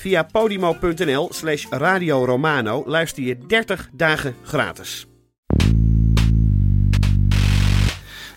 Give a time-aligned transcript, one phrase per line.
[0.00, 5.06] Via podimo.nl slash Radio Romano luister je 30 dagen gratis.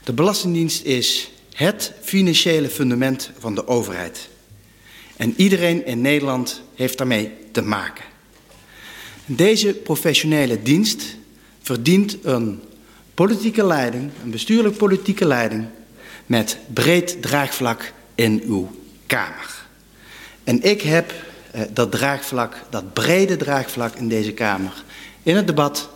[0.04, 4.30] De Belastingdienst is het financiële fundament van de overheid.
[5.16, 8.06] En iedereen in Nederland heeft daarmee te maken.
[9.26, 11.18] Deze professionele dienst
[11.62, 12.62] verdient een
[13.14, 15.66] politieke leiding, een bestuurlijk politieke leiding,
[16.26, 18.72] met breed draagvlak in uw
[19.06, 19.66] Kamer.
[20.44, 21.14] En ik heb
[21.70, 24.84] dat draagvlak, dat brede draagvlak in deze Kamer,
[25.24, 25.90] in het debat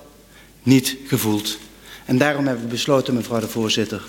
[0.64, 1.58] niet gevoeld.
[2.06, 4.02] En daarom hebben we besloten, mevrouw de voorzitter,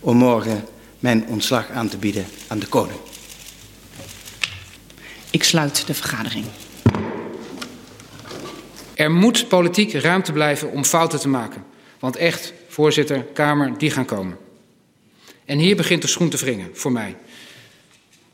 [0.00, 0.64] om morgen
[0.98, 2.98] mijn ontslag aan te bieden aan de koning.
[5.30, 6.44] Ik sluit de vergadering.
[8.94, 11.64] Er moet politiek ruimte blijven om fouten te maken.
[11.98, 14.36] Want echt, voorzitter, Kamer, die gaan komen.
[15.44, 17.16] En hier begint de schoen te wringen, voor mij.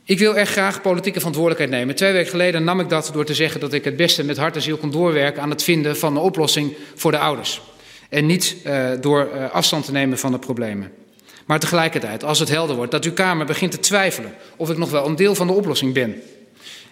[0.09, 1.95] Ik wil echt graag politieke verantwoordelijkheid nemen.
[1.95, 4.57] Twee weken geleden nam ik dat door te zeggen dat ik het beste met hart
[4.57, 7.61] en ziel kon doorwerken aan het vinden van een oplossing voor de ouders.
[8.09, 10.93] En niet uh, door uh, afstand te nemen van de problemen.
[11.47, 14.91] Maar tegelijkertijd, als het helder wordt dat uw Kamer begint te twijfelen of ik nog
[14.91, 16.23] wel een deel van de oplossing ben.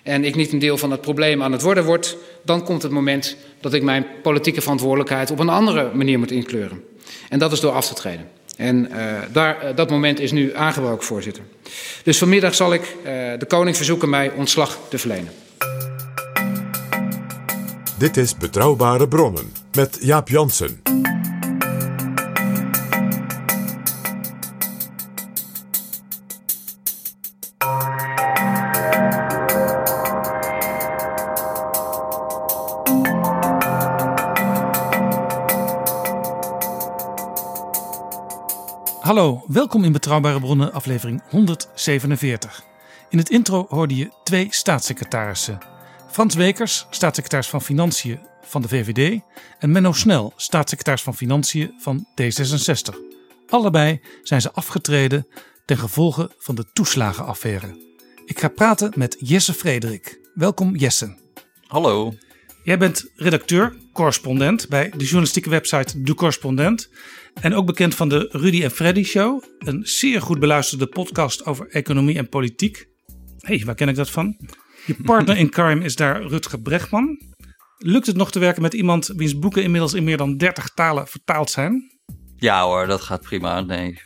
[0.03, 2.93] En ik niet een deel van het probleem aan het worden word, dan komt het
[2.93, 6.84] moment dat ik mijn politieke verantwoordelijkheid op een andere manier moet inkleuren.
[7.28, 8.28] En dat is door af te treden.
[8.56, 8.97] En uh,
[9.32, 11.42] daar, uh, dat moment is nu aangebroken, voorzitter.
[12.03, 13.04] Dus vanmiddag zal ik uh,
[13.38, 15.32] de koning verzoeken mij ontslag te verlenen.
[17.98, 20.94] Dit is Betrouwbare Bronnen met Jaap Jansen.
[39.14, 42.64] Hallo, welkom in Betrouwbare Bronnen, aflevering 147.
[43.08, 45.58] In het intro hoorde je twee staatssecretarissen.
[46.10, 49.20] Frans Wekers, staatssecretaris van Financiën van de VVD,
[49.58, 52.97] en Menno Snel, staatssecretaris van Financiën van D66.
[53.48, 55.26] Allebei zijn ze afgetreden
[55.64, 57.78] ten gevolge van de toeslagenaffaire.
[58.25, 60.20] Ik ga praten met Jesse Frederik.
[60.34, 61.19] Welkom Jesse.
[61.66, 62.14] Hallo.
[62.64, 66.91] Jij bent redacteur, correspondent bij de journalistieke website De Correspondent.
[67.41, 69.42] En ook bekend van de Rudy en Freddy Show.
[69.58, 72.88] Een zeer goed beluisterde podcast over economie en politiek.
[73.38, 74.36] Hé, hey, waar ken ik dat van?
[74.86, 77.20] Je partner in crime is daar Rutger Bregman.
[77.78, 81.06] Lukt het nog te werken met iemand wiens boeken inmiddels in meer dan 30 talen
[81.06, 81.98] vertaald zijn?
[82.36, 83.60] Ja hoor, dat gaat prima.
[83.60, 84.00] Nee,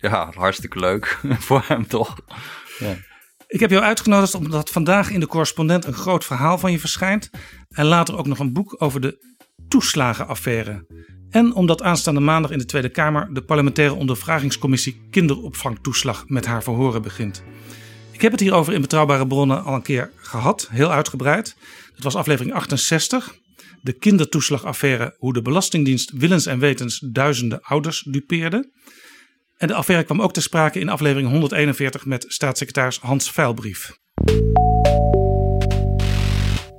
[0.00, 2.16] ja, hartstikke leuk voor hem toch.
[2.78, 2.96] Ja.
[3.54, 7.30] Ik heb jou uitgenodigd omdat vandaag in de correspondent een groot verhaal van je verschijnt.
[7.68, 9.36] En later ook nog een boek over de
[9.68, 10.86] toeslagenaffaire.
[11.30, 17.02] En omdat aanstaande maandag in de Tweede Kamer de parlementaire ondervragingscommissie kinderopvangtoeslag met haar verhoren
[17.02, 17.42] begint.
[18.12, 21.56] Ik heb het hierover in betrouwbare bronnen al een keer gehad, heel uitgebreid.
[21.94, 23.34] Dat was aflevering 68.
[23.82, 28.70] De kindertoeslagaffaire, hoe de Belastingdienst willens en wetens duizenden ouders dupeerde.
[29.56, 33.98] En de affaire kwam ook ter sprake in aflevering 141 met staatssecretaris Hans Veilbrief.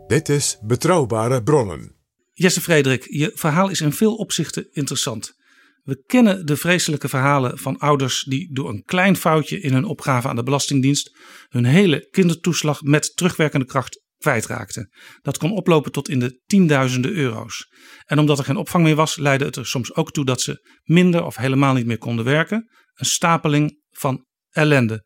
[0.07, 1.95] Dit is Betrouwbare Bronnen.
[2.33, 5.35] Jesse Frederik, je verhaal is in veel opzichten interessant.
[5.83, 10.27] We kennen de vreselijke verhalen van ouders die door een klein foutje in hun opgave
[10.27, 11.15] aan de Belastingdienst
[11.49, 14.91] hun hele kindertoeslag met terugwerkende kracht kwijtraakten.
[15.21, 17.67] Dat kon oplopen tot in de tienduizenden euro's.
[18.05, 20.79] En omdat er geen opvang meer was, leidde het er soms ook toe dat ze
[20.83, 22.69] minder of helemaal niet meer konden werken.
[22.93, 25.03] Een stapeling van ellende.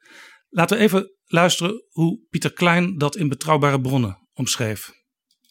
[0.50, 4.92] Laten we even luisteren hoe Pieter Klein dat in betrouwbare bronnen omschreef.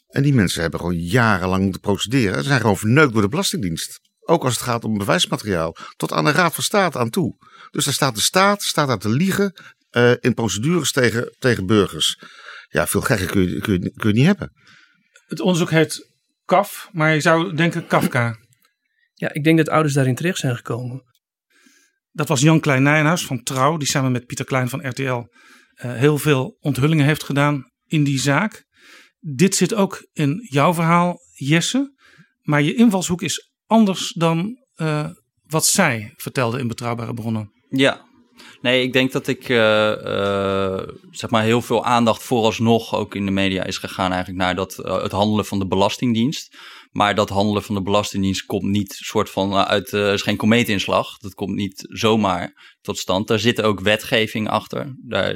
[0.08, 2.42] En die mensen hebben gewoon jarenlang te procederen.
[2.42, 4.00] Ze zijn gewoon verneukt door de Belastingdienst.
[4.20, 5.76] Ook als het gaat om bewijsmateriaal.
[5.96, 7.36] Tot aan de Raad van State aan toe.
[7.70, 9.52] Dus daar staat de staat staat daar te liegen
[9.90, 12.22] uh, in procedures tegen, tegen burgers.
[12.68, 14.52] Ja, veel gekker kun je, kun, je, kun je niet hebben.
[15.26, 16.12] Het onderzoek heet
[16.44, 18.36] KAF, maar je zou denken Kafka.
[19.14, 21.02] Ja, ik denk dat ouders daarin terecht zijn gekomen.
[22.10, 25.24] Dat was Jan Klein Nijenhuis van Trouw, die samen met Pieter Klein van RTL uh,
[25.76, 28.64] heel veel onthullingen heeft gedaan in die zaak.
[29.18, 31.96] Dit zit ook in jouw verhaal, Jesse.
[32.40, 35.10] Maar je invalshoek is anders dan uh,
[35.42, 37.50] wat zij vertelde in betrouwbare bronnen.
[37.68, 38.07] Ja,
[38.60, 39.58] Nee, ik denk dat ik uh,
[40.04, 44.54] uh, zeg maar heel veel aandacht vooralsnog ook in de media is gegaan eigenlijk naar
[44.54, 46.56] dat, uh, het handelen van de Belastingdienst.
[46.90, 51.18] Maar dat handelen van de Belastingdienst komt niet soort van uit, uh, is geen komeetinslag.
[51.18, 53.28] Dat komt niet zomaar tot stand.
[53.28, 54.96] Daar zit ook wetgeving achter.
[55.06, 55.34] Daar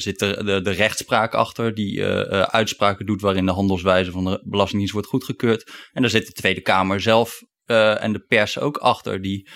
[0.00, 2.04] zit de, de, de, rechtspraak achter, die
[2.46, 5.70] uitspraken doet waarin de handelswijze van de Belastingdienst wordt goedgekeurd.
[5.92, 9.48] En daar zit de Tweede Kamer zelf en de pers ook achter, die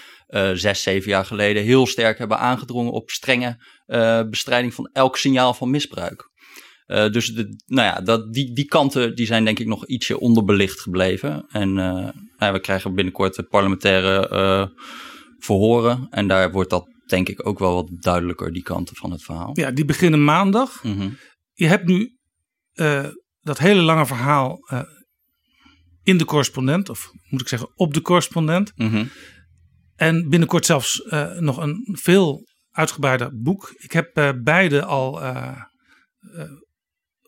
[0.54, 3.56] zes, zeven jaar geleden heel sterk hebben aangedrongen op strenge
[4.30, 6.34] bestrijding van elk signaal van misbruik.
[6.86, 10.20] Uh, dus de, nou ja, dat, die, die kanten die zijn denk ik nog ietsje
[10.20, 11.46] onderbelicht gebleven.
[11.48, 14.72] En nou, we krijgen binnenkort de parlementaire
[15.38, 16.06] verhoren.
[16.10, 19.50] En daar wordt dat denk ik ook wel wat duidelijker, die kanten van het verhaal.
[19.52, 20.82] Ja, die beginnen maandag.
[20.82, 21.16] Mm -hmm.
[21.52, 22.16] Je hebt nu
[23.40, 24.58] dat hele lange verhaal
[26.02, 28.72] in de correspondent, of moet ik zeggen op de correspondent.
[28.76, 29.10] Mm -hmm.
[29.96, 31.02] En binnenkort zelfs
[31.38, 33.74] nog een veel uitgebreider boek.
[33.76, 35.20] Ik heb beide al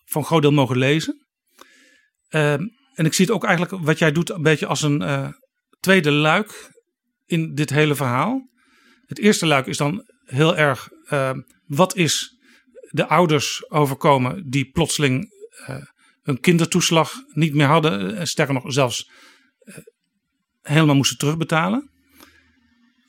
[0.04, 1.26] van groot deel mogen lezen.
[2.30, 5.28] Uh, en ik zie het ook eigenlijk wat jij doet een beetje als een uh,
[5.80, 6.70] tweede luik
[7.24, 8.48] in dit hele verhaal.
[9.06, 11.30] Het eerste luik is dan heel erg uh,
[11.66, 12.36] wat is
[12.90, 15.36] de ouders overkomen die plotseling
[16.22, 18.26] hun kindertoeslag niet meer hadden.
[18.26, 19.10] Sterker nog zelfs
[20.62, 21.90] helemaal moesten terugbetalen.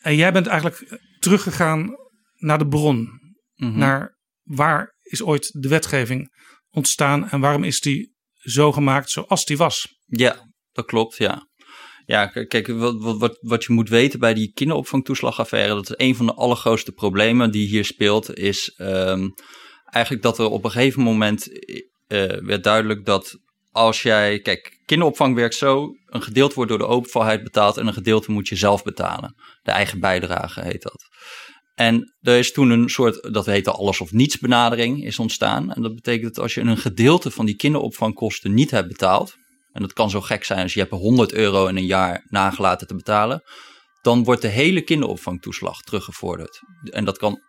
[0.01, 1.95] En jij bent eigenlijk teruggegaan
[2.35, 2.95] naar de bron.
[2.95, 3.17] Mhm.
[3.55, 3.79] Mm -hmm.
[3.79, 6.29] Naar waar is ooit de wetgeving
[6.69, 9.87] ontstaan en waarom is die zo gemaakt zoals die was?
[10.05, 11.47] Ja, dat klopt, ja.
[12.05, 16.25] Ja, kijk, wat, wat, wat je moet weten bij die kinderopvangtoeslagaffaire, dat is een van
[16.25, 19.33] de allergrootste problemen die hier speelt, is um,
[19.83, 23.39] eigenlijk dat er op een gegeven moment uh, werd duidelijk dat
[23.71, 27.93] als jij, kijk, kinderopvang werkt zo, een gedeelte wordt door de overheid betaald en een
[27.93, 29.35] gedeelte moet je zelf betalen.
[29.61, 31.07] De eigen bijdrage heet dat.
[31.75, 35.73] En er is toen een soort, dat heette alles of niets benadering, is ontstaan.
[35.73, 39.35] En dat betekent dat als je een gedeelte van die kinderopvangkosten niet hebt betaald,
[39.71, 42.87] en dat kan zo gek zijn als je hebt 100 euro in een jaar nagelaten
[42.87, 43.43] te betalen,
[44.01, 46.59] dan wordt de hele kinderopvangtoeslag teruggevorderd.
[46.83, 47.41] En dat kan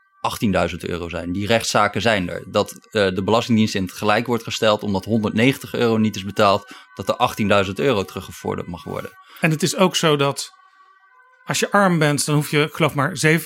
[0.70, 1.32] 18.000 euro zijn.
[1.32, 2.42] Die rechtszaken zijn er.
[2.46, 6.72] Dat uh, de Belastingdienst in het gelijk wordt gesteld omdat 190 euro niet is betaald,
[6.94, 9.10] dat er 18.000 euro teruggevorderd mag worden.
[9.40, 10.58] En het is ook zo dat
[11.44, 13.40] als je arm bent, dan hoef je geloof maar 7%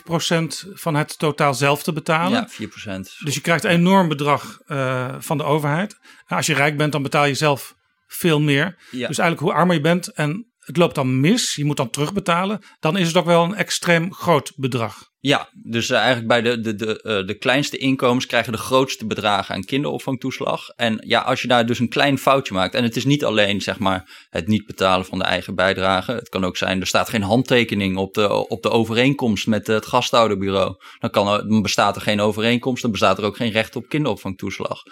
[0.72, 2.48] van het totaal zelf te betalen.
[2.58, 2.66] Ja,
[2.98, 3.00] 4%.
[3.24, 5.98] Dus je krijgt een enorm bedrag uh, van de overheid.
[6.26, 7.74] En als je rijk bent, dan betaal je zelf
[8.06, 8.64] veel meer.
[8.90, 9.08] Ja.
[9.08, 12.62] Dus eigenlijk hoe armer je bent en het loopt dan mis, je moet dan terugbetalen,
[12.80, 15.12] dan is het ook wel een extreem groot bedrag.
[15.26, 19.06] Ja, dus uh, eigenlijk bij de, de, de, uh, de kleinste inkomens krijgen de grootste
[19.06, 20.68] bedragen aan kinderopvangtoeslag.
[20.68, 23.60] En ja, als je daar dus een klein foutje maakt, en het is niet alleen
[23.60, 26.12] zeg maar het niet betalen van de eigen bijdrage.
[26.12, 29.86] Het kan ook zijn, er staat geen handtekening op de, op de overeenkomst met het
[29.86, 30.76] gasthouderbureau.
[30.98, 34.82] Dan, kan er, bestaat er geen overeenkomst, dan bestaat er ook geen recht op kinderopvangtoeslag.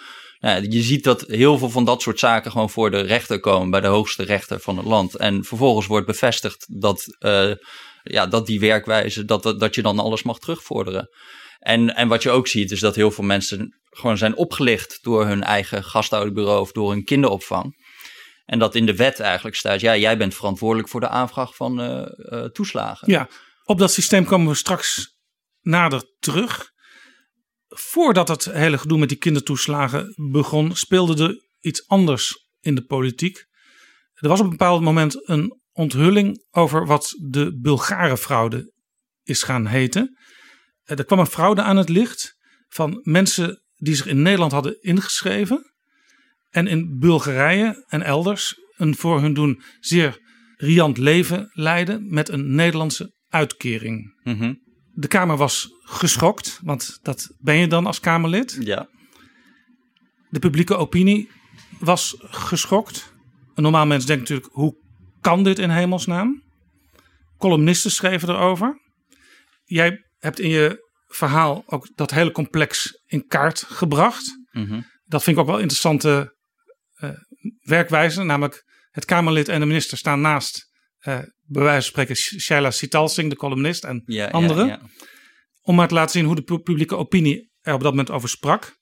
[0.69, 3.81] Je ziet dat heel veel van dat soort zaken gewoon voor de rechter komen, bij
[3.81, 5.15] de hoogste rechter van het land.
[5.15, 7.51] En vervolgens wordt bevestigd dat, uh,
[8.03, 11.09] ja, dat die werkwijze, dat, dat, dat je dan alles mag terugvorderen.
[11.59, 15.25] En, en wat je ook ziet, is dat heel veel mensen gewoon zijn opgelicht door
[15.25, 17.91] hun eigen gasthouderbureau of door hun kinderopvang.
[18.45, 21.81] En dat in de wet eigenlijk staat, ja, jij bent verantwoordelijk voor de aanvraag van
[21.81, 23.11] uh, uh, toeslagen.
[23.11, 23.29] Ja,
[23.63, 25.17] op dat systeem komen we straks
[25.61, 26.71] nader terug
[27.67, 33.45] voordat het hele gedoe met die kindertoeslagen begon, speelde er iets anders in de politiek.
[34.13, 38.73] Er was op een bepaald moment een onthulling over wat de Bulgarenfraude
[39.23, 40.17] is gaan heten.
[40.83, 42.35] Er kwam een fraude aan het licht
[42.67, 45.73] van mensen die zich in Nederland hadden ingeschreven
[46.49, 50.21] en in Bulgarije en elders een voor hun doen zeer
[50.55, 54.19] riant leven leiden met een Nederlandse uitkering.
[54.23, 54.61] Mm -hmm.
[54.93, 58.57] De Kamer was geschokt, want dat ben je dan als Kamerlid.
[58.59, 58.89] Ja.
[60.29, 61.29] De publieke opinie
[61.79, 63.13] was geschokt.
[63.55, 64.82] Een normaal mens denkt natuurlijk, hoe
[65.23, 66.43] kan dit in hemelsnaam?
[67.37, 68.81] Columnisten schreven erover.
[69.63, 74.37] Jij hebt in je verhaal ook dat hele complex in kaart gebracht.
[74.51, 74.85] Mm -hmm.
[75.05, 76.35] Dat vind ik ook wel interessante
[77.03, 77.09] uh,
[77.59, 78.23] werkwijze.
[78.23, 80.71] Namelijk het Kamerlid en de minister staan naast
[81.07, 84.67] uh, bij wijze van spreken Shaila Sitalsing, de columnist en ja, anderen.
[84.67, 85.07] Ja, ja.
[85.61, 88.77] Om maar te laten zien hoe de publieke opinie er op dat moment over sprak.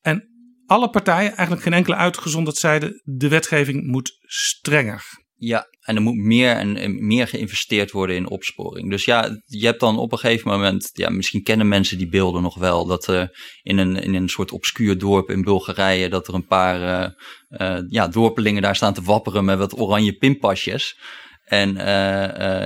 [0.00, 0.28] En
[0.66, 5.24] alle partijen, eigenlijk geen enkele uitgezonderd, zeiden de wetgeving moet strenger.
[5.38, 8.90] Ja, En er moet meer en, meer geïnvesteerd worden in opsporing.
[8.90, 12.42] Dus ja, je hebt dan op een gegeven moment, ja, misschien kennen mensen die beelden
[12.42, 16.34] nog wel, dat er in een, in een soort obscuur dorp in Bulgarije, dat er
[16.34, 17.14] een paar
[17.50, 20.98] uh, ja, dorpelingen daar staan te wapperen met wat oranje pinpasjes.
[21.44, 21.74] En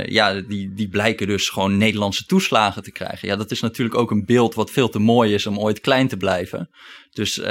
[0.09, 3.29] ja, die, die blijken dus gewoon Nederlandse toeslagen te krijgen.
[3.29, 6.09] Ja, dat is natuurlijk ook een beeld wat veel te mooi is om ooit klein
[6.09, 6.71] te blijven.
[7.11, 7.47] Dus uh,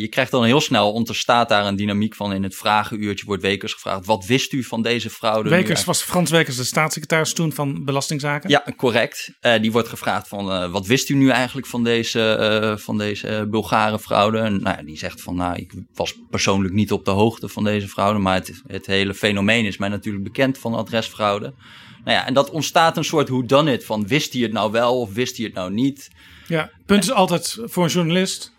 [0.00, 3.72] je krijgt dan heel snel, ontstaat daar een dynamiek van in het vragenuurtje wordt Wekers
[3.72, 4.06] gevraagd.
[4.06, 5.48] Wat wist u van deze fraude?
[5.48, 8.50] Wekers was Frans Wekers, de staatssecretaris toen van Belastingzaken?
[8.50, 9.32] Ja, correct.
[9.60, 14.38] die wordt gevraagd van wat wist u nu eigenlijk van deze, van deze Bulgare fraude?
[14.38, 17.88] En nou, die zegt van nou, ik was persoonlijk niet op de hoogte van deze
[17.88, 21.54] fraude, maar het, het hele fenomeen is mij natuurlijk bekend van adresfraude.
[22.04, 24.72] Nou ja, en dat ontstaat een soort hoe dan it van wist hij het nou
[24.72, 26.10] wel of wist hij het nou niet?
[26.46, 28.52] Ja, punt is altijd voor een journalist,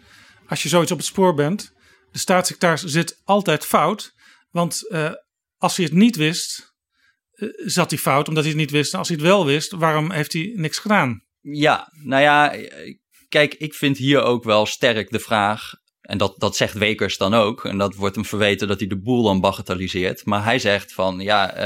[0.49, 1.73] als je zoiets op het spoor bent,
[2.11, 4.13] de staatssecretaris zit altijd fout.
[4.51, 5.11] Want uh,
[5.57, 6.73] als hij het niet wist,
[7.35, 8.93] uh, zat hij fout omdat hij het niet wist.
[8.93, 11.23] En als hij het wel wist, waarom heeft hij niks gedaan?
[11.41, 12.55] Ja, nou ja,
[13.29, 15.71] kijk, ik vind hier ook wel sterk de vraag.
[16.01, 17.65] En dat, dat zegt Wekers dan ook.
[17.65, 20.25] En dat wordt hem verweten dat hij de boel dan bagatelliseert.
[20.25, 21.57] Maar hij zegt van ja,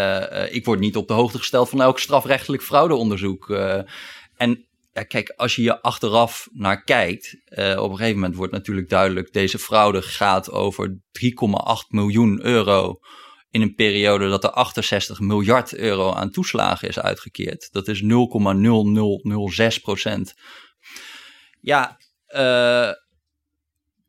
[0.45, 3.49] uh, ik word niet op de hoogte gesteld van elk strafrechtelijk fraudeonderzoek.
[4.35, 8.53] En ja, kijk, als je hier achteraf naar kijkt, uh, op een gegeven moment wordt
[8.53, 12.99] natuurlijk duidelijk, deze fraude gaat over 3,8 miljoen euro
[13.49, 17.71] in een periode dat er 68 miljard euro aan toeslagen is uitgekeerd.
[17.71, 20.33] Dat is 0,0006 procent.
[21.61, 21.97] Ja,
[22.27, 22.89] uh,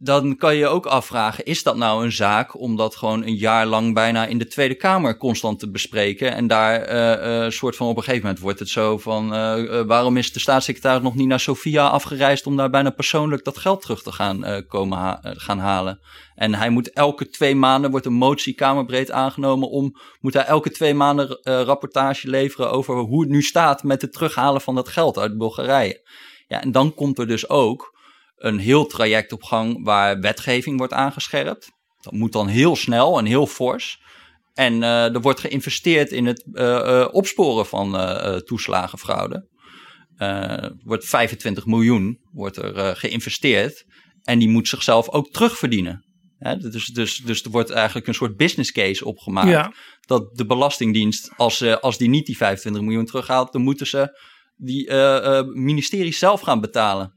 [0.04, 3.36] dan kan je je ook afvragen: is dat nou een zaak om dat gewoon een
[3.36, 6.34] jaar lang bijna in de Tweede Kamer constant te bespreken?
[6.34, 9.80] En daar uh, uh, soort van op een gegeven moment wordt het zo van: uh,
[9.80, 13.80] waarom is de staatssecretaris nog niet naar Sofia afgereisd om daar bijna persoonlijk dat geld
[13.82, 16.00] terug te gaan, komen gaan halen?
[16.34, 20.70] En hij moet elke twee maanden, wordt een motie kamerbreed aangenomen om, moet hij elke
[20.70, 25.18] twee maanden rapportage leveren over hoe het nu staat met het terughalen van dat geld
[25.18, 26.08] uit Bulgarije.
[26.48, 27.93] Ja, en dan komt er dus ook
[28.36, 31.70] een heel traject op gang waar wetgeving wordt aangescherpt.
[32.00, 34.02] Dat moet dan heel snel en heel fors.
[34.54, 37.90] En uh, er wordt geïnvesteerd in het uh, uh, opsporen van
[38.44, 39.48] toeslagenfraude.
[40.84, 43.84] Wordt 25 miljoen wordt er geïnvesteerd.
[44.22, 46.04] En die moet zichzelf ook terugverdienen.
[46.38, 46.56] Hè?
[46.56, 49.48] Dus, dus, dus er wordt eigenlijk een soort business case opgemaakt.
[49.48, 49.72] Ja.
[50.00, 54.18] Dat de Belastingdienst, als, als die niet die 25 miljoen terughaalt, dan moeten ze
[54.56, 54.92] die
[55.54, 57.13] ministeries zelf gaan betalen.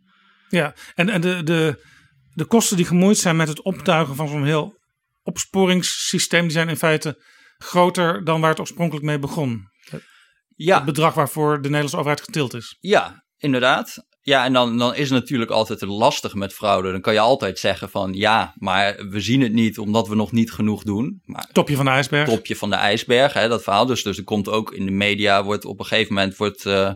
[0.50, 1.86] Ja, en, en de, de,
[2.34, 4.78] de kosten die gemoeid zijn met het optuigen van zo'n heel
[5.24, 7.22] opsporingssysteem, die zijn in feite
[7.58, 9.70] groter dan waar het oorspronkelijk mee begon.
[10.56, 10.76] Ja.
[10.76, 12.78] Het bedrag waarvoor de Nederlandse overheid getild is.
[12.80, 14.06] Ja, inderdaad.
[14.22, 16.92] Ja, en dan, dan is het natuurlijk altijd lastig met fraude.
[16.92, 20.32] Dan kan je altijd zeggen van ja, maar we zien het niet omdat we nog
[20.32, 21.22] niet genoeg doen.
[21.24, 22.30] Maar, topje van de ijsberg.
[22.30, 23.86] Topje van de ijsberg, hè, dat verhaal.
[23.86, 26.92] Dus, dus er komt ook in de media, wordt op een gegeven moment wordt, uh,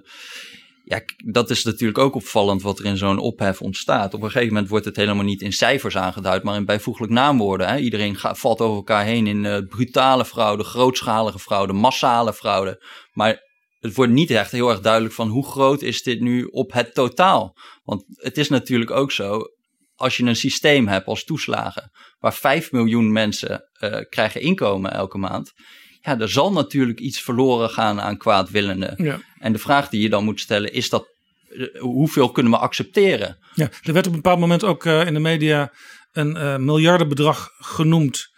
[0.92, 4.14] ja, dat is natuurlijk ook opvallend wat er in zo'n ophef ontstaat.
[4.14, 7.68] Op een gegeven moment wordt het helemaal niet in cijfers aangeduid, maar in bijvoeglijk naamwoorden.
[7.68, 7.78] Hè.
[7.78, 12.84] Iedereen valt over elkaar heen in uh, brutale fraude, grootschalige fraude, massale fraude.
[13.12, 13.40] Maar
[13.80, 16.94] het wordt niet echt heel erg duidelijk van hoe groot is dit nu op het
[16.94, 17.58] totaal.
[17.84, 19.42] Want het is natuurlijk ook zo,
[19.96, 25.18] als je een systeem hebt als toeslagen, waar 5 miljoen mensen uh, krijgen inkomen elke
[25.18, 25.54] maand
[26.02, 29.04] ja, er zal natuurlijk iets verloren gaan aan kwaadwillenden.
[29.04, 29.20] Ja.
[29.42, 31.08] En de vraag die je dan moet stellen is dat,
[31.50, 33.38] eh, hoeveel kunnen we accepteren?
[33.54, 35.74] Ja, er werd op een bepaald moment ook uh, in de media
[36.12, 38.30] een uh, miljardenbedrag genoemd.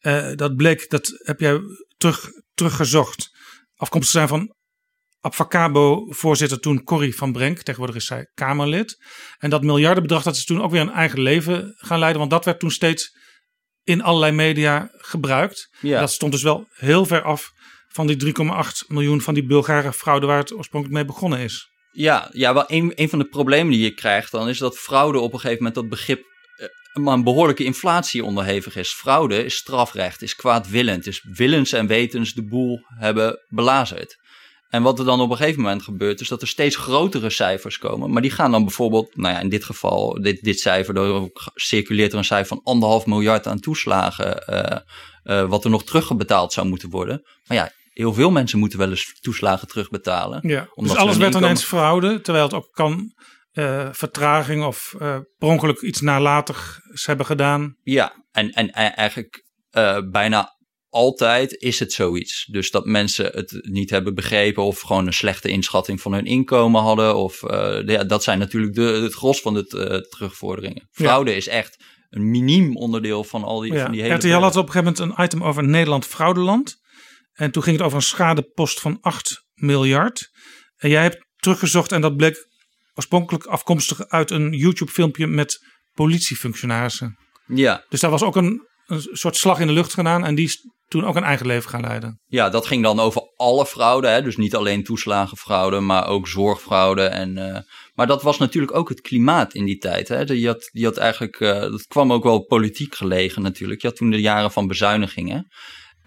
[0.00, 1.60] Uh, dat bleek, dat heb jij
[1.96, 3.30] terug, teruggezocht,
[3.76, 4.56] afkomstig zijn van
[5.20, 7.62] Abfacabo-voorzitter toen Corrie van Brenk.
[7.62, 9.04] Tegenwoordig is zij Kamerlid.
[9.38, 12.18] En dat miljardenbedrag dat is toen ook weer een eigen leven gaan leiden.
[12.18, 13.16] Want dat werd toen steeds
[13.82, 15.68] in allerlei media gebruikt.
[15.80, 16.00] Ja.
[16.00, 17.50] Dat stond dus wel heel ver af
[17.98, 21.70] van die 3,8 miljoen van die Bulgare fraude waar het oorspronkelijk mee begonnen is.
[21.92, 25.18] Ja, ja wel een, een van de problemen die je krijgt dan is dat fraude
[25.18, 28.92] op een gegeven moment dat begrip uh, een behoorlijke inflatie onderhevig is.
[28.92, 34.16] Fraude is strafrecht, is kwaadwillend, is willens en wetens de boel hebben belazerd.
[34.68, 37.78] En wat er dan op een gegeven moment gebeurt, is dat er steeds grotere cijfers
[37.78, 38.10] komen.
[38.10, 42.12] Maar die gaan dan bijvoorbeeld, nou ja, in dit geval, dit, dit cijfer, er circuleert
[42.12, 44.78] er een cijfer van anderhalf miljard aan toeslagen, uh,
[45.24, 47.22] uh, wat er nog terugbetaald zou moeten worden.
[47.46, 50.48] Maar ja, heel veel mensen moeten wel eens toeslagen terugbetalen.
[50.48, 53.12] Ja, dus alles werd dan eens fraude, terwijl het ook kan
[53.52, 57.76] uh, vertraging of uh, per ongeluk iets nalatigs hebben gedaan.
[57.82, 60.56] Ja, en, en eigenlijk uh, bijna
[60.88, 62.44] altijd is het zoiets.
[62.50, 66.82] Dus dat mensen het niet hebben begrepen of gewoon een slechte inschatting van hun inkomen
[66.82, 67.16] hadden.
[67.16, 67.40] Of
[67.86, 70.88] ja, dat zijn natuurlijk de, het gros van de terugvorderingen.
[70.90, 73.82] Fraude is echt een miniem onderdeel van al die, ja.
[73.82, 74.14] van die hele...
[74.14, 76.76] RTL had op een gegeven moment een item over Nederland fraudeland.
[77.38, 80.30] En toen ging het over een schadepost van 8 miljard.
[80.76, 82.46] En jij hebt teruggezocht en dat bleek
[82.94, 85.58] oorspronkelijk afkomstig uit een YouTube-filmpje met
[85.92, 87.16] politiefunctionarissen.
[87.46, 87.84] Ja.
[87.88, 90.60] Dus daar was ook een, een soort slag in de lucht gedaan en die is
[90.88, 92.20] toen ook een eigen leven gaan leiden.
[92.26, 94.08] Ja, dat ging dan over alle fraude.
[94.08, 94.22] Hè?
[94.22, 97.02] Dus niet alleen toeslagenfraude, maar ook zorgfraude.
[97.02, 97.58] En, uh,
[97.94, 100.08] maar dat was natuurlijk ook het klimaat in die tijd.
[100.08, 100.20] Hè?
[100.20, 103.80] Je had, je had eigenlijk, uh, dat kwam ook wel politiek gelegen natuurlijk.
[103.80, 105.48] Je had toen de jaren van bezuinigingen.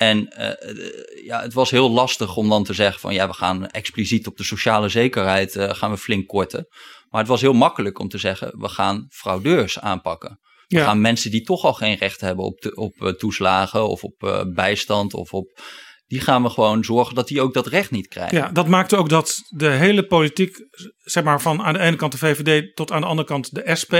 [0.01, 3.67] En uh, ja, het was heel lastig om dan te zeggen van ja, we gaan
[3.67, 6.67] expliciet op de sociale zekerheid gaan we flink korten.
[7.10, 10.39] Maar het was heel makkelijk om te zeggen, we gaan fraudeurs aanpakken.
[10.67, 10.84] We ja.
[10.84, 15.13] gaan mensen die toch al geen recht hebben op, op uh, toeslagen of op bijstand
[15.13, 15.60] of op.
[16.08, 18.38] Die gaan we gewoon zorgen dat die ook dat recht niet krijgen.
[18.38, 20.58] Ja, dat maakte ook dat de hele politiek,
[20.98, 23.75] zeg maar van aan de ene kant de VVD tot aan de andere kant de
[23.81, 23.93] SP,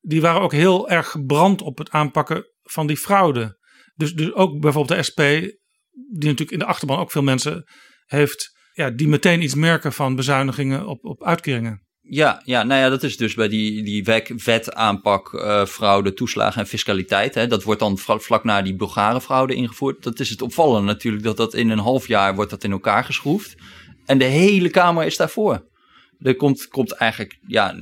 [0.00, 3.62] die waren ook heel erg gebrand op het aanpakken van die fraude.
[3.94, 7.64] Dus, dus ook bijvoorbeeld de SP, die natuurlijk in de achterban ook veel mensen
[8.06, 11.82] heeft, ja, die meteen iets merken van bezuinigingen op, op uitkeringen.
[12.00, 14.04] Ja, ja, nou ja, dat is dus bij die, die
[14.44, 17.34] wet aanpak uh, fraude, toeslagen en fiscaliteit.
[17.34, 17.46] Hè.
[17.46, 20.02] Dat wordt dan vlak na die Bulgare fraude ingevoerd.
[20.02, 23.04] Dat is het opvallende natuurlijk, dat dat in een half jaar wordt dat in elkaar
[23.04, 23.54] geschroefd.
[24.06, 25.68] En de hele Kamer is daarvoor.
[26.18, 27.74] Er komt, komt eigenlijk ja,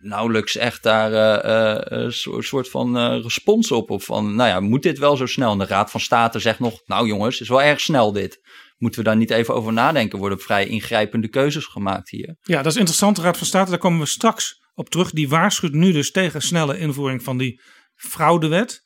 [0.00, 3.90] nauwelijks echt daar uh, uh, een soort van respons op.
[3.90, 5.52] Of van, nou ja, moet dit wel zo snel?
[5.52, 8.40] En de Raad van State zegt nog, nou jongens, is wel erg snel dit
[8.80, 10.18] moeten we daar niet even over nadenken?
[10.18, 12.36] Worden vrij ingrijpende keuzes gemaakt hier?
[12.40, 13.16] Ja, dat is interessant.
[13.16, 15.10] De Raad van State, daar komen we straks op terug.
[15.10, 17.60] Die waarschuwt nu dus tegen snelle invoering van die
[17.94, 18.82] fraudewet.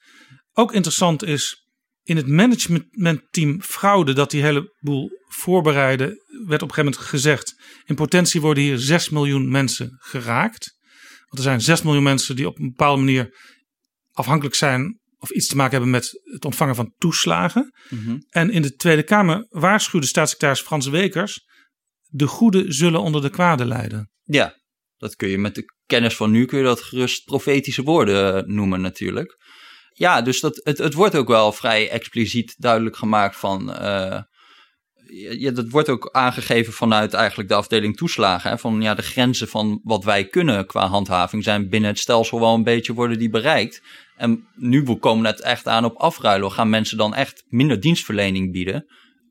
[0.52, 1.68] Ook interessant is
[2.02, 6.06] in het managementteam fraude dat die hele boel voorbereiden,
[6.46, 7.54] werd op een gegeven moment gezegd:
[7.84, 10.73] in potentie worden hier 6 miljoen mensen geraakt.
[11.34, 13.36] Want er zijn 6 miljoen mensen die op een bepaalde manier
[14.12, 17.72] afhankelijk zijn of iets te maken hebben met het ontvangen van toeslagen.
[17.88, 18.18] Mhm.
[18.28, 21.44] En in de Tweede Kamer waarschuwde staatssecretaris Frans Wekers:
[22.06, 24.10] de goede zullen onder de kwade lijden.
[24.22, 24.56] Ja,
[24.96, 28.42] dat kun je met de kennis van nu kun je dat gerust profetische woorden eh,
[28.42, 29.36] noemen natuurlijk.
[29.92, 33.70] Ja, dus dat, het, het wordt ook wel vrij expliciet duidelijk gemaakt van.
[33.70, 34.20] Uh,
[35.14, 38.50] ja, dat wordt ook aangegeven vanuit eigenlijk de afdeling toeslagen.
[38.50, 42.40] Hè, van ja, de grenzen van wat wij kunnen qua handhaving zijn binnen het stelsel
[42.40, 43.82] wel een beetje worden die bereikt.
[44.16, 46.52] En nu komen het echt aan op afruilen.
[46.52, 48.86] Gaan mensen dan echt minder dienstverlening bieden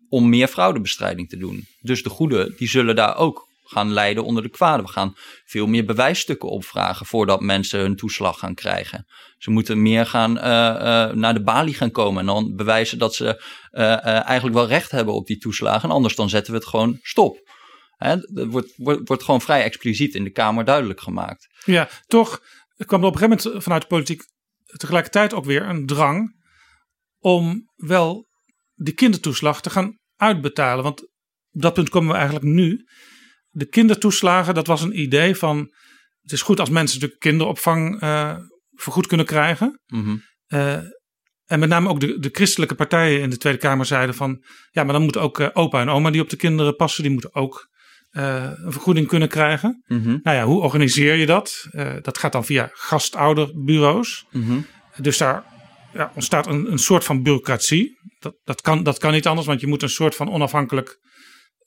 [0.10, 1.66] om meer fraudebestrijding te doen?
[1.82, 4.84] Dus de goede, die zullen daar ook gaan leiden onder de kwade.
[4.84, 5.14] We gaan
[5.46, 9.06] veel meer bewijsstukken opvragen voordat mensen hun toeslag gaan krijgen.
[9.38, 13.16] Ze moeten meer gaan uh, uh, naar de balie gaan komen en dan bewijzen dat
[13.16, 15.90] ze uh, eigenlijk wel recht hebben op die toeslagen.
[15.90, 17.52] En anders dan zetten we het gewoon stop.
[17.98, 21.48] Hè, dat wordt, wordt, wordt gewoon vrij expliciet in de Kamer duidelijk gemaakt.
[21.66, 22.42] Ja, toch
[22.86, 24.24] kwam er op een gegeven moment vanuit de politiek
[24.78, 26.42] tegelijkertijd ook weer een drang
[27.20, 28.28] om wel
[28.76, 30.84] die kindertoeslag te gaan uitbetalen.
[30.84, 31.02] Want
[31.52, 32.86] op dat punt komen we eigenlijk nu.
[33.56, 35.72] De kindertoeslagen, dat was een idee van.
[36.22, 38.36] Het is goed als mensen natuurlijk kinderopvang uh,
[38.72, 39.82] vergoed kunnen krijgen.
[39.86, 40.22] Mm -hmm.
[40.48, 40.74] uh,
[41.46, 44.44] en met name ook de, de christelijke partijen in de Tweede Kamer zeiden van.
[44.72, 47.12] Ja, maar dan moeten ook uh, opa en oma die op de kinderen passen, die
[47.12, 47.72] moeten ook
[48.12, 49.84] een vergoeding kunnen krijgen.
[49.88, 50.20] Mm -hmm.
[50.24, 51.68] Nou ja, hoe organiseer je dat?
[52.02, 54.26] dat gaat dan via gastouderbureaus.
[54.32, 54.66] Mm -hmm.
[54.98, 55.44] Dus daar
[55.94, 57.98] ja, ontstaat een, een soort van bureaucratie.
[58.20, 61.00] Dat, dat, kan, dat kan niet anders, want je moet een soort van onafhankelijk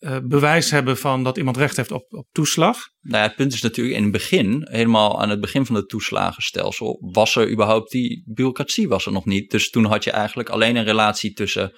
[0.01, 2.77] uh, bewijs hebben van dat iemand recht heeft op, op toeslag.
[3.01, 5.89] Nou ja, het punt is natuurlijk in het begin, helemaal aan het begin van het
[5.89, 9.51] toeslagenstelsel, was er überhaupt die bureaucratie was er nog niet.
[9.51, 11.73] Dus toen had je eigenlijk alleen een relatie tussen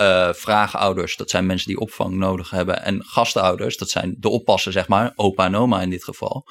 [0.00, 4.72] uh, vraagouders, dat zijn mensen die opvang nodig hebben, en gastouders, dat zijn de oppassen,
[4.72, 6.46] zeg maar, opa en oma in dit geval.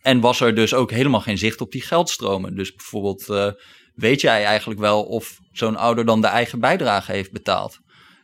[0.00, 2.54] En was er dus ook helemaal geen zicht op die geldstromen.
[2.54, 3.50] Dus bijvoorbeeld, uh,
[3.94, 7.78] weet jij eigenlijk wel of zo'n ouder dan de eigen bijdrage heeft betaald?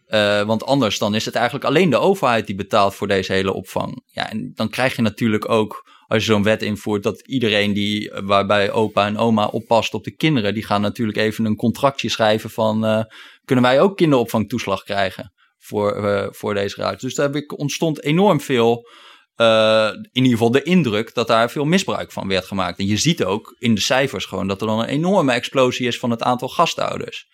[0.09, 3.53] Uh, want anders dan is het eigenlijk alleen de overheid die betaalt voor deze hele
[3.53, 4.03] opvang.
[4.07, 8.13] Ja, en dan krijg je natuurlijk ook, als je zo'n wet invoert, dat iedereen die,
[8.25, 12.51] waarbij opa en oma oppast op de kinderen, die gaan natuurlijk even een contractje schrijven
[12.51, 13.03] van, uh,
[13.45, 17.01] kunnen wij ook kinderopvangtoeslag krijgen voor, voor deze raad?
[17.01, 18.89] Dus daar ontstond enorm veel
[20.13, 22.79] in ieder geval de indruk dat daar veel misbruik van werd gemaakt.
[22.79, 25.99] En je ziet ook in de cijfers gewoon dat er dan een enorme explosie is
[25.99, 27.27] van het aantal gastouders.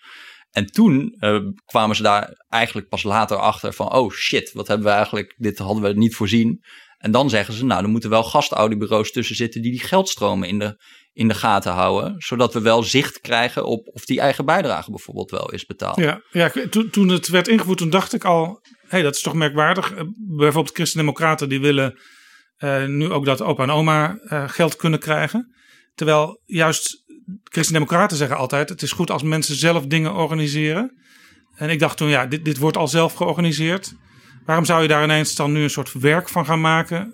[0.55, 4.87] En toen uh, kwamen ze daar eigenlijk pas later achter van, oh shit, wat hebben
[4.87, 6.63] we eigenlijk, dit hadden we niet voorzien.
[6.97, 10.59] En dan zeggen ze, nou, er moeten wel gastouderbureaus tussen zitten die die geldstromen in
[10.59, 12.15] de, in de gaten houden.
[12.17, 15.97] Zodat we wel zicht krijgen op of die eigen bijdrage bijvoorbeeld wel is betaald.
[15.97, 19.33] Ja, ja toen, toen het werd ingevoerd, toen dacht ik al, hey, dat is toch
[19.33, 19.93] merkwaardig.
[20.37, 21.99] Bijvoorbeeld Christen-Democraten die willen
[22.57, 25.55] uh, nu ook dat opa en oma geld kunnen krijgen.
[25.95, 27.03] Terwijl juist
[27.43, 31.03] Christen-Democraten zeggen altijd: het is goed als mensen zelf dingen organiseren.
[31.55, 33.93] En ik dacht toen, ja, dit, dit wordt al zelf georganiseerd.
[34.45, 37.13] Waarom zou je daar ineens dan nu een soort werk van gaan maken?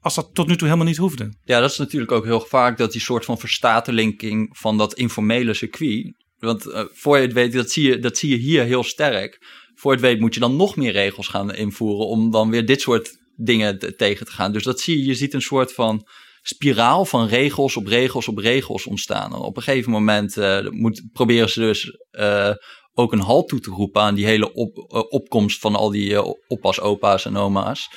[0.00, 1.32] Als dat tot nu toe helemaal niet hoefde.
[1.44, 5.54] Ja, dat is natuurlijk ook heel vaak dat die soort van verstatelinking van dat informele
[5.54, 6.14] circuit.
[6.38, 9.38] Want uh, voor je het weet, dat zie, je, dat zie je hier heel sterk.
[9.74, 12.66] Voor je het weet moet je dan nog meer regels gaan invoeren om dan weer
[12.66, 14.52] dit soort dingen te, tegen te gaan.
[14.52, 16.06] Dus dat zie je, je ziet een soort van
[16.48, 19.34] spiraal van regels op regels op regels ontstaan.
[19.34, 20.36] Op een gegeven moment
[20.70, 22.50] moet, proberen ze dus uh,
[22.94, 26.80] ook een halt toe te roepen aan die hele op, opkomst van al die oppas,
[26.80, 27.88] opa's en oma's.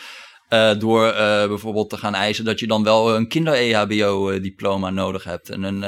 [0.78, 1.14] Door
[1.48, 5.50] bijvoorbeeld te gaan eisen dat je dan wel een kinder-EHBO-diploma nodig hebt.
[5.50, 5.84] En, een,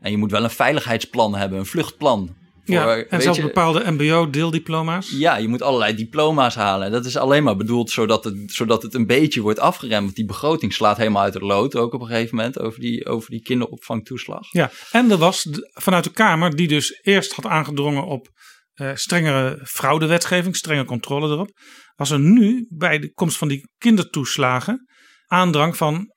[0.00, 2.36] en je moet wel een veiligheidsplan hebben, een vluchtplan.
[2.66, 5.10] Voor, ja, en zelfs je, bepaalde MBO-deeldiploma's.
[5.10, 6.90] Ja, je moet allerlei diploma's halen.
[6.90, 10.02] Dat is alleen maar bedoeld zodat het, zodat het een beetje wordt afgeremd.
[10.02, 13.06] Want die begroting slaat helemaal uit het lood ook op een gegeven moment over die,
[13.06, 14.52] over die kinderopvangtoeslag.
[14.52, 18.28] Ja, en er was vanuit de Kamer die dus eerst had aangedrongen op
[18.94, 21.50] strengere fraudewetgeving, strenge controle erop
[21.96, 24.86] was er nu bij de komst van die kindertoeslagen
[25.26, 26.14] aandrang van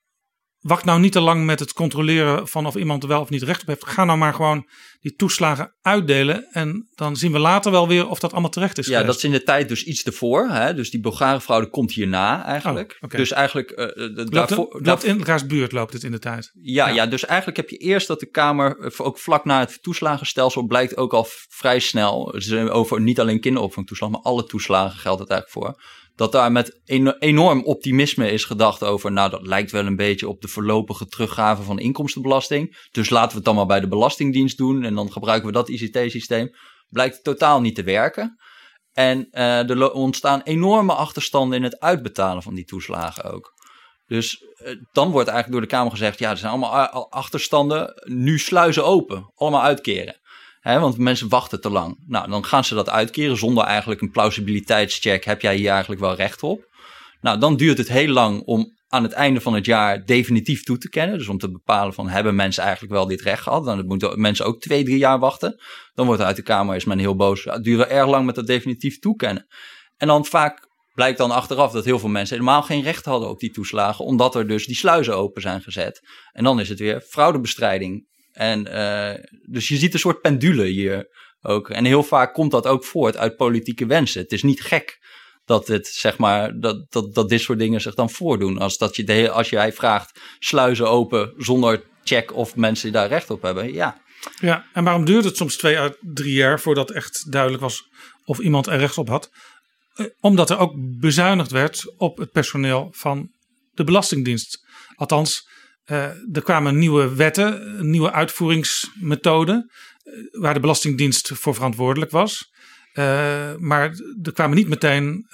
[0.60, 3.42] wacht nou niet te lang met het controleren van of iemand er wel of niet
[3.42, 3.86] recht op heeft.
[3.86, 4.66] Ga nou maar gewoon
[5.00, 6.46] die toeslagen uitdelen.
[6.50, 8.86] En dan zien we later wel weer of dat allemaal terecht is.
[8.86, 9.06] Ja, geweest.
[9.06, 10.48] dat is in de tijd dus iets ervoor.
[10.48, 10.74] Hè?
[10.74, 12.92] Dus die Bulgare fraude komt hierna eigenlijk.
[12.92, 13.20] Oh, okay.
[13.20, 13.70] Dus eigenlijk.
[13.70, 16.50] Uh, loopt, daarvoor, loopt in elkaars buurt loopt het in de tijd.
[16.54, 17.06] Ja, ja, ja.
[17.06, 21.12] dus eigenlijk heb je eerst dat de Kamer, ook vlak na het toeslagenstelsel, blijkt ook
[21.12, 22.34] al vrij snel.
[22.70, 25.82] Over niet alleen kinderopvangtoeslag, maar alle toeslagen geldt het eigenlijk voor
[26.20, 26.80] dat daar met
[27.18, 31.62] enorm optimisme is gedacht over, nou dat lijkt wel een beetje op de voorlopige teruggave
[31.62, 32.88] van inkomstenbelasting.
[32.90, 35.68] Dus laten we het dan maar bij de Belastingdienst doen en dan gebruiken we dat
[35.68, 36.50] ICT-systeem.
[36.88, 38.36] Blijkt totaal niet te werken.
[38.92, 43.52] En uh, er ontstaan enorme achterstanden in het uitbetalen van die toeslagen ook.
[44.06, 48.38] Dus uh, dan wordt eigenlijk door de Kamer gezegd, ja er zijn allemaal achterstanden, nu
[48.38, 50.20] sluizen open, allemaal uitkeren.
[50.62, 52.04] Want mensen wachten te lang.
[52.06, 55.24] Nou, dan gaan ze dat uitkeren zonder eigenlijk een plausibiliteitscheck.
[55.24, 56.68] Heb jij hier eigenlijk wel recht op?
[57.20, 60.78] Nou, dan duurt het heel lang om aan het einde van het jaar definitief toe
[60.78, 61.18] te kennen.
[61.18, 63.64] Dus om te bepalen van hebben mensen eigenlijk wel dit recht gehad.
[63.64, 65.60] Dan moeten mensen ook twee, drie jaar wachten.
[65.94, 67.44] Dan wordt uit de Kamer is men heel boos.
[67.44, 69.46] Het duurt erg lang met dat definitief toekennen.
[69.96, 73.40] En dan vaak blijkt dan achteraf dat heel veel mensen helemaal geen recht hadden op
[73.40, 74.04] die toeslagen.
[74.04, 76.00] Omdat er dus die sluizen open zijn gezet.
[76.32, 81.08] En dan is het weer fraudebestrijding en uh, dus je ziet een soort pendule hier
[81.42, 81.70] ook.
[81.70, 84.22] En heel vaak komt dat ook voort uit politieke wensen.
[84.22, 84.98] Het is niet gek
[85.44, 88.58] dat, het, zeg maar, dat, dat, dat dit soort dingen zich dan voordoen.
[88.58, 93.30] Als, dat je de, als jij vraagt sluizen open zonder check of mensen daar recht
[93.30, 93.72] op hebben.
[93.72, 94.00] Ja.
[94.40, 97.88] Ja, en waarom duurt het soms twee à drie jaar voordat echt duidelijk was
[98.24, 99.30] of iemand er recht op had?
[100.20, 103.30] Omdat er ook bezuinigd werd op het personeel van
[103.72, 104.66] de Belastingdienst.
[104.94, 105.48] Althans,
[106.32, 109.70] er kwamen nieuwe wetten, nieuwe uitvoeringsmethoden,
[110.04, 112.50] uh, waar de Belastingdienst voor verantwoordelijk was.
[112.94, 113.04] Uh,
[113.56, 115.26] maar er kwamen niet meteen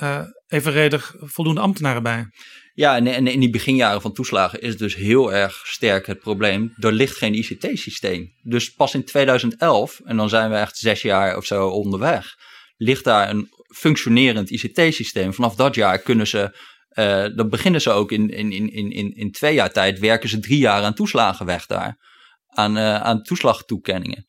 [0.48, 2.26] evenredig voldoende ambtenaren bij.
[2.74, 6.72] Ja, en in die beginjaren van toeslagen is dus heel erg sterk het probleem.
[6.78, 8.32] Er ligt geen ICT-systeem.
[8.42, 12.34] Dus pas in 2011, en dan zijn we echt zes jaar of zo onderweg,
[12.76, 15.34] ligt daar een functionerend ICT-systeem.
[15.34, 16.56] Vanaf dat jaar kunnen ze
[16.98, 20.38] uh, dan beginnen ze ook in, in, in, in, in twee jaar tijd, werken ze
[20.38, 22.04] drie jaar aan toeslagen weg daar.
[22.46, 24.26] Aan, uh, aan toeslagtoekenningen.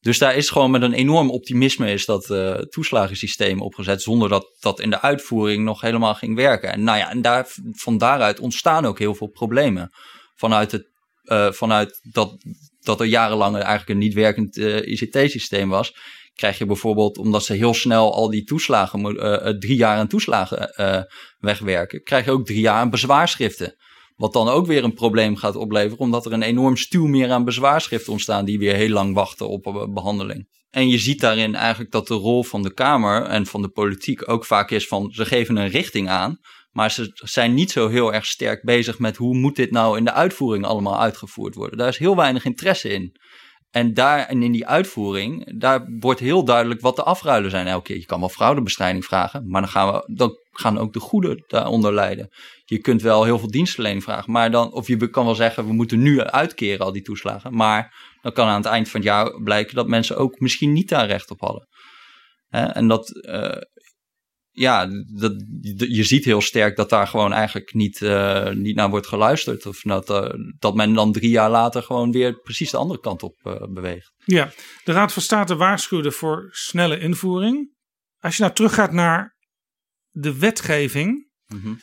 [0.00, 4.56] Dus daar is gewoon met een enorm optimisme is dat uh, toeslagensysteem opgezet, zonder dat
[4.60, 6.72] dat in de uitvoering nog helemaal ging werken.
[6.72, 9.90] En nou ja, en daar, van daaruit ontstaan ook heel veel problemen.
[10.34, 10.88] Vanuit, het,
[11.56, 12.44] vanuit dat,
[12.80, 15.92] dat er jarenlang eigenlijk een niet werkend ICT-systeem was,
[16.40, 20.72] krijg je bijvoorbeeld, omdat ze heel snel al die toeslagen, uh, drie jaar aan toeslagen
[20.76, 21.02] uh,
[21.38, 23.74] wegwerken, krijg je ook drie jaar aan bezwaarschriften.
[24.16, 27.44] Wat dan ook weer een probleem gaat opleveren, omdat er een enorm stuw meer aan
[27.44, 30.48] bezwaarschriften ontstaan die weer heel lang wachten op behandeling.
[30.70, 34.28] En je ziet daarin eigenlijk dat de rol van de Kamer en van de politiek
[34.28, 36.38] ook vaak is van ze geven een richting aan,
[36.70, 40.04] maar ze zijn niet zo heel erg sterk bezig met hoe moet dit nou in
[40.04, 41.78] de uitvoering allemaal uitgevoerd worden.
[41.78, 43.16] Daar is heel weinig interesse in.
[43.70, 47.82] En daar en in die uitvoering, daar wordt heel duidelijk wat de afruilen zijn elke
[47.84, 47.96] keer.
[47.96, 51.94] Je kan wel fraudebestrijding vragen, maar dan gaan, we, dan gaan ook de goede daaronder
[51.94, 52.28] lijden.
[52.64, 55.72] Je kunt wel heel veel dienstverlening vragen, maar dan, of je kan wel zeggen, we
[55.72, 57.54] moeten nu uitkeren al die toeslagen.
[57.54, 60.88] Maar dan kan aan het eind van het jaar blijken dat mensen ook misschien niet
[60.88, 61.68] daar recht op hadden.
[62.48, 63.56] en dat, uh,
[64.60, 65.44] ja, dat,
[65.76, 69.66] je ziet heel sterk dat daar gewoon eigenlijk niet, uh, niet naar wordt geluisterd.
[69.66, 73.22] Of dat, uh, dat men dan drie jaar later gewoon weer precies de andere kant
[73.22, 74.12] op uh, beweegt.
[74.24, 74.52] Ja,
[74.84, 77.74] de Raad van State waarschuwde voor snelle invoering.
[78.18, 79.36] Als je nou teruggaat naar
[80.10, 81.28] de wetgeving.
[81.46, 81.80] Mm -hmm.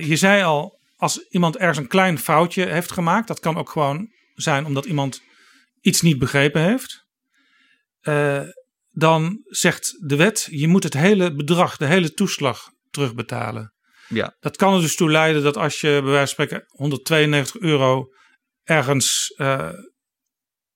[0.00, 4.08] je zei al, als iemand ergens een klein foutje heeft gemaakt, dat kan ook gewoon
[4.34, 5.22] zijn omdat iemand
[5.80, 7.04] iets niet begrepen heeft
[8.90, 13.74] dan zegt de wet: je moet het hele bedrag, de hele toeslag terugbetalen.
[14.08, 14.36] Ja.
[14.40, 18.06] Dat kan er dus toe leiden dat als je bij wijze van spreken 192 euro
[18.62, 19.68] ergens uh,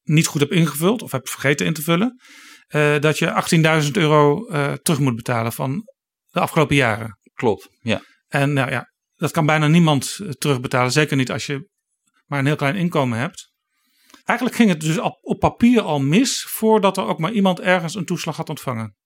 [0.03, 2.21] niet goed hebt ingevuld of hebt vergeten in te vullen,
[2.69, 5.83] uh, dat je 18.000 euro uh, terug moet betalen van
[6.27, 7.19] de afgelopen jaren.
[7.35, 8.03] Klopt, ja.
[8.29, 10.93] En nou ja, dat kan bijna niemand terugbetalen.
[10.93, 11.69] Zeker niet als je
[12.25, 13.53] maar een heel klein inkomen hebt.
[14.25, 18.05] Eigenlijk ging het dus op, papier al mis voordat er ook maar iemand ergens een
[18.05, 18.97] toeslag had ontvangen.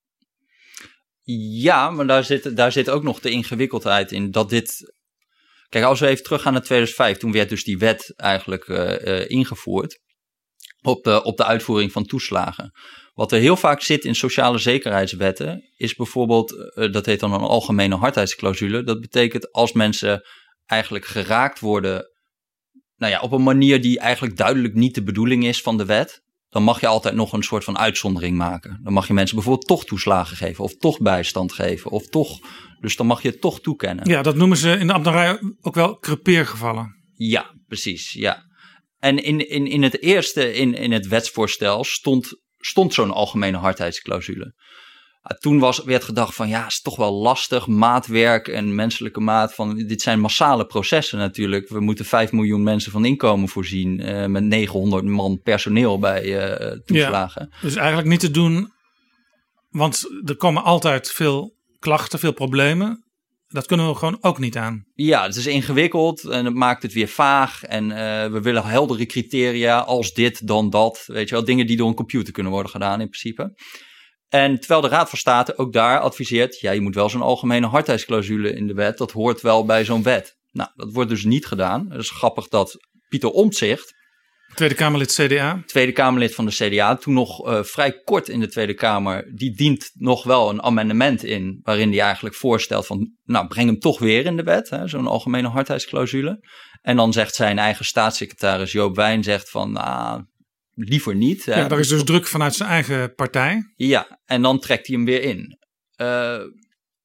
[1.60, 4.96] Ja, maar daar zit, daar zit ook nog de ingewikkeldheid in dat dit.
[5.68, 9.30] Kijk, als we even teruggaan naar 2005, toen werd dus die wet eigenlijk uh, uh,
[9.30, 10.00] ingevoerd
[10.82, 12.72] op de, op de uitvoering van toeslagen.
[13.14, 17.96] Wat er heel vaak zit in sociale zekerheidswetten, is bijvoorbeeld, dat heet dan een algemene
[17.96, 18.82] hardheidsclausule.
[18.82, 20.22] Dat betekent als mensen
[20.66, 22.10] eigenlijk geraakt worden,
[22.98, 26.22] nou ja, op een manier die eigenlijk duidelijk niet de bedoeling is van de wet,
[26.48, 28.80] dan mag je altijd nog een soort van uitzondering maken.
[28.82, 32.38] Dan mag je mensen bijvoorbeeld toch toeslagen geven, of toch bijstand geven, of toch.
[32.80, 34.08] Dus dan mag je het toch toekennen.
[34.08, 36.96] Ja, dat noemen ze in de ambtenarij ook wel crepeergevallen.
[37.14, 38.12] Ja, precies.
[38.12, 38.46] Ja.
[38.98, 44.54] En in, in, in het eerste, in, in het wetsvoorstel, stond, stond zo'n algemene hardheidsclausule.
[45.38, 49.54] Toen was, werd gedacht van ja, is toch wel lastig, maatwerk en menselijke maat.
[49.54, 51.68] Van, dit zijn massale processen natuurlijk.
[51.68, 56.70] We moeten 5 miljoen mensen van inkomen voorzien uh, met 900 man personeel bij uh,
[56.84, 57.48] toeslagen.
[57.50, 58.72] Ja, dus eigenlijk niet te doen,
[59.70, 63.02] want er komen altijd veel klachten, veel problemen.
[63.48, 64.86] Dat kunnen we gewoon ook niet aan.
[64.94, 67.64] Ja, het is ingewikkeld en het maakt het weer vaag.
[67.64, 71.04] En uh, we willen heldere criteria als dit, dan dat.
[71.06, 73.52] Weet je wel, dingen die door een computer kunnen worden gedaan in principe.
[74.28, 77.66] En terwijl de Raad van State ook daar adviseert, ja, je moet wel zo'n algemene
[77.66, 80.36] hardheidsclausule in de wet, dat hoort wel bij zo'n wet.
[80.50, 81.86] Nou, dat wordt dus niet gedaan.
[81.90, 82.76] Het is grappig dat
[83.08, 83.96] Pieter Omtzigt,
[84.54, 85.62] Tweede Kamerlid CDA.
[85.66, 89.56] Tweede Kamerlid van de CDA, toen nog uh, vrij kort in de Tweede Kamer, die
[89.56, 93.98] dient nog wel een amendement in, waarin hij eigenlijk voorstelt van, nou, breng hem toch
[93.98, 96.48] weer in de wet, zo'n algemene hardheidsclausule.
[96.82, 100.24] En dan zegt zijn eigen staatssecretaris Joop Wijn, zegt van, nou,
[100.78, 101.44] liever niet.
[101.44, 103.72] Ja, daar is dus druk vanuit zijn eigen partij.
[103.76, 105.58] Ja, en dan trekt hij hem weer in.
[105.96, 106.40] Uh,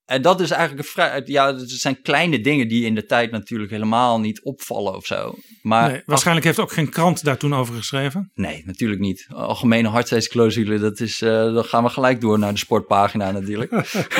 [0.05, 1.21] en dat is eigenlijk een vrij.
[1.25, 5.35] Ja, het zijn kleine dingen die in de tijd natuurlijk helemaal niet opvallen of zo.
[5.61, 8.31] Maar nee, waarschijnlijk heeft ook geen krant daar toen over geschreven.
[8.33, 9.27] Nee, natuurlijk niet.
[9.29, 11.21] Algemene hardheidsclausule, dat is.
[11.21, 13.71] Uh, dan gaan we gelijk door naar de sportpagina natuurlijk.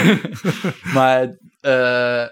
[0.98, 1.38] maar.
[1.62, 2.26] Uh,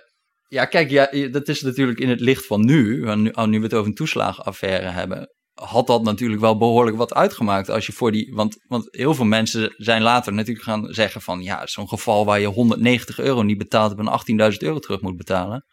[0.48, 3.74] ja, kijk, ja, dat is natuurlijk in het licht van nu, nu, nu we het
[3.74, 5.30] over een toeslagenaffaire hebben
[5.63, 7.69] had dat natuurlijk wel behoorlijk wat uitgemaakt.
[7.69, 11.41] Als je voor die, want, want heel veel mensen zijn later natuurlijk gaan zeggen van
[11.41, 15.65] ja, zo'n geval waar je 190 euro niet betaalt en 18.000 euro terug moet betalen.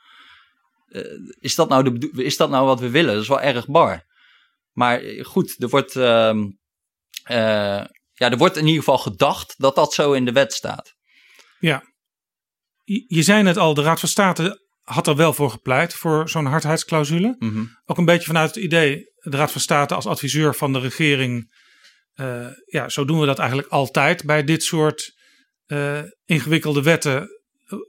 [0.88, 1.02] Uh,
[1.40, 3.12] is, dat nou de, is dat nou wat we willen?
[3.12, 4.04] Dat is wel erg bar.
[4.72, 6.34] Maar goed, er wordt, uh,
[7.30, 10.94] uh, ja, er wordt in ieder geval gedacht dat dat zo in de wet staat.
[11.58, 11.82] Ja.
[12.84, 16.46] Je, zei net al, de Raad van State had er wel voor gepleit, voor zo'n
[16.46, 17.36] hardheidsclausule.
[17.38, 17.78] Mm -hmm.
[17.86, 21.56] Ook een beetje vanuit het idee, de Raad van State als adviseur van de regering.
[22.14, 25.12] Uh, ja, zo doen we dat eigenlijk altijd bij dit soort
[25.66, 27.28] uh, ingewikkelde wetten.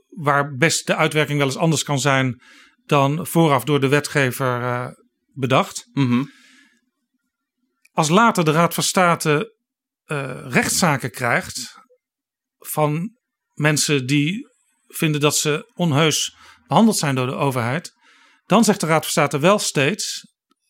[0.07, 2.41] Waar best de uitwerking wel eens anders kan zijn
[2.85, 4.87] dan vooraf door de wetgever uh,
[5.33, 5.89] bedacht.
[5.93, 6.31] Mm -hmm.
[7.91, 9.57] Als later de Raad van State
[10.43, 11.79] rechtszaken krijgt
[12.57, 13.17] van
[13.53, 14.47] mensen die
[14.87, 16.35] vinden dat ze onheus
[16.67, 17.91] behandeld zijn door de overheid,
[18.45, 20.28] dan zegt de Raad van State wel steeds,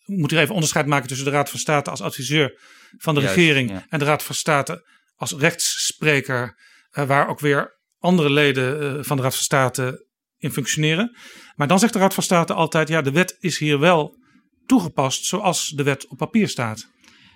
[0.10, 2.60] moet hier even onderscheid maken tussen de Raad van State als adviseur
[2.98, 3.86] van de Juist, regering ja.
[3.90, 6.58] en de Raad van State als rechtsspreker,
[6.94, 11.18] uh, waar ook weer andere leden uh, van de Raad van State in functioneren.
[11.56, 14.18] Maar dan zegt de Raad van State altijd, ja, de wet is hier wel
[14.66, 16.88] toegepast zoals de wet op papier staat.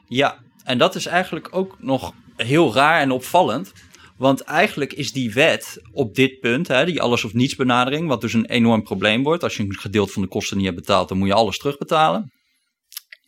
[0.07, 3.71] Ja, en dat is eigenlijk ook nog heel raar en opvallend.
[4.17, 8.21] Want eigenlijk is die wet op dit punt, hè, die alles of niets benadering, wat
[8.21, 9.43] dus een enorm probleem wordt.
[9.43, 12.31] Als je een gedeelte van de kosten niet hebt betaald, dan moet je alles terugbetalen.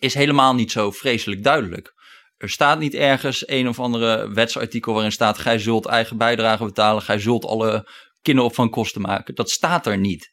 [0.06, 1.94] Is helemaal niet zo vreselijk duidelijk.
[2.38, 7.02] Er staat niet ergens een of andere wetsartikel waarin staat: gij zult eigen bijdrage betalen,
[7.02, 7.89] gij zult alle
[8.22, 9.36] kinderopvangkosten maken.
[9.36, 10.32] Dat staat er niet.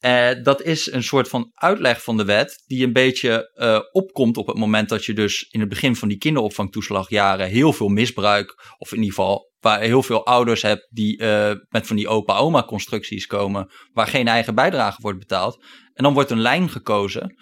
[0.00, 4.36] Uh, dat is een soort van uitleg van de wet die een beetje uh, opkomt
[4.36, 8.74] op het moment dat je dus in het begin van die kinderopvangtoeslagjaren heel veel misbruik,
[8.78, 12.62] of in ieder geval waar heel veel ouders hebt die uh, met van die opa-oma
[12.62, 15.64] constructies komen, waar geen eigen bijdrage wordt betaald.
[15.94, 17.34] En dan wordt een lijn gekozen.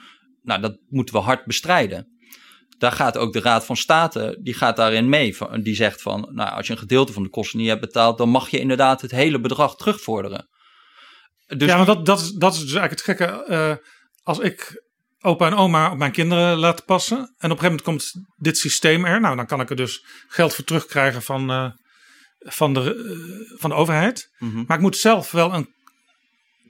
[0.44, 2.08] Nou, dat moeten we hard bestrijden.
[2.78, 5.36] Daar gaat ook de Raad van State, die gaat daarin mee.
[5.62, 8.28] Die zegt van, nou, als je een gedeelte van de kosten niet hebt betaald, dan
[8.28, 10.48] mag je inderdaad het hele bedrag terugvorderen.
[11.46, 13.46] Dus ja, maar dat, dat, is, dat is dus eigenlijk het gekke.
[13.48, 13.76] Uh,
[14.22, 14.82] als ik
[15.24, 17.16] opa en oma op mijn kinderen laat passen.
[17.18, 19.20] En op een gegeven moment komt dit systeem er.
[19.20, 21.70] Nou, dan kan ik er dus geld voor terugkrijgen van, uh,
[22.38, 24.28] van de, uh, van de overheid.
[24.38, 24.64] Mhm.
[24.66, 25.74] Maar ik moet zelf wel een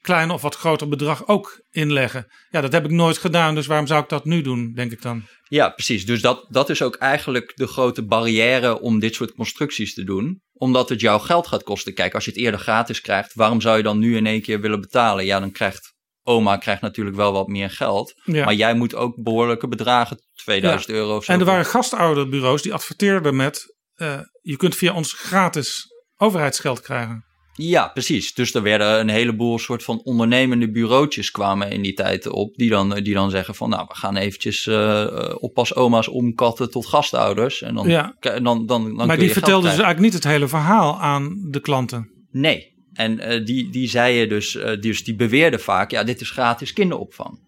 [0.05, 2.27] klein of wat groter bedrag ook inleggen.
[2.51, 5.03] Ja, dat heb ik nooit gedaan, dus waarom zou ik dat nu doen, denk ik
[5.03, 5.23] dan.
[5.49, 6.07] Ja, precies.
[6.07, 10.43] Dus dat, dat is ook eigenlijk de grote barrière om dit soort constructies te doen.
[10.53, 11.95] Omdat het jouw geld gaat kosten.
[11.95, 14.61] Kijk, als je het eerder gratis krijgt, waarom zou je dan nu in één keer
[14.61, 15.25] willen betalen?
[15.25, 18.15] Ja, dan krijgt oma krijgt natuurlijk wel wat meer geld.
[18.25, 18.45] Ja.
[18.45, 20.95] Maar jij moet ook behoorlijke bedragen, 2000 Ja.
[20.95, 21.33] euro of zo.
[21.33, 23.77] En er waren gastouderbureaus die adverteerden met...
[23.95, 25.87] eh, je kunt via ons gratis
[26.17, 27.25] overheidsgeld krijgen.
[27.57, 28.35] Ja, precies.
[28.35, 32.57] Dus er werden een heleboel soort van ondernemende bureautjes kwamen in die tijd op.
[32.57, 36.87] Die dan, die dan zeggen van nou, we gaan eventjes eh oppas oma's omkatten tot
[36.87, 37.63] gastouders.
[37.63, 38.15] En dan, Ja.
[38.21, 41.61] en dan, dan, dan maar die vertelden dus eigenlijk niet het hele verhaal aan de
[41.61, 42.11] klanten.
[42.31, 42.73] Nee.
[42.93, 46.73] En eh, die, die zeiden dus, eh, dus, die beweerden vaak, ja, dit is gratis
[46.73, 47.39] kinderopvang.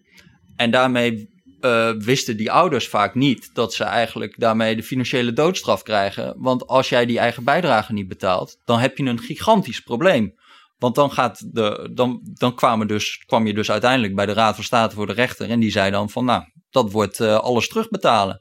[0.57, 1.29] En daarmee
[1.61, 6.35] eh, wisten die ouders vaak niet dat ze eigenlijk daarmee de financiële doodstraf krijgen.
[6.37, 10.35] Want als jij die eigen bijdrage niet betaalt, dan heb je een gigantisch probleem.
[10.79, 14.55] Want dan, gaat de, dan, dan kwamen dus, kwam je dus uiteindelijk bij de Raad
[14.55, 15.51] van State voor de rechter.
[15.51, 18.41] En die zei dan van, nou, dat wordt eh, alles terugbetalen.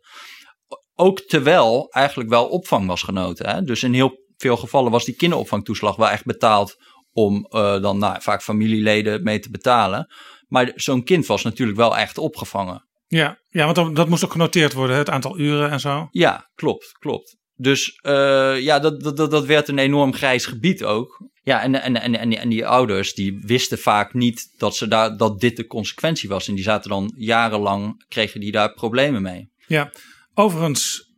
[0.95, 3.49] Ook terwijl eigenlijk wel opvang was genoten.
[3.49, 3.61] Hè?
[3.61, 6.75] Dus in heel veel gevallen was die kinderopvangtoeslag wel echt betaald
[7.11, 10.13] om eh, dan nou, vaak familieleden mee te betalen.
[10.47, 12.85] Maar zo'n kind was natuurlijk wel echt opgevangen.
[13.07, 16.07] Ja, ja want dat, dat moest ook genoteerd worden, het aantal uren en zo.
[16.11, 17.37] Ja, klopt, klopt.
[17.55, 21.29] Dus eh, ja, dat, dat, dat, dat werd een enorm grijs gebied ook.
[21.41, 24.87] Ja, en, en, en, en, die, en die ouders die wisten vaak niet dat, ze
[24.87, 26.47] daar, dat dit de consequentie was.
[26.47, 29.49] En die zaten dan jarenlang, kregen die daar problemen mee.
[29.67, 29.91] Ja,
[30.33, 31.13] overigens,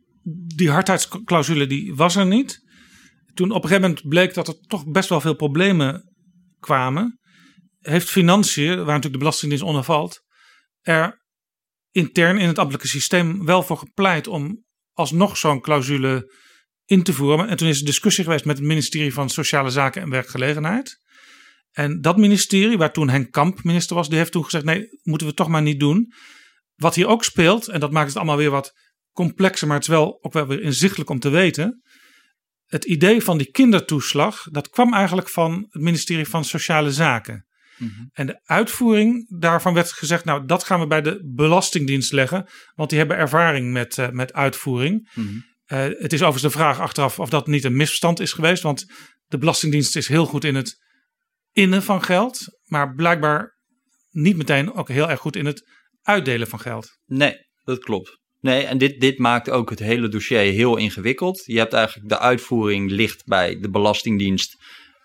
[0.54, 2.66] die hardheidsclausule die was er niet.
[3.34, 6.14] Toen op een gegeven moment bleek dat er toch best wel veel problemen
[6.60, 7.18] kwamen,
[7.78, 10.20] heeft financiën, waar natuurlijk de Belastingdienst onder valt,
[10.80, 11.17] er
[11.90, 16.34] intern in het ambtelijke systeem wel voor gepleit om alsnog zo'n clausule
[16.84, 17.48] in te voeren.
[17.48, 21.00] En toen is er discussie geweest met het ministerie van Sociale Zaken en Werkgelegenheid.
[21.70, 25.26] En dat ministerie, waar toen Henk Kamp minister was, die heeft toen gezegd: nee, moeten
[25.26, 26.12] we toch maar niet doen.
[26.74, 28.72] Wat hier ook speelt, en dat maakt het allemaal weer wat
[29.12, 31.82] complexer, maar het is wel ook wel weer inzichtelijk om te weten.
[32.66, 37.46] Het idee van die kindertoeslag, dat kwam eigenlijk van het ministerie van Sociale Zaken.
[38.12, 42.90] En de uitvoering daarvan werd gezegd, nou dat gaan we bij de Belastingdienst leggen, want
[42.90, 45.10] die hebben ervaring met, eh, met uitvoering.
[45.64, 48.92] Eh, het is overigens de vraag achteraf of dat niet een misverstand is geweest, want
[49.26, 50.76] de Belastingdienst is heel goed in het
[51.52, 53.56] innen van geld, maar blijkbaar
[54.10, 55.68] niet meteen ook heel erg goed in het
[56.02, 56.98] uitdelen van geld.
[57.06, 58.18] Nee, dat klopt.
[58.40, 61.42] Nee, en dit, dit maakt ook het hele dossier heel ingewikkeld.
[61.44, 64.56] Je hebt eigenlijk de uitvoering ligt bij de Belastingdienst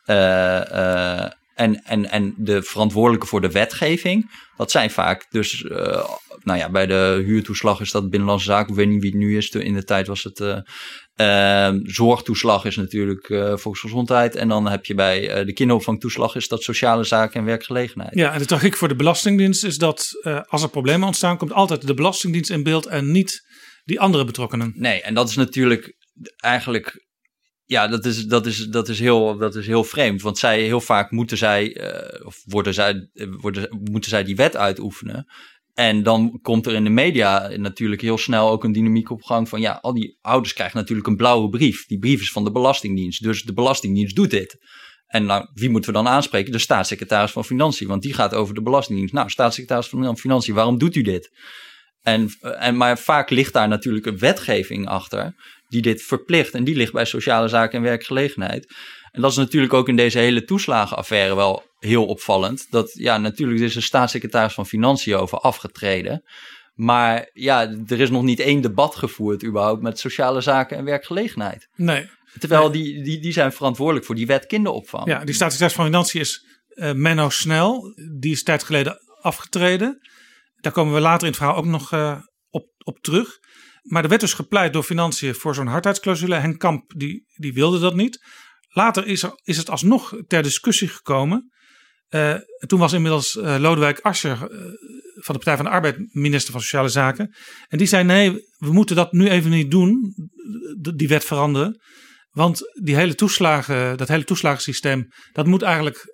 [0.03, 1.25] eh,
[1.55, 4.31] en, en, en de verantwoordelijke voor de wetgeving.
[4.57, 6.09] Dat zijn vaak dus, eh,
[6.43, 9.37] nou ja, bij de huurtoeslag is dat Binnenlandse Zaken, ik weet niet wie het nu
[9.37, 9.49] is.
[9.49, 10.57] In de tijd was het eh,
[11.15, 14.35] eh, zorgtoeslag is natuurlijk eh, volksgezondheid.
[14.35, 18.15] En dan heb je bij de kinderopvangtoeslag is dat sociale zaken en werkgelegenheid.
[18.15, 20.09] Ja, en de tragiek voor de Belastingdienst is dat
[20.47, 23.41] als er problemen ontstaan, komt altijd de Belastingdienst in beeld en niet
[23.83, 24.73] die andere betrokkenen.
[24.75, 25.95] Nee, en dat is natuurlijk
[26.37, 27.11] eigenlijk.
[27.65, 30.21] Ja, dat is, dat, is, dat, is heel, dat is heel vreemd.
[30.21, 34.35] Want zij heel vaak moeten zij, eh, of worden zij, eh, worden, moeten zij die
[34.35, 35.27] wet uitoefenen.
[35.73, 39.49] En dan komt er in de media natuurlijk heel snel ook een dynamiek op gang
[39.49, 41.85] van ja, al die ouders krijgen natuurlijk een blauwe brief.
[41.85, 43.23] Die brief is van de Belastingdienst.
[43.23, 44.57] Dus de Belastingdienst doet dit.
[45.07, 46.51] En nou, wie moeten we dan aanspreken?
[46.51, 49.13] De staatssecretaris van Financiën, want die gaat over de Belastingdienst.
[49.13, 51.31] Nou, staatssecretaris van Financiën, waarom doet u dit?
[52.01, 55.35] En, en, maar vaak ligt daar natuurlijk een wetgeving achter
[55.73, 56.53] die dit verplicht.
[56.53, 58.73] En die ligt bij sociale zaken en werkgelegenheid.
[59.11, 62.67] En dat is natuurlijk ook in deze hele toeslagenaffaire wel heel opvallend.
[62.69, 66.23] Dat ja, natuurlijk is de staatssecretaris van Financiën over afgetreden.
[66.73, 71.67] Maar ja, er is nog niet één debat gevoerd überhaupt met sociale zaken en werkgelegenheid.
[71.75, 72.09] Nee.
[72.39, 75.07] Terwijl Die, die, die zijn verantwoordelijk voor die wet kinderopvang.
[75.07, 77.93] Ja, die staatssecretaris van Financiën is eh, Menno Snel.
[78.19, 79.99] Die is tijd geleden afgetreden.
[80.55, 82.17] Daar komen we later in het verhaal ook nog uh,
[82.49, 83.39] op, op terug.
[83.83, 86.35] Maar er werd dus gepleit door Financiën voor zo'n hardheidsclausule.
[86.35, 88.25] Henk Kamp die, die wilde dat niet.
[88.67, 91.51] Later is, er, is het alsnog ter discussie gekomen.
[92.09, 92.35] Uh,
[92.67, 94.37] toen was inmiddels uh, Lodewijk Asscher
[95.15, 97.35] van de Partij van de Arbeid minister van Sociale Zaken.
[97.67, 100.15] En die zei nee, we moeten dat nu even niet doen.
[100.95, 101.81] Die wet veranderen.
[102.31, 106.13] Want die hele toeslagen, dat hele toeslagensysteem, dat moet eigenlijk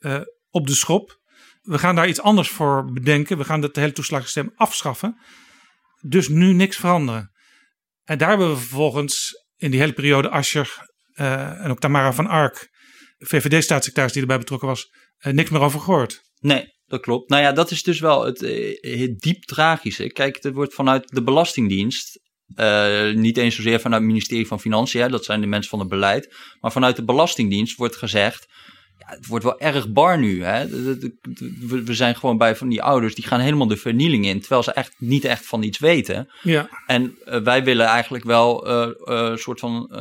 [0.50, 1.20] op de schop.
[1.62, 3.38] We gaan daar iets anders voor bedenken.
[3.38, 5.22] We gaan het hele toeslagensysteem afschaffen.
[6.02, 7.32] Dus nu niks veranderen.
[8.10, 12.28] En daar hebben we vervolgens in die hele periode Asscher uh, en ook Tamara van
[12.28, 12.70] Ark,
[13.18, 14.90] VVD-staatssecretaris die erbij betrokken was,
[15.20, 16.22] uh, niks meer over gehoord.
[16.40, 17.30] Nee, dat klopt.
[17.30, 18.40] Nou ja, dat is dus wel het,
[18.82, 20.12] het diep tragische.
[20.12, 22.20] Kijk, er wordt vanuit de Belastingdienst
[23.14, 26.36] niet eens zozeer vanuit het ministerie van Financiën, dat zijn de mensen van het beleid.
[26.60, 28.48] Maar vanuit de Belastingdienst wordt gezegd
[29.10, 30.44] het wordt wel erg bar nu.
[30.44, 30.68] Hè?
[31.84, 34.74] We zijn gewoon bij van die ouders, die gaan helemaal de vernieling in, terwijl ze
[34.74, 36.32] echt niet echt van iets weten.
[36.42, 36.70] Ja.
[36.86, 39.92] En uh, wij willen eigenlijk wel een uh, uh, soort van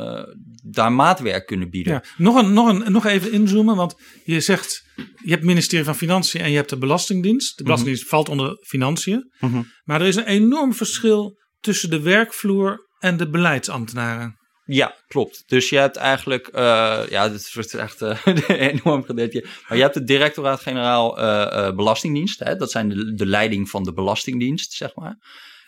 [0.63, 1.93] daar maatwerk kunnen bieden.
[1.93, 2.03] Ja.
[2.17, 5.95] Nog, een, nog, een, nog even inzoomen, want je zegt, je hebt het ministerie van
[5.95, 7.57] Financiën en je hebt de Belastingdienst.
[7.57, 8.25] De Belastingdienst mm -hmm.
[8.25, 9.31] valt onder Financiën.
[9.39, 9.65] Mm -hmm.
[9.83, 14.38] Maar er is een enorm verschil tussen de werkvloer en de beleidsambtenaren.
[14.71, 15.43] Ja, klopt.
[15.47, 19.45] Dus je hebt eigenlijk, uh, ja, dit is echt uh, enorm gedeelte.
[19.67, 22.39] Maar je hebt het directoraat-generaal uh, Belastingdienst.
[22.39, 22.55] Hè?
[22.55, 25.17] Dat zijn de, de leiding van de Belastingdienst, zeg maar.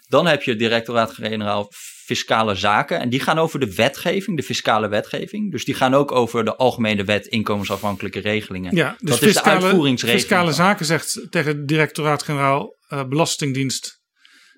[0.08, 1.68] Dan heb je het directoraat-generaal
[2.06, 3.00] Fiscale Zaken.
[3.00, 5.52] En die gaan over de wetgeving, de fiscale wetgeving.
[5.52, 8.76] Dus die gaan ook over de Algemene Wet Inkomensafhankelijke Regelingen.
[8.76, 10.28] Ja, dus dat fiscale, is de uitvoeringsregeling.
[10.28, 12.76] Fiscale Zaken zegt tegen het directoraat-generaal
[13.10, 14.02] Belastingdienst.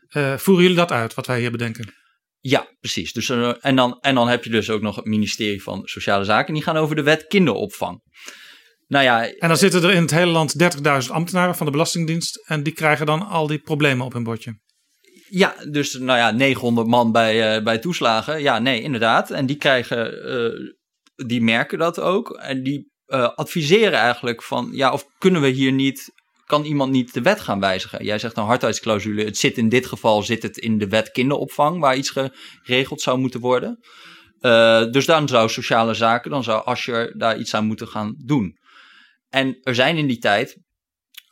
[0.09, 2.02] voeren jullie dat uit, wat wij hier bedenken?
[2.45, 3.13] Ja, precies.
[3.13, 6.23] Dus, uh, en, dan, en dan heb je dus ook nog het ministerie van Sociale
[6.23, 6.53] Zaken.
[6.53, 8.01] Die gaan over de wet kinderopvang.
[8.87, 12.47] Nou ja, en dan zitten er in het hele land 30.000 ambtenaren van de Belastingdienst.
[12.47, 14.59] En die krijgen dan al die problemen op hun bordje.
[15.29, 18.41] Ja, dus nou ja, 900 man bij, uh, bij toeslagen.
[18.41, 19.31] Ja, nee, inderdaad.
[19.31, 20.71] En die krijgen, uh,
[21.27, 22.29] die merken dat ook.
[22.29, 22.91] En die
[23.35, 26.11] adviseren eigenlijk van, ja, of kunnen we hier niet
[26.53, 28.05] kan iemand niet de wet gaan wijzigen?
[28.05, 29.23] Jij zegt een hardheidsclausule.
[29.23, 33.19] Het zit in dit geval zit het in de wet kinderopvang, waar iets geregeld zou
[33.19, 33.79] moeten worden.
[34.41, 38.57] Uh, dus dan zou sociale zaken, dan zou Ascher daar iets aan moeten gaan doen.
[39.29, 40.57] En er zijn in die tijd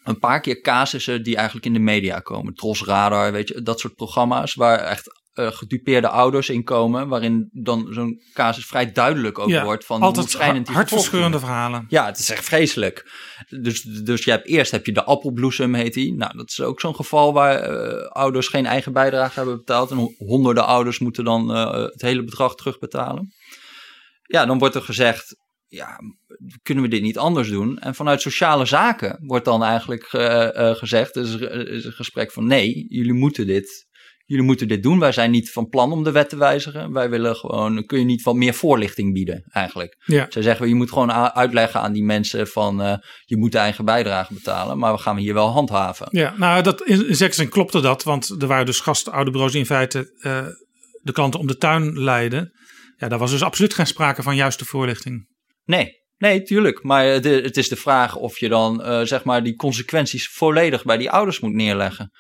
[0.04, 2.54] een paar keer casussen die eigenlijk in de media komen.
[2.54, 7.88] Tros Radar, weet je, dat soort programma's waar echt gedupeerde ouders in komen, waarin dan
[7.90, 11.86] zo'n casus vrij duidelijk ook ja, wordt van altijd ha hartverscheurende verhalen.
[11.88, 13.12] Ja, het is echt vreselijk.
[13.50, 16.16] Dus, dus je hebt eerst heb je de appelbloesem heet die.
[16.16, 20.16] Nou, dat is ook zo'n geval waar uh, ouders geen eigen bijdrage hebben betaald en
[20.18, 23.34] honderden ouders moeten dan uh, het hele bedrag terugbetalen.
[24.24, 25.36] Ja, dan wordt er gezegd,
[25.68, 26.00] ja,
[26.64, 27.80] kunnen we dit niet anders doen?
[27.80, 30.08] En vanuit sociale zaken wordt dan eigenlijk
[30.78, 33.90] gezegd, is een gesprek van nee, jullie moeten dit
[34.26, 35.00] jullie moeten dit doen.
[35.00, 36.94] Wij zijn niet van plan om de wet te wijzigen.
[36.94, 39.96] Wij willen gewoon, kun je niet wat meer voorlichting bieden eigenlijk.
[40.06, 40.26] Ja.
[40.30, 42.96] Zij zeggen, je moet gewoon uitleggen aan die mensen van, uh,
[43.26, 46.08] je moet de eigen bijdrage betalen, maar we gaan hier wel handhaven.
[46.10, 49.66] Ja, nou dat, in, zekere zin klopte dat, want er waren dus gastouderbureaus die in
[49.66, 50.46] feite uh,
[51.02, 52.52] de klanten om de tuin leiden.
[52.98, 55.28] Ja, daar was dus absoluut geen sprake van juiste voorlichting.
[55.64, 56.84] Nee, Nee, tuurlijk.
[56.84, 60.84] Maar de, het is de vraag of je dan uh, zeg maar die consequenties volledig
[60.84, 62.12] bij die ouders moet neerleggen.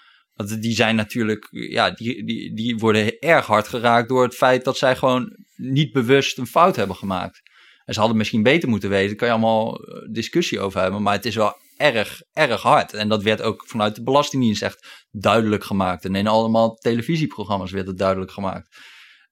[0.45, 4.77] Die zijn natuurlijk, ja, die, die, die worden erg hard geraakt door het feit dat
[4.77, 7.41] zij gewoon niet bewust een fout hebben gemaakt.
[7.85, 11.01] En ze hadden misschien beter moeten weten, daar kan je allemaal eh, discussie over hebben,
[11.01, 12.93] maar het is wel erg, erg hard.
[12.93, 16.05] En dat werd ook vanuit de Belastingdienst echt duidelijk gemaakt.
[16.05, 18.67] En in allemaal televisieprogramma's werd het duidelijk gemaakt.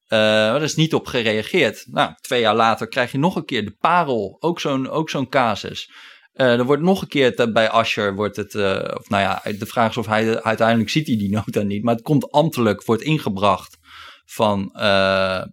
[0.10, 1.86] Uh, is niet op gereageerd.
[1.88, 5.30] Nou, twee jaar later krijg je nog een keer de parel, ook zo'n ook zo'n
[5.30, 5.92] casus.
[6.34, 9.66] Uh, er wordt nog een keer bij Asher, wordt het, uh, of nou ja, de
[9.66, 13.02] vraag is of hij uiteindelijk ziet hij die nota niet, maar het komt ambtelijk, wordt
[13.02, 13.78] ingebracht
[14.26, 15.44] van, uh,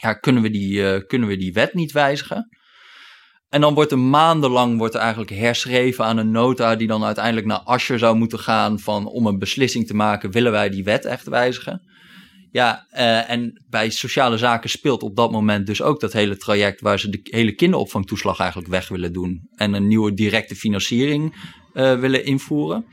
[0.00, 2.48] ja, kunnen we, die, kunnen we die wet niet wijzigen?
[3.48, 7.46] En dan wordt er maandenlang wordt er eigenlijk herschreven aan een nota die dan uiteindelijk
[7.46, 11.04] naar Asher zou moeten gaan van om een beslissing te maken, willen wij die wet
[11.04, 11.82] echt wijzigen?
[12.50, 16.80] Ja, uh, en bij sociale zaken speelt op dat moment dus ook dat hele traject
[16.80, 19.48] waar ze de hele kinderopvangtoeslag eigenlijk weg willen doen.
[19.54, 21.34] En een nieuwe directe financiering
[21.74, 22.86] uh, willen invoeren.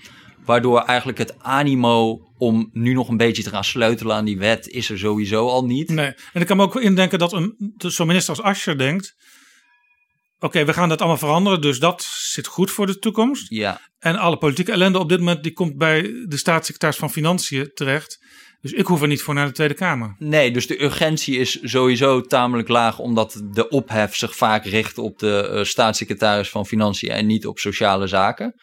[0.46, 4.68] Waardoor eigenlijk het animo om nu nog een beetje te gaan sleutelen aan die wet
[4.68, 5.90] is er sowieso al niet.
[5.90, 9.14] Nee, en ik kan me ook indenken dat een, zo'n minister als Ascher denkt...
[10.36, 13.50] Oké, okay, we gaan dat allemaal veranderen, dus dat zit goed voor de toekomst.
[13.50, 13.82] Ja.
[14.00, 18.18] En alle politieke ellende op dit moment die komt bij de staatssecretaris van Financiën terecht.
[18.66, 20.16] Dus ik hoef er niet voor naar de Tweede Kamer.
[20.18, 25.20] Nee, dus de urgentie is sowieso tamelijk laag, omdat de ophef zich vaak richt op
[25.20, 28.54] de uh, staatssecretaris van Financiën en niet op sociale zaken.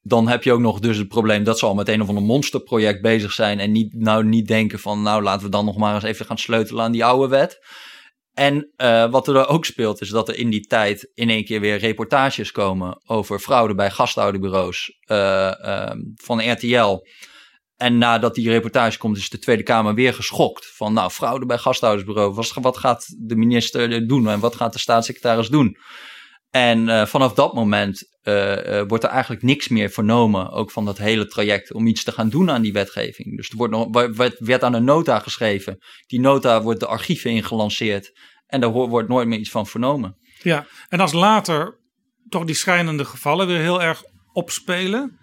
[0.00, 2.24] Dan heb je ook nog dus het probleem dat ze al met een of ander
[2.24, 5.94] monsterproject bezig zijn en niet, nou niet denken van nou laten we dan nog maar
[5.94, 7.58] eens even gaan sleutelen aan die oude wet.
[8.34, 11.60] En uh, wat er ook speelt is dat er in die tijd in één keer
[11.60, 17.00] weer reportages komen over fraude bij gastouderbureaus uh, uh, van RTL.
[17.82, 20.72] En nadat die reportage komt, is de Tweede Kamer weer geschokt.
[20.74, 22.34] Van nou, fraude bij gasthoudersbureau.
[22.60, 25.76] Wat, gaat de minister doen en wat gaat de staatssecretaris doen?
[26.50, 30.84] En uh, vanaf dat moment uh, uh, wordt er eigenlijk niks meer vernomen, ook van
[30.84, 33.36] dat hele traject, om iets te gaan doen aan die wetgeving.
[33.36, 35.78] Dus er wordt nog, werd, werd aan een nota geschreven.
[36.06, 40.16] Die nota wordt de archieven ingelanceerd en daar wordt nooit meer iets van vernomen.
[40.42, 41.78] Ja, en als later
[42.28, 44.02] toch die schrijnende gevallen weer heel erg
[44.32, 45.20] opspelen,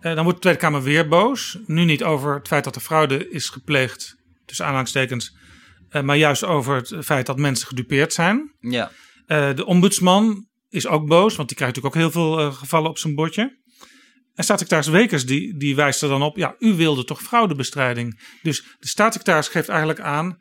[0.00, 1.58] uh, dan wordt de Tweede Kamer weer boos.
[1.66, 5.36] Nu niet over het feit dat er fraude is gepleegd tussen aanhalingstekens,
[5.90, 8.54] uh, maar juist over het feit dat mensen gedupeerd zijn.
[8.60, 8.90] Ja.
[9.26, 12.98] Uh, de ombudsman is ook boos, want die krijgt natuurlijk ook heel veel gevallen op
[12.98, 13.58] zijn bordje.
[14.34, 18.20] En staatssecretaris Wekers die, die wijst er dan op, ja, u wilde toch fraudebestrijding.
[18.42, 20.38] Dus de staatssecretaris geeft eigenlijk aan,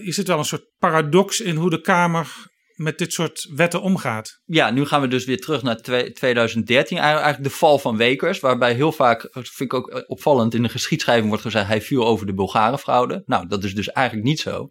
[0.00, 2.50] is het wel een soort paradox in hoe de Kamer
[2.82, 4.40] met dit soort wetten omgaat.
[4.44, 5.80] Ja, nu gaan we dus weer terug naar
[6.12, 10.62] 2013, eigenlijk de val van Wekers, waarbij heel vaak, dat vind ik ook opvallend, in
[10.62, 13.22] de geschiedschrijving wordt gezegd, hij viel over de Bulgarenfraude.
[13.26, 14.68] Nou, dat is dus eigenlijk niet zo.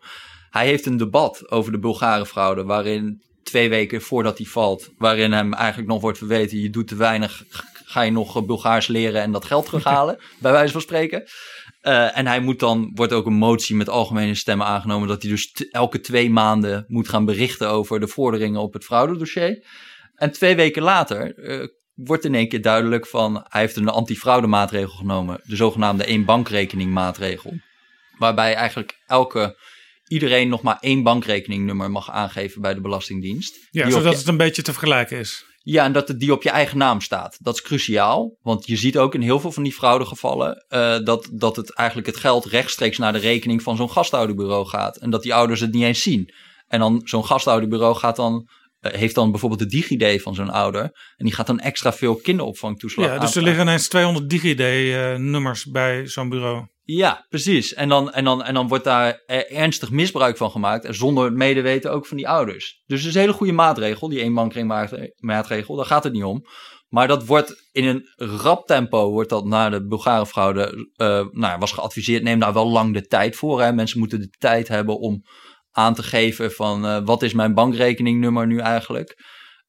[0.49, 5.53] Hij heeft een debat over de Bulgarenfraude, waarin twee weken voordat hij valt, waarin hem
[5.53, 7.43] eigenlijk nog wordt verweten, je doet te weinig,
[7.85, 11.23] ga je nog Bulgaars leren en dat geld terughalen, bij wijze van spreken.
[11.81, 15.31] Uh, en hij moet dan, wordt ook een motie met algemene stemmen aangenomen, dat hij
[15.31, 19.65] dus elke twee maanden moet gaan berichten over de vorderingen op het fraudedossier.
[20.15, 24.95] En twee weken later uh, wordt in één keer duidelijk van, hij heeft een antifraudemaatregel
[24.95, 27.53] genomen, de zogenaamde één bankrekening maatregel.
[28.17, 29.57] Waarbij eigenlijk elke,
[30.07, 33.67] iedereen nog maar één bankrekeningnummer mag aangeven bij de Belastingdienst.
[33.71, 35.45] Ja, zodat het een beetje te vergelijken is.
[35.63, 37.37] Ja, en dat het die op je eigen naam staat.
[37.41, 38.37] Dat is cruciaal.
[38.41, 42.07] Want je ziet ook in heel veel van die fraudegevallen uh, dat, dat het eigenlijk
[42.07, 44.97] het geld rechtstreeks naar de rekening van zo'n gasthouderbureau gaat.
[44.97, 46.33] En dat die ouders het niet eens zien.
[46.67, 48.49] En dan zo'n gasthouderbureau gaat dan,
[48.81, 50.83] uh, heeft dan bijvoorbeeld de DigiD van zo'n ouder.
[51.17, 55.71] En die gaat dan extra veel kinderopvangtoeslag Ja, dus er liggen ineens 200 DigiD-nummers uh,
[55.71, 56.65] bij zo'n bureau.
[56.93, 57.73] Ja, precies.
[57.73, 60.87] En dan, en, dan, en dan wordt daar ernstig misbruik van gemaakt.
[60.89, 62.81] Zonder het medeweten ook van die ouders.
[62.85, 65.75] Dus het is een hele goede maatregel, die eenbankringmaatregel.
[65.75, 66.45] Daar gaat het niet om.
[66.87, 71.59] Maar dat wordt in een rap tempo, wordt dat naar de Bulgare fraude, uh, nou,
[71.59, 73.61] was geadviseerd, neem daar wel lang de tijd voor.
[73.61, 73.73] Hè.
[73.73, 75.21] Mensen moeten de tijd hebben om
[75.71, 79.23] aan te geven van uh, wat is mijn bankrekeningnummer nu eigenlijk.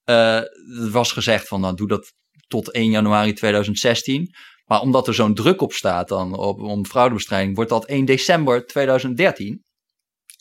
[0.04, 2.12] Uh, er was gezegd van nou doe dat
[2.48, 4.34] tot 1 januari 2016.
[4.66, 8.66] Maar omdat er zo'n druk op staat dan op, om fraudebestrijding, wordt dat 1 december
[8.66, 9.64] 2013.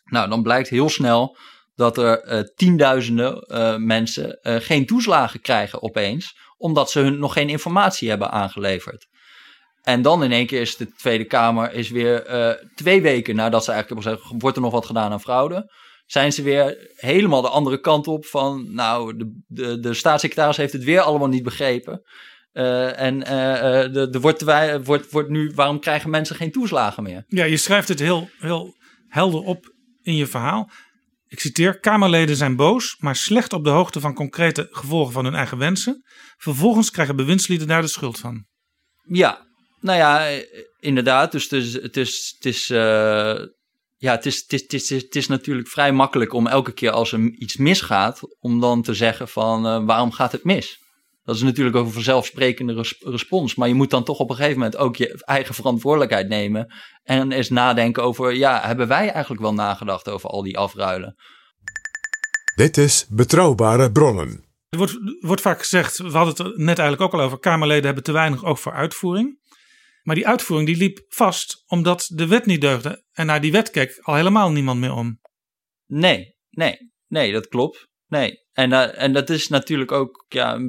[0.04, 1.38] Nou, dan blijkt heel snel
[1.76, 7.34] dat er uh, tienduizenden uh, mensen uh, geen toeslagen krijgen opeens, omdat ze hun nog
[7.34, 9.08] geen informatie hebben aangeleverd.
[9.82, 12.26] En dan in één keer is de Tweede Kamer is weer
[12.76, 15.72] twee weken nadat ze eigenlijk hebben gezegd, wordt er nog wat gedaan aan fraude,
[16.12, 20.74] zijn ze weer helemaal de andere kant op van, nou, de, de, de staatssecretaris heeft
[20.74, 22.02] het weer allemaal niet begrepen.
[22.54, 24.44] Uh, en uh, er wordt,
[24.84, 27.24] wordt, wordt nu, waarom krijgen mensen geen toeslagen meer?
[27.28, 28.76] Ja, je schrijft het heel, heel
[29.08, 30.70] helder op in je verhaal.
[31.28, 35.36] Ik citeer: Kamerleden zijn boos, maar slecht op de hoogte van concrete gevolgen van hun
[35.36, 36.04] eigen wensen.
[36.38, 38.46] Vervolgens krijgen bewindslieden daar de schuld van.
[39.02, 39.48] Ja,
[39.80, 40.42] nou ja,
[40.80, 41.32] inderdaad.
[41.32, 42.78] Dus het is, het is, het is, uh,
[43.98, 46.92] ja, het is, het, is, het, is, het is natuurlijk vrij makkelijk om elke keer
[46.92, 50.80] als er iets misgaat, om dan te zeggen van uh, waarom gaat het mis?
[51.24, 53.56] Dat is natuurlijk ook een vanzelfsprekende res respons.
[53.56, 56.74] Maar je moet dan toch op een gegeven moment ook je eigen verantwoordelijkheid nemen.
[57.04, 61.16] En eens nadenken over, ja, hebben wij eigenlijk wel nagedacht over al die afruilen?
[62.56, 64.50] Dit is Betrouwbare Bronnen.
[64.70, 67.86] Er wordt, wordt vaak gezegd, we hadden het er net eigenlijk ook al over, Kamerleden
[67.86, 69.40] hebben te weinig oog voor uitvoering.
[70.04, 73.06] Maar die uitvoering die liep vast omdat de wet niet deugde.
[73.12, 75.20] En naar die wet keek al helemaal niemand meer om.
[75.86, 77.88] Nee, nee, nee, dat klopt.
[78.08, 78.40] Nee.
[78.52, 80.60] En, uh, en dat is natuurlijk ook ja,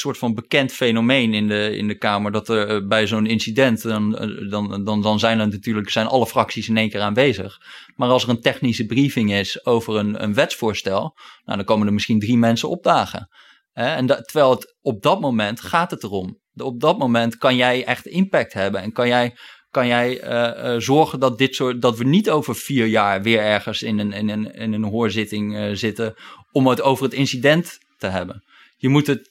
[0.00, 2.32] soort van bekend fenomeen in de, in de Kamer.
[2.32, 4.10] Dat er uh, bij zo'n incident, dan,
[4.50, 7.58] dan, dan, dan zijn er natuurlijk zijn alle fracties in één keer aanwezig.
[7.96, 11.92] Maar als er een technische briefing is over een, een wetsvoorstel, nou, dan komen er
[11.92, 13.28] misschien drie mensen opdagen.
[13.72, 16.40] En dat, terwijl het op dat moment gaat het erom.
[16.54, 19.36] Op dat moment kan jij echt impact hebben en kan jij
[19.70, 23.82] kan jij uh, zorgen dat, dit soort, dat we niet over vier jaar weer ergens
[23.82, 26.14] in een, in een, in een hoorzitting zitten
[26.52, 28.42] om het over het incident te hebben.
[28.76, 29.28] Je moet het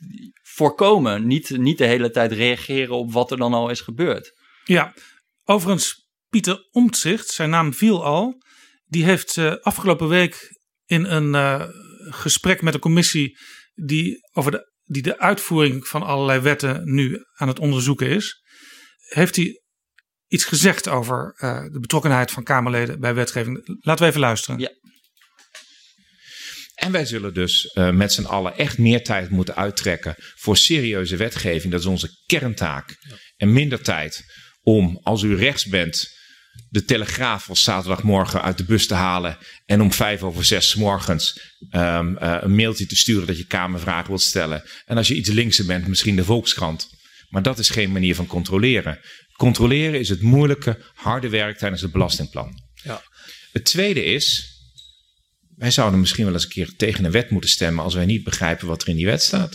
[0.57, 4.31] voorkomen, niet, niet de hele tijd reageren op wat er dan al is gebeurd.
[4.63, 4.93] Ja,
[5.43, 8.43] overigens, Pieter Omtzigt, zijn naam viel al,
[8.85, 11.33] die heeft afgelopen week in een
[12.13, 13.37] gesprek met een commissie
[13.73, 18.43] die over de, die de uitvoering van allerlei wetten nu aan het onderzoeken is,
[18.97, 19.61] heeft hij
[20.27, 23.77] iets gezegd over uh, de betrokkenheid van Kamerleden bij wetgeving.
[23.79, 24.59] Laten we even luisteren.
[24.59, 24.69] Ja.
[26.77, 31.15] En wij zullen dus uh, met z'n allen echt meer tijd moeten uittrekken voor serieuze
[31.15, 31.71] wetgeving.
[31.71, 32.97] Dat is onze kerntaak.
[32.99, 33.15] Ja.
[33.37, 34.23] En minder tijd
[34.61, 36.15] om, als u rechts bent,
[36.69, 39.37] de Telegraaf als zaterdagmorgen uit de bus te halen.
[39.65, 44.07] En om vijf over zes morgens um, uh, een mailtje te sturen dat je Kamervragen
[44.07, 44.63] wilt stellen.
[44.85, 46.89] En als je iets linkser bent, misschien de Volkskrant.
[47.29, 48.99] Maar dat is geen manier van controleren.
[49.37, 52.61] Controleren is het moeilijke, harde werk tijdens het belastingplan.
[52.73, 53.03] Ja.
[53.51, 54.55] Het tweede is,
[55.57, 58.23] wij zouden misschien wel eens een keer tegen een wet moeten stemmen als wij niet
[58.23, 59.53] begrijpen wat er in die wet staat.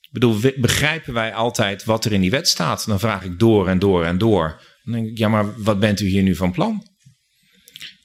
[0.00, 2.86] Ik bedoel, begrijpen wij altijd wat er in die wet staat?
[2.86, 4.62] Dan vraag ik door en door en door.
[4.84, 6.88] Dan denk ik, ja, maar wat bent u hier nu van plan?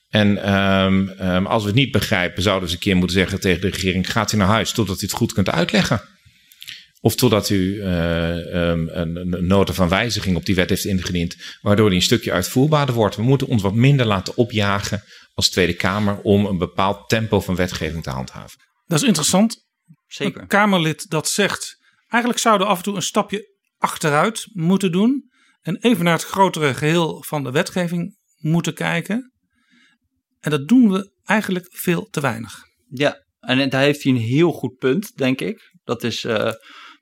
[0.09, 3.61] En ehm, ehm, als we het niet begrijpen, zouden ze een keer moeten zeggen tegen
[3.61, 6.01] de regering: gaat u naar huis totdat u het goed kunt uitleggen.
[6.99, 11.89] Of totdat u um, een, een nota van wijziging op die wet heeft ingediend, waardoor
[11.89, 13.15] die een stukje uitvoerbaarder wordt.
[13.15, 15.03] We moeten ons wat minder laten opjagen
[15.35, 18.59] als Tweede Kamer om een bepaald tempo van wetgeving te handhaven.
[18.85, 19.65] Dat is interessant.
[20.07, 20.41] Zeker.
[20.41, 21.77] Een Kamerlid dat zegt,
[22.07, 25.29] eigenlijk zouden we af en toe een stapje achteruit moeten doen
[25.61, 29.33] en even naar het grotere geheel van de wetgeving moeten kijken.
[30.39, 32.63] En dat doen we eigenlijk veel te weinig.
[32.89, 35.73] Ja, en daar heeft hij een heel goed punt, denk ik.
[35.83, 36.51] Dat is, uh,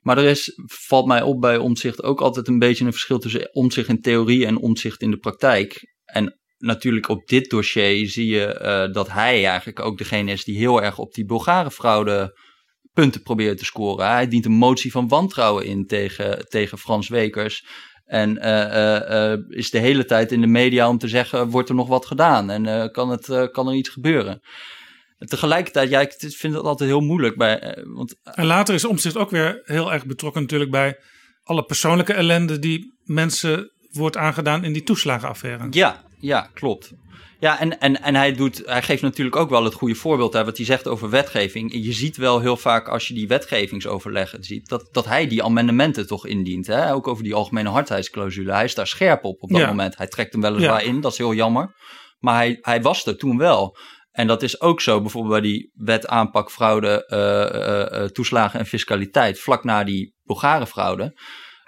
[0.00, 3.54] maar er is, valt mij op bij omzicht ook altijd een beetje een verschil tussen
[3.54, 5.94] omzicht in theorie en omzicht in de praktijk.
[6.04, 10.56] En natuurlijk op dit dossier zie je uh, dat hij eigenlijk ook degene is die
[10.56, 12.38] heel erg op die Bulgare fraude
[12.92, 14.06] punten probeert te scoren.
[14.06, 17.66] Hij dient een motie van wantrouwen in tegen, tegen Frans Wekers.
[18.04, 21.74] En uh, uh, is de hele tijd in de media om te zeggen: wordt er
[21.74, 24.40] nog wat gedaan en kan, het, kan er iets gebeuren?
[25.18, 27.36] En tegelijkertijd, ja, ik vind het altijd heel moeilijk.
[27.36, 30.98] Bij, want, en later is Omtzigt ook weer heel erg betrokken, natuurlijk, bij
[31.42, 35.66] alle persoonlijke ellende die mensen wordt aangedaan in die toeslagenaffaire.
[35.70, 36.92] Ja, ja, klopt.
[37.40, 40.44] Ja, en, en, en hij, doet, hij geeft natuurlijk ook wel het goede voorbeeld hè,
[40.44, 41.84] wat hij zegt over wetgeving.
[41.84, 46.06] Je ziet wel heel vaak als je die wetgevingsoverleggen ziet, dat, dat hij die amendementen
[46.06, 46.66] toch indient.
[46.66, 46.92] Hè?
[46.92, 48.52] Ook over die algemene hardheidsclausule.
[48.52, 49.96] Hij is daar scherp op op dat moment.
[49.96, 50.88] Hij trekt hem weliswaar ja.
[50.88, 51.74] in, dat is heel jammer.
[52.18, 53.76] Maar hij, hij was er toen wel.
[54.10, 58.66] En dat is ook zo bijvoorbeeld bij die wet aanpak fraude, uh, uh, toeslagen en
[58.66, 61.14] fiscaliteit, vlak na die Bulgare fraude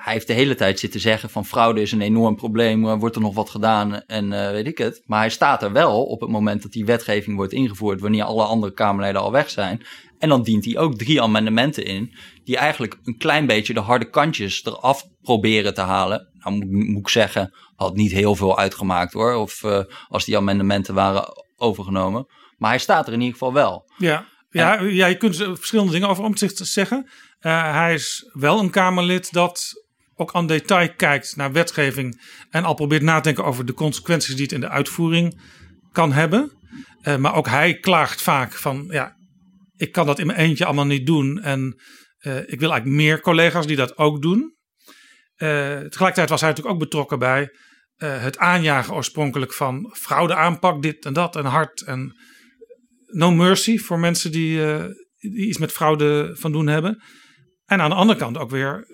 [0.06, 3.22] hij heeft de hele tijd zitten zeggen van fraude is een enorm probleem, wordt er
[3.22, 5.02] nog wat gedaan en uh, weet ik het.
[5.04, 8.44] Maar hij staat er wel op het moment dat die wetgeving wordt ingevoerd, wanneer alle
[8.44, 9.86] andere Kamerleden al weg zijn.
[10.18, 14.10] En dan dient hij ook drie amendementen in, die eigenlijk een klein beetje de harde
[14.10, 16.28] kantjes eraf proberen te halen.
[16.32, 20.36] Nou moet, moet ik zeggen, had niet heel veel uitgemaakt hoor, of uh, als die
[20.36, 21.24] amendementen waren
[21.56, 22.26] overgenomen.
[22.56, 23.90] Maar hij staat er in ieder geval wel.
[23.96, 27.10] Ja, ja, ja je kunt verschillende dingen over omzicht zeggen.
[27.40, 29.84] Uh, hij is wel een Kamerlid dat
[30.16, 34.34] ook aan detail kijkt naar wetgeving en al probeert na te denken over de consequenties
[34.34, 35.40] die het in de uitvoering
[35.92, 36.52] kan hebben.
[37.02, 39.16] Uh, maar ook hij klaagt vaak van ja,
[39.76, 41.80] ik kan dat in mijn eentje allemaal niet doen en
[42.20, 44.54] uh, ik wil eigenlijk meer collega's die dat ook doen.
[45.36, 45.48] Uh,
[45.78, 47.50] tegelijkertijd was hij natuurlijk ook betrokken bij
[47.96, 52.16] het aanjagen oorspronkelijk van fraudeaanpak, dit en dat en hard en
[53.06, 54.60] no mercy voor mensen die,
[55.18, 57.02] die iets met fraude van doen hebben.
[57.64, 58.86] En aan de andere kant ook weer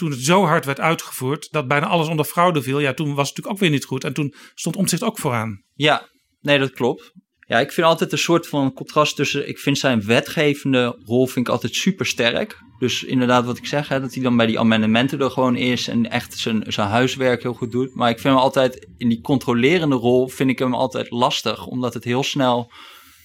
[0.00, 3.28] toen het zo hard werd uitgevoerd dat bijna alles onder fraude viel, ja, toen was
[3.28, 4.04] het natuurlijk ook weer niet goed.
[4.04, 5.62] En toen stond Omtzigt ook vooraan.
[5.74, 6.08] Ja,
[6.40, 7.12] nee, dat klopt.
[7.46, 9.48] Ja, ik vind altijd een soort van contrast tussen.
[9.48, 12.58] Ik vind zijn wetgevende rol vind ik altijd super sterk.
[12.78, 15.88] Dus inderdaad, wat ik zeg, hè, dat hij dan bij die amendementen er gewoon is
[15.88, 17.94] en echt zijn, zijn huiswerk heel goed doet.
[17.94, 21.94] Maar ik vind hem altijd in die controlerende rol vind ik hem altijd lastig, omdat
[21.94, 22.72] het heel snel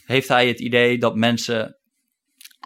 [0.05, 1.77] heeft hij het idee dat mensen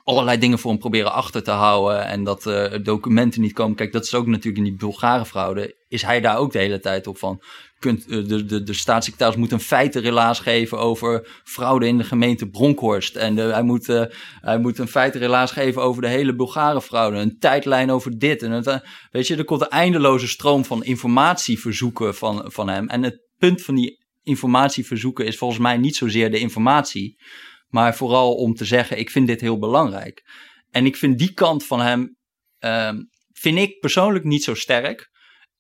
[0.10, 3.76] allerlei dingen voor hem proberen achter te houden en dat uh, documenten niet komen.
[3.76, 5.76] Kijk, dat is ook natuurlijk in die Bulgare fraude.
[5.88, 7.42] Is hij daar ook de hele tijd op van?
[7.80, 12.50] Kunt, uh, de, de, de staatssecretaris moet een feitenrelaas geven over fraude in de gemeente
[12.50, 13.16] Bronkhorst.
[13.16, 14.04] En hij, moet, uh,
[14.42, 17.18] hij moet een feitenrelaas geven over de hele Bulgare fraude.
[17.18, 18.44] Een tijdlijn over dit.
[18.44, 18.82] En
[19.12, 22.88] weet je, er komt een eindeloze stroom van informatieverzoeken van, van hem.
[22.88, 27.18] En het punt van die informatieverzoeken is volgens mij niet zozeer de informatie
[27.70, 30.24] maar vooral om te zeggen: ik vind dit heel belangrijk.
[30.72, 32.18] En ik vind die kant van hem,
[32.60, 32.92] uh,
[33.32, 35.10] vind ik persoonlijk niet zo sterk.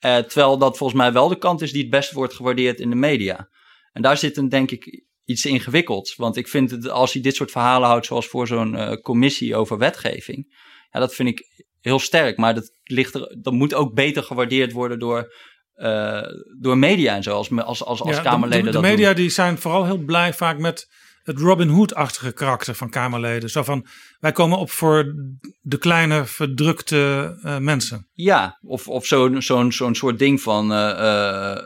[0.05, 2.89] Uh, terwijl dat volgens mij wel de kant is die het best wordt gewaardeerd in
[2.89, 3.49] de media.
[3.91, 6.15] En daar zit een, denk ik, iets ingewikkelds.
[6.15, 9.55] Want ik vind het, als hij dit soort verhalen houdt, zoals voor zo'n uh, commissie
[9.55, 10.55] over wetgeving,
[10.91, 12.37] ja, dat vind ik heel sterk.
[12.37, 15.33] Maar dat, ligt er, dat moet ook beter gewaardeerd worden door,
[15.75, 16.21] uh,
[16.59, 18.65] door media en zo, als, als, als, als ja, Kamerleden.
[18.65, 20.87] De, de, de media die zijn vooral heel blij vaak met
[21.29, 23.49] het Robin Hood-achtige karakter van Kamerleden.
[23.49, 23.85] Zo van,
[24.19, 25.13] wij komen op voor
[25.61, 28.09] de kleine verdrukte uh, mensen.
[28.13, 30.71] Ja, of, of zo'n zo zo'n soort ding van...
[30.71, 31.57] Uh, uh,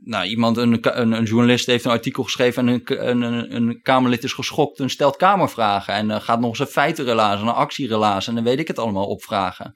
[0.00, 2.68] nou, iemand, een, een, een, journalist heeft een artikel geschreven...
[2.68, 5.94] en een, een, een Kamerlid is geschokt en stelt Kamervragen...
[5.94, 8.28] en gaat nog eens een feitenrelaas en een actierelaas...
[8.28, 9.74] en dan weet ik het allemaal opvragen.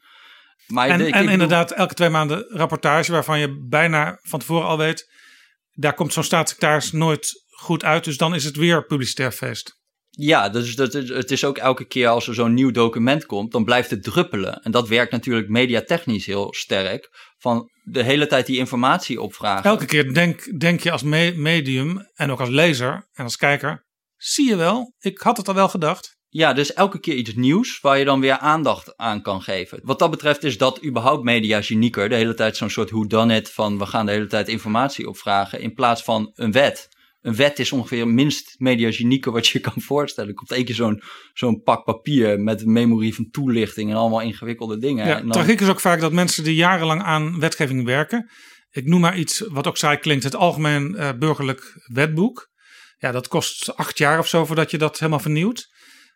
[0.67, 3.13] Maar en, ik, en ik inderdaad, elke twee maanden rapportage...
[3.13, 5.11] waarvan je bijna van tevoren al weet...
[5.73, 8.05] daar komt zo'n staatssecretaris nooit goed uit.
[8.05, 9.77] Dus dan is het weer publicitair feest.
[10.11, 13.65] Ja, dus dat, het is ook elke keer als er zo'n nieuw document komt, dan
[13.65, 14.63] blijft het druppelen.
[14.63, 17.09] En dat werkt natuurlijk mediatechnisch heel sterk.
[17.39, 19.71] Van de hele tijd die informatie opvragen.
[19.71, 23.87] Elke keer denk, denk je als medium en ook als lezer en als kijker.
[24.17, 26.17] Zie je wel, ik had het al wel gedacht.
[26.29, 29.81] Ja, dus elke keer iets nieuws waar je dan weer aandacht aan kan geven.
[29.83, 32.09] Wat dat betreft is dat überhaupt media unieker.
[32.09, 35.09] De hele tijd zo'n soort who done it van we gaan de hele tijd informatie
[35.09, 36.89] opvragen in plaats van een wet
[37.21, 40.31] een wet is ongeveer minst mediagenieke wat je kan voorstellen.
[40.31, 41.03] Er komt één keer zo'n
[41.33, 45.07] zo'n pak papier met een memorie van toelichting en allemaal ingewikkelde dingen.
[45.07, 48.31] Ja, en dan, tragiek is ook vaak dat mensen die jarenlang aan wetgeving werken.
[48.71, 52.49] Ik noem maar iets wat ook saai klinkt: het Algemeen eh, Burgerlijk Wetboek.
[52.99, 55.69] Ja, dat kost acht jaar of zo voordat je dat helemaal vernieuwt.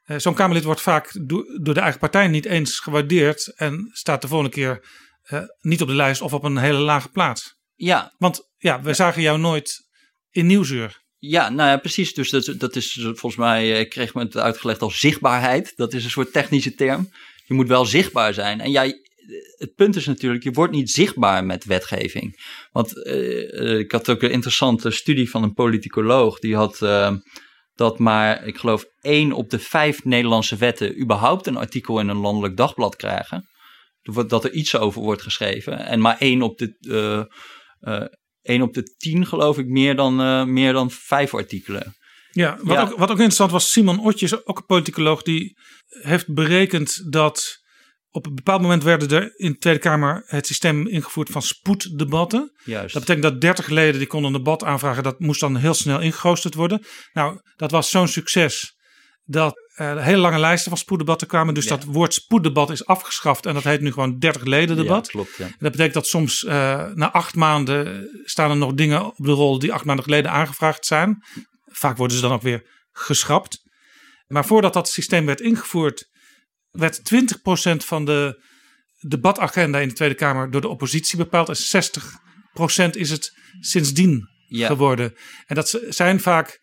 [0.02, 4.22] Eh, Zo'n Kamerlid wordt vaak do- door de eigen partij niet eens gewaardeerd en staat
[4.22, 4.84] de volgende keer
[5.22, 7.56] eh, niet op de lijst of op een hele lage plaats.
[7.74, 8.14] Ja.
[8.18, 9.90] Want ja, we zagen jou nooit
[10.32, 11.00] in Nieuwsuur.
[11.18, 12.14] Ja, nou ja, precies.
[12.14, 15.72] Dus dat, dat is volgens mij, eh, ik kreeg me het uitgelegd als zichtbaarheid.
[15.76, 17.08] Dat is een soort technische term.
[17.44, 18.60] Je moet wel zichtbaar zijn.
[18.60, 18.94] En jij,
[19.56, 22.42] het punt is natuurlijk, je wordt niet zichtbaar met wetgeving.
[22.70, 26.38] Want eh, eh, ik had ook een interessante studie van een politicoloog.
[26.38, 26.78] Die had
[27.74, 32.16] dat maar, ik geloof, één op de vijf Nederlandse wetten überhaupt een artikel in een
[32.16, 33.48] landelijk dagblad krijgen.
[34.26, 35.78] Dat er iets over wordt geschreven.
[35.78, 37.28] En maar één op de.
[38.42, 41.94] 1 op de 10 geloof ik meer dan, eh, meer dan vijf artikelen.
[42.30, 42.78] Ja, wat.
[42.78, 47.60] Ook, wat ook interessant was, Simon Otjes, ook een politicoloog, die heeft berekend dat
[48.10, 52.52] op een bepaald moment werden er in de Tweede Kamer het systeem ingevoerd van spoeddebatten.
[52.64, 52.92] Juist.
[52.92, 56.00] Dat betekent dat 30 leden die konden een debat aanvragen, dat moest dan heel snel
[56.00, 56.82] ingeroosterd worden.
[57.12, 58.76] Nou, dat was zo'n succes
[59.24, 61.54] dat er hele lange lijsten van spoeddebatten kwamen.
[61.54, 61.76] Dus Ja.
[61.76, 65.06] dat woord spoeddebat is afgeschaft en dat heet nu gewoon 30 leden debat.
[65.06, 65.44] Ja, klopt, ja.
[65.44, 69.30] En Dat betekent dat soms eh, na acht maanden staan er nog dingen op de
[69.32, 71.24] rol die acht maanden geleden aangevraagd zijn.
[71.64, 73.62] Vaak worden ze dan ook weer geschrapt.
[74.26, 76.08] Maar voordat dat systeem werd ingevoerd,
[76.70, 78.44] werd 20% van de
[79.08, 81.48] debatagenda in de Tweede Kamer door de oppositie bepaald.
[81.48, 85.14] En 60% is het sindsdien geworden.
[85.46, 86.60] En dat zijn vaak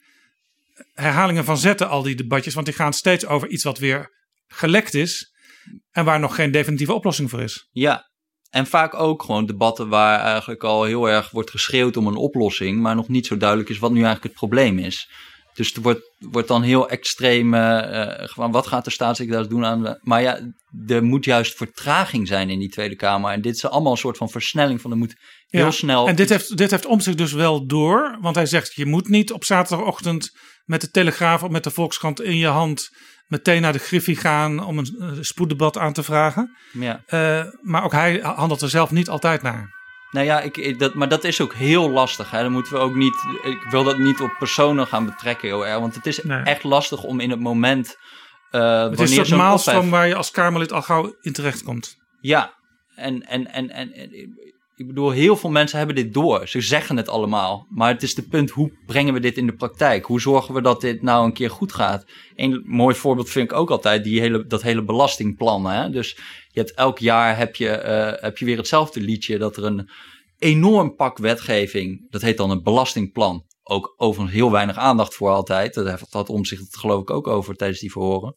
[0.93, 2.53] herhalingen van zetten, al die debatjes.
[2.53, 4.09] Want die gaan steeds over iets wat weer
[4.47, 5.33] gelekt is.
[5.91, 7.67] En waar nog geen definitieve oplossing voor is.
[7.71, 8.09] Ja,
[8.49, 12.79] en vaak ook gewoon debatten waar eigenlijk al heel erg wordt geschreeuwd om een oplossing,
[12.79, 15.09] maar nog niet zo duidelijk is wat nu eigenlijk het probleem is.
[15.53, 19.65] Dus er wordt, wordt dan heel extreem, eh, eh, gewoon wat gaat de staatssecretaris doen
[19.65, 19.97] aan...
[20.01, 20.39] Maar ja,
[20.87, 23.31] er moet juist vertraging zijn in die Tweede Kamer.
[23.31, 25.15] En dit is allemaal een soort van versnelling van er moet
[25.47, 26.07] heel Ja, snel...
[26.07, 28.17] En dit heeft, dit heeft Omtzigt dus wel door.
[28.21, 30.31] Want hij zegt, je moet niet op zaterdagochtend
[30.69, 32.89] met de Telegraaf of met de Volkskrant in je hand
[33.27, 36.55] meteen naar de Griffie gaan om een eh, spoeddebat aan te vragen.
[36.71, 37.01] Ja.
[37.05, 39.77] Eh, maar ook hij handelt er zelf niet altijd naar.
[40.11, 42.31] Nou ja, ik, ik- dat, maar dat is ook heel lastig.
[42.31, 42.41] Hè.
[42.41, 43.15] Dan moeten we ook niet.
[43.43, 45.79] Ik wil dat niet op personen gaan betrekken, heel erg.
[45.79, 46.43] Want het is Nee.
[46.43, 47.95] echt lastig om in het moment.
[48.51, 51.95] eh Het is een soort maalstroom waar je als Kamerlid al gauw in terecht komt.
[52.21, 52.53] Ja,
[52.95, 54.09] en, en, en, en, en
[54.79, 56.47] ik bedoel, heel veel mensen hebben dit door.
[56.47, 57.67] Ze zeggen het allemaal.
[57.69, 60.05] Maar het is de punt, hoe brengen we dit in de praktijk?
[60.05, 62.05] Hoe zorgen we dat dit nou een keer goed gaat?
[62.35, 65.65] Een mooi voorbeeld vind ik ook altijd die hele, dat hele belastingplan.
[65.65, 65.89] Hè?
[65.89, 66.15] Dus
[66.47, 69.37] je hebt, elk jaar heb je, eh, heb je weer hetzelfde liedje.
[69.37, 69.89] Dat er een
[70.37, 73.45] enorm pak wetgeving, dat heet dan een belastingplan.
[73.63, 75.73] Ook overigens heel weinig aandacht voor altijd.
[75.73, 78.35] Dat had om zich, dat geloof ik ook over tijdens die verhoren.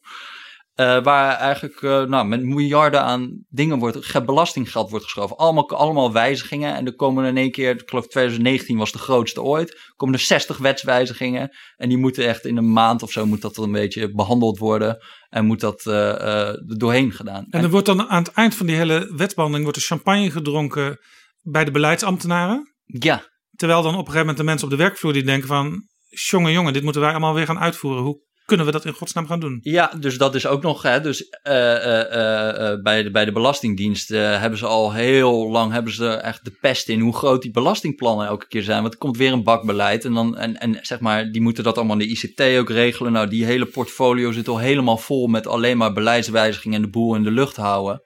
[0.73, 5.37] Eh, waar eigenlijk eh, nou, met miljarden aan dingen wordt, ge- belastinggeld wordt geschoven.
[5.37, 6.75] Allemaal, allemaal wijzigingen.
[6.75, 9.91] En er komen in één keer, ik geloof 2019 was de grootste ooit.
[9.95, 11.49] komen er 60 wetswijzigingen.
[11.75, 14.97] En die moeten echt in een maand of zo moet dat een beetje behandeld worden.
[15.29, 17.45] En moet dat eh, er doorheen gedaan.
[17.49, 20.97] En er wordt dan aan het eind van die hele wetbehandeling wordt er champagne gedronken
[21.41, 22.73] bij de beleidsambtenaren.
[22.85, 23.31] Ja.
[23.55, 25.87] Terwijl dan op een gegeven moment de mensen op de werkvloer die denken van...
[26.29, 28.03] jongen, jongen, dit moeten wij allemaal weer gaan uitvoeren.
[28.03, 28.21] Hoe
[28.55, 29.59] kunnen we dat in godsnaam gaan doen?
[29.61, 30.81] Ja, dus dat is ook nog.
[30.81, 35.71] Hè, dus eh, eh, eh, bij, de, bij de Belastingdienst hebben ze al heel lang
[35.71, 38.81] hebben ze echt de pest in hoe groot die belastingplannen elke keer zijn.
[38.81, 40.05] Want er komt weer een bakbeleid.
[40.05, 43.11] En, dan, en, en zeg maar, die moeten dat allemaal in de ICT ook regelen.
[43.11, 47.15] Nou, die hele portfolio zit al helemaal vol met alleen maar beleidswijzigingen en de boel
[47.15, 48.01] in de lucht houden.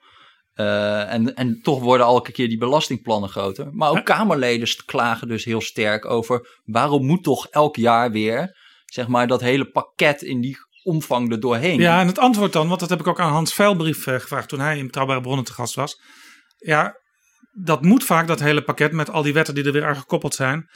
[0.54, 3.68] En, en toch worden elke keer die belastingplannen groter.
[3.72, 8.56] Maar ook Kamerleden klagen dus heel sterk over waarom moet toch elk jaar weer,
[8.92, 11.80] zeg maar, dat hele pakket in die omvang er doorheen.
[11.80, 14.48] Ja, en het antwoord dan, want dat heb ik ook aan Hans Veilbrief eh, gevraagd
[14.48, 16.00] toen hij in Betrouwbare Bronnen te gast was.
[16.56, 16.94] Ja,
[17.64, 20.34] dat moet vaak, dat hele pakket met al die wetten die er weer aan gekoppeld
[20.34, 20.66] zijn.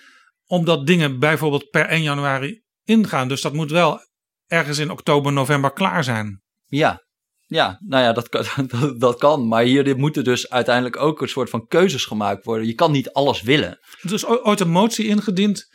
[0.47, 3.29] Omdat dingen bijvoorbeeld per 1 januari ingaan.
[3.29, 4.01] Dus dat moet wel
[4.47, 6.43] ergens in oktober, november klaar zijn.
[6.67, 7.05] Ja,
[7.47, 8.45] ja nou ja, dat kan,
[8.81, 9.49] dat, dat kan.
[9.49, 12.67] Maar hier moeten dus uiteindelijk ook een soort van keuzes gemaakt worden.
[12.67, 13.79] Je kan niet alles willen.
[14.01, 15.69] Er is o- ooit een motie ingediend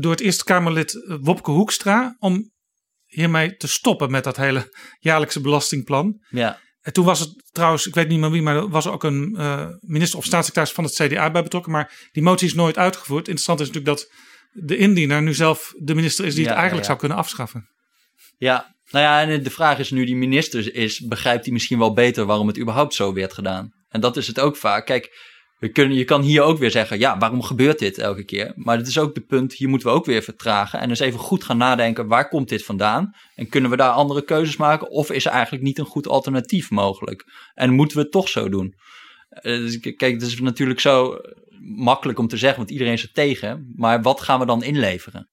[0.00, 2.16] door het Eerste Kamerlid eh, Wopke Hoekstra.
[2.18, 2.52] om
[3.04, 6.24] hiermee te stoppen met dat hele jaarlijkse belastingplan.
[6.30, 6.60] Ja.
[6.80, 9.34] En toen was het trouwens, ik weet niet meer wie, maar er was ook een
[9.36, 11.72] eh, minister of staatssecretaris van het CDA bij betrokken.
[11.72, 13.28] Maar die motie is nooit uitgevoerd.
[13.28, 14.12] Interessant is natuurlijk dat
[14.52, 16.92] de indiener nu zelf de minister is die Ja, het eigenlijk ja.
[16.92, 17.68] zou kunnen afschaffen.
[18.36, 21.92] Ja, nou ja, en de vraag is nu, die minister is, begrijpt hij misschien wel
[21.92, 23.72] beter waarom het überhaupt zo werd gedaan?
[23.88, 24.86] En dat is het ook vaak.
[24.86, 25.10] Kijk,
[25.58, 28.52] We kunnen, je kan hier ook weer zeggen, ja, waarom gebeurt dit elke keer?
[28.54, 30.80] Maar het is ook de punt, hier moeten we ook weer vertragen.
[30.80, 33.14] En dus even goed gaan nadenken, waar komt dit vandaan?
[33.34, 34.90] En kunnen we daar andere keuzes maken?
[34.90, 37.24] Of is er eigenlijk niet een goed alternatief mogelijk?
[37.54, 38.74] En moeten we het toch zo doen?
[39.30, 41.16] Uh, dus, kijk, het is natuurlijk zo
[41.76, 43.72] makkelijk om te zeggen, want iedereen is er tegen.
[43.76, 45.28] Maar wat gaan we dan inleveren?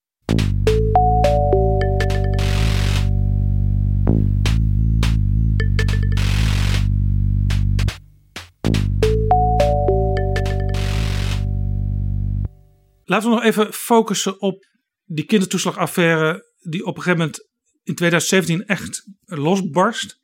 [13.06, 14.66] Laten we nog even focussen op
[15.06, 17.48] die kindertoeslagaffaire die op een gegeven moment
[17.84, 20.20] in 2017 echt losbarst.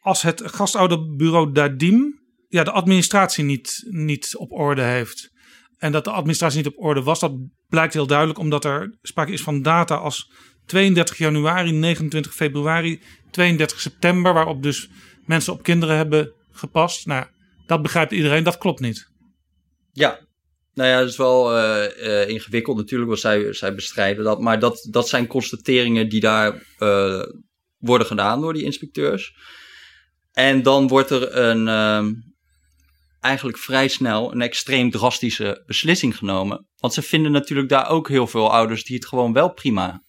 [0.00, 5.32] Als het gastouderbureau Dadim ja, de administratie niet, niet op orde heeft.
[5.78, 7.32] En dat de administratie niet op orde was, dat
[7.68, 10.30] blijkt heel duidelijk omdat er sprake is van data als
[10.66, 13.00] 32 januari, 29 februari,
[13.30, 14.88] 32 september, waarop dus
[15.24, 17.06] mensen op kinderen hebben gepast.
[17.06, 17.26] Nou,
[17.66, 19.10] dat begrijpt iedereen, dat klopt niet.
[19.92, 20.23] Ja,
[20.74, 24.40] nou ja, dat is wel uh, uh, ingewikkeld natuurlijk, want zij, zij bestrijden dat.
[24.40, 27.22] Maar dat, dat zijn constateringen die daar uh,
[27.78, 29.32] worden gedaan door die inspecteurs.
[30.32, 32.12] En dan wordt er een, ehm,
[33.20, 36.68] eigenlijk vrij snel een extreem drastische beslissing genomen.
[36.76, 40.02] Want ze vinden natuurlijk daar ook heel veel ouders die het gewoon wel prima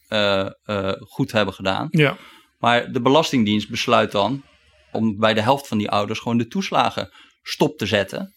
[1.00, 1.88] goed hebben gedaan.
[1.90, 2.18] Ja.
[2.60, 4.44] Maar de Belastingdienst besluit dan
[4.92, 7.10] om bij de helft van die ouders gewoon de toeslagen
[7.42, 8.35] stop te zetten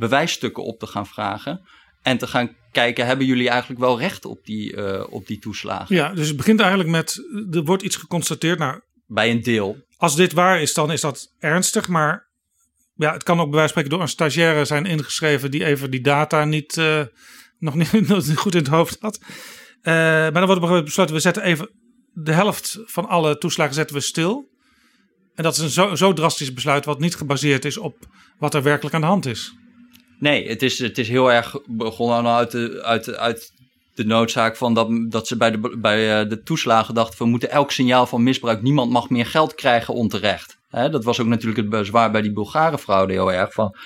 [0.00, 1.60] bewijsstukken op te gaan vragen.
[2.02, 5.96] En te gaan kijken, hebben jullie eigenlijk wel recht op die, uh, op die toeslagen?
[5.96, 8.58] Ja, dus het begint eigenlijk met, er wordt iets geconstateerd.
[8.58, 9.76] Nou, Bij een deel.
[9.96, 11.88] Als dit waar is, dan is dat ernstig.
[11.88, 12.28] Maar
[12.94, 15.90] ja, het kan ook bij wijze van spreken door een stagiaire zijn ingeschreven die even
[15.90, 17.02] die data niet, uh,
[17.58, 19.18] nog niet, goed in het hoofd had.
[19.22, 21.70] Uh, maar dan wordt op besloten, we zetten even
[22.12, 24.48] de helft van alle toeslagen zetten we stil.
[25.34, 27.96] En dat is een zo, zo drastisch besluit wat niet gebaseerd is op
[28.38, 29.54] wat er werkelijk aan de hand is.
[30.20, 33.52] Nee, het is, het is heel erg begonnen uit de, uit, uit
[33.94, 37.50] de noodzaak van dat, dat ze bij de, bij eh, de toeslagen dachten: we moeten
[37.50, 40.58] elk signaal van misbruik, niemand mag meer geld krijgen onterecht.
[40.70, 43.52] Dat was ook natuurlijk het bezwaar bij die Bulgare fraude heel erg.
[43.52, 43.76] Van,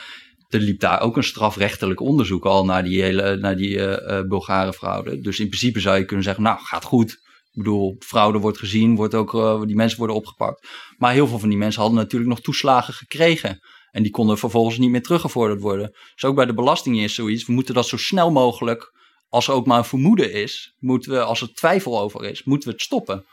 [0.48, 4.72] er liep daar ook een strafrechtelijk onderzoek al naar die hele naar die uh, Bulgare
[4.72, 5.20] fraude.
[5.20, 7.10] Dus in principe zou je kunnen zeggen: nou, gaat goed.
[7.10, 9.32] Ik bedoel, fraude wordt gezien, wordt ook,
[9.66, 10.68] die mensen worden opgepakt.
[10.98, 13.60] Maar heel veel van die mensen hadden natuurlijk nog toeslagen gekregen.
[13.94, 15.94] En die konden vervolgens niet meer teruggevorderd worden.
[16.14, 17.46] Dus ook bij de belasting is zoiets.
[17.46, 18.92] We moeten dat zo snel mogelijk,
[19.28, 22.68] als er ook maar een vermoeden is, moeten we, als er twijfel over is, moeten
[22.68, 23.24] we het stoppen.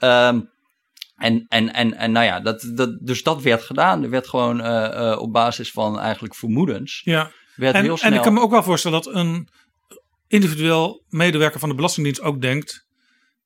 [0.00, 0.50] Um,
[1.16, 4.02] en, en, en, en nou ja, dat, dat, dus dat werd gedaan.
[4.02, 7.00] Er werd gewoon uh, uh, op basis van eigenlijk vermoedens.
[7.04, 7.32] Ja.
[7.56, 8.10] Werd en, heel snel...
[8.10, 9.48] en ik kan me ook wel voorstellen dat een
[10.26, 12.86] individueel medewerker van de Belastingdienst ook denkt,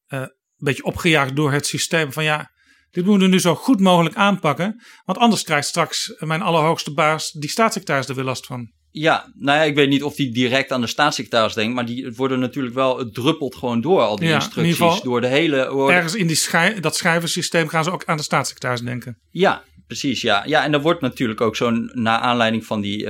[0.09, 2.51] uh, een beetje opgejaagd door het systeem, van ja,
[2.93, 4.83] dit moeten we nu zo goed mogelijk aanpakken.
[5.05, 8.71] Want anders krijgt straks mijn allerhoogste baas, die staatssecretaris, er weer last van.
[8.91, 11.75] Ja, nou ja, ik weet niet of die direct aan de staatssecretaris denkt.
[11.75, 15.01] Maar die worden natuurlijk wel, het druppelt gewoon door, al die Ja, in instructies.
[15.03, 15.65] door de hele.
[15.65, 19.19] door Ergens in die schij- dat schrijversysteem gaan ze ook aan de staatssecretaris denken.
[19.31, 19.63] Ja,
[19.93, 20.21] precies.
[20.21, 20.43] Ja.
[20.47, 23.05] ja, en er wordt natuurlijk ook zo'n, na aanleiding van die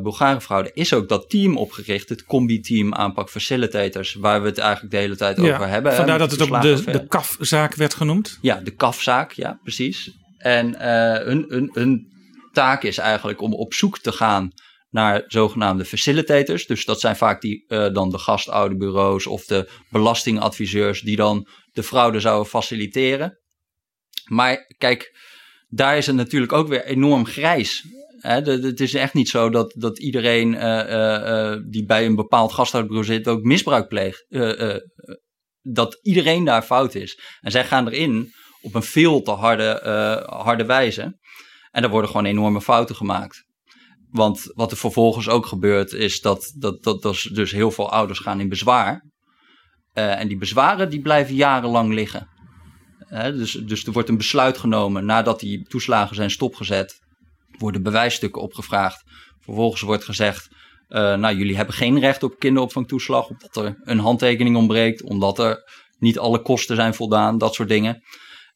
[0.00, 2.08] Bulgare fraude, is ook dat team opgericht.
[2.08, 5.94] Het combi-team aanpak facilitators, waar we het eigenlijk de hele tijd over hebben.
[5.94, 8.38] vandaar dat het ook de, de KAF-zaak werd genoemd.
[8.40, 10.10] Ja, de kafzaak, ja, precies.
[10.38, 12.06] En eh hun, hun, hun
[12.52, 14.52] taak is eigenlijk om op zoek te gaan
[14.90, 16.66] naar zogenaamde facilitators.
[16.66, 22.20] Dus dat zijn vaak die, dan de gastouderbureaus of de belastingadviseurs die dan de fraude
[22.20, 23.38] zouden faciliteren.
[24.28, 25.16] Maar kijk,
[25.68, 27.84] daar is het natuurlijk ook weer enorm grijs.
[28.18, 32.52] Het is echt niet zo dat, dat iedereen eh, eh, eh, die bij een bepaald
[32.52, 34.26] gastouderbureau zit ook misbruik pleegt.
[35.62, 37.20] Dat iedereen daar fout is.
[37.40, 39.80] En zij gaan erin op een veel te harde,
[40.26, 41.18] harde wijze.
[41.70, 43.44] En er worden gewoon enorme fouten gemaakt.
[44.10, 48.18] Want wat er vervolgens ook gebeurt, is dat, dat, dat, dat dus heel veel ouders
[48.18, 49.04] gaan in bezwaar.
[49.92, 52.28] En die bezwaren die blijven jarenlang liggen.
[53.08, 57.00] Hè, dus, dus er wordt een besluit genomen nadat die toeslagen zijn stopgezet.
[57.58, 59.02] Worden bewijsstukken opgevraagd.
[59.40, 60.48] Vervolgens wordt gezegd,
[60.88, 63.28] eh, nou jullie hebben geen recht op kinderopvangtoeslag.
[63.28, 65.02] Omdat er een handtekening ontbreekt.
[65.02, 65.62] Omdat er
[65.98, 67.38] niet alle kosten zijn voldaan.
[67.38, 68.02] Dat soort dingen.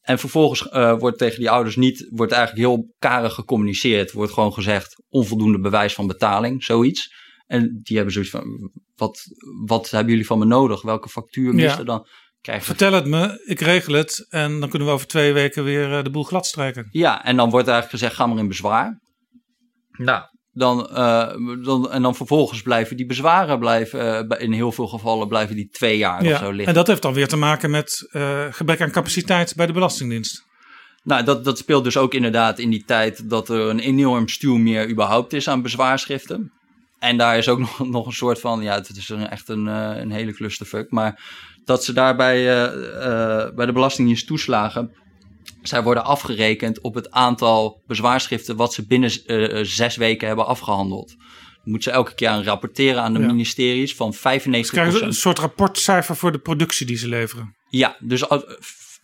[0.02, 4.12] En vervolgens eh, wordt tegen die ouders niet, wordt eigenlijk heel karig gecommuniceerd.
[4.12, 7.14] Wordt gewoon gezegd, onvoldoende bewijs van betaling, zoiets.
[7.46, 9.22] En die hebben zoiets van, wat,
[9.66, 10.82] wat hebben jullie van me nodig?
[10.82, 11.78] Welke factuur mist Ja.
[11.78, 12.06] er dan?
[12.42, 14.26] Vertel het me, ik regel het.
[14.28, 16.88] En dan kunnen we over twee weken weer eh, de boel gladstrijken.
[16.90, 19.00] Ja, en dan wordt eigenlijk gezegd, ga maar in bezwaar.
[19.92, 20.22] Nou,
[20.52, 21.28] dan, eh,
[21.62, 25.68] dan, en dan vervolgens blijven die bezwaren blijven, eh, in heel veel gevallen blijven die
[25.68, 26.66] twee jaar of zo Ja, liggen.
[26.66, 30.42] en dat heeft dan weer te maken met eh, gebrek aan capaciteit bij de Belastingdienst.
[31.02, 34.56] Nou, dat, dat speelt dus ook inderdaad in die tijd dat er een enorm stuw
[34.56, 36.52] meer überhaupt is aan bezwaarschriften.
[37.02, 39.66] En daar is ook nog, nog een soort van, ja, het is een, echt een,
[39.66, 40.90] uh, een hele clusterfuck.
[40.90, 41.22] Maar
[41.64, 44.92] dat ze daarbij uh, uh, bij de Belastingdienst toeslagen,
[45.62, 49.10] zij worden afgerekend op het aantal bezwaarschriften wat ze binnen
[49.66, 51.14] zes weken hebben afgehandeld.
[51.64, 53.26] Moeten ze elke keer aan rapporteren aan de ja.
[53.26, 54.18] ministeries van 95%.
[54.18, 57.56] Ze krijgen een soort rapportcijfer voor de productie die ze leveren.
[57.68, 58.24] Ja, dus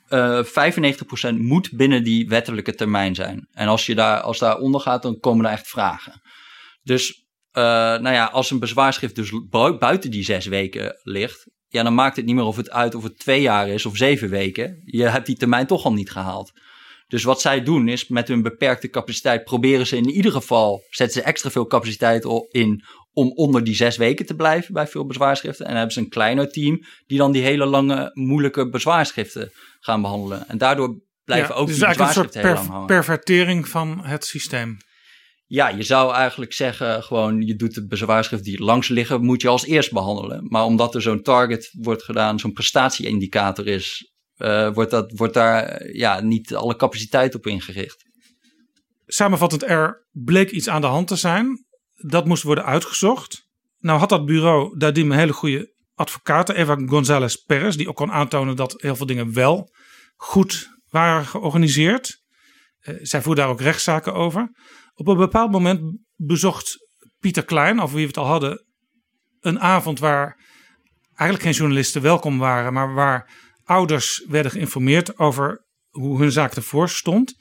[0.09, 3.49] uh, 95% moet binnen die wettelijke termijn zijn.
[3.53, 6.21] En als je daar, als daar onder gaat, dan komen er echt vragen.
[6.83, 9.33] Dus uh, nou ja, als een bezwaarschrift dus
[9.79, 13.03] buiten die zes weken ligt, ja, dan maakt het niet meer of het uit of
[13.03, 14.83] het twee jaar is of zeven weken.
[14.85, 16.53] Je hebt die termijn toch al niet gehaald.
[17.07, 21.21] Dus wat zij doen is met hun beperkte capaciteit proberen ze in ieder geval, zetten
[21.21, 25.65] ze extra veel capaciteit in om onder die zes weken te blijven bij veel bezwaarschriften.
[25.65, 30.03] En dan hebben ze een kleiner team die dan die hele lange, moeilijke bezwaarschriften gaan
[30.03, 30.49] behandelen.
[30.49, 33.05] En daardoor blijven ja, ook dus die eigenlijk bezwaarschriften een heel soort lang per hangen.
[33.05, 34.77] pervertering van het systeem.
[35.51, 39.49] Ja, je zou eigenlijk zeggen, gewoon je doet de bezwaarschriften die langs liggen, moet je
[39.49, 40.47] als eerst behandelen.
[40.49, 45.87] Maar omdat er zo'n target wordt gedaan, zo'n prestatieindicator is, uh, wordt, dat, wordt daar
[45.93, 48.05] ja, niet alle capaciteit op ingericht.
[49.07, 51.65] Samenvattend, er bleek iets aan de hand te zijn.
[51.95, 53.47] Dat moest worden uitgezocht.
[53.79, 58.13] Nou had dat bureau Dadim een hele goede advocaten, Eva González Perez, die ook kon
[58.13, 59.71] aantonen dat heel veel dingen wel
[60.17, 62.23] goed waren georganiseerd.
[62.83, 64.51] Uh, zij voerde daar ook rechtszaken over.
[64.99, 66.77] Op een bepaald moment bezocht
[67.19, 68.65] Pieter Klein, over wie we het al hadden,
[69.41, 70.45] een avond waar
[71.15, 73.31] eigenlijk geen journalisten welkom waren, maar waar
[73.65, 77.35] ouders werden geïnformeerd over hoe hun zaak ervoor stond.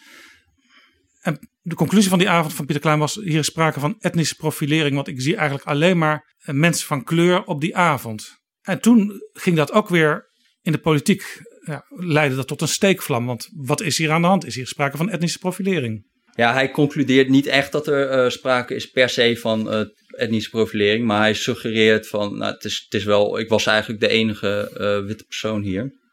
[1.21, 4.35] En de conclusie van die avond van Pieter Klein was: hier is sprake van etnische
[4.35, 8.37] profilering, want ik zie eigenlijk alleen maar mensen van kleur op die avond.
[8.61, 10.29] En toen ging dat ook weer
[10.61, 13.25] in de politiek, ja, leidde dat tot een steekvlam.
[13.25, 14.45] Want wat is hier aan de hand?
[14.45, 16.15] Is hier sprake van etnische profilering?
[16.37, 20.49] Ja, hij concludeert niet echt dat er uh, sprake is per se van uh, etnische
[20.49, 24.07] profilering, maar hij suggereert van, nou, het is, het is wel, ik was eigenlijk de
[24.07, 26.05] enige uh, witte persoon hier.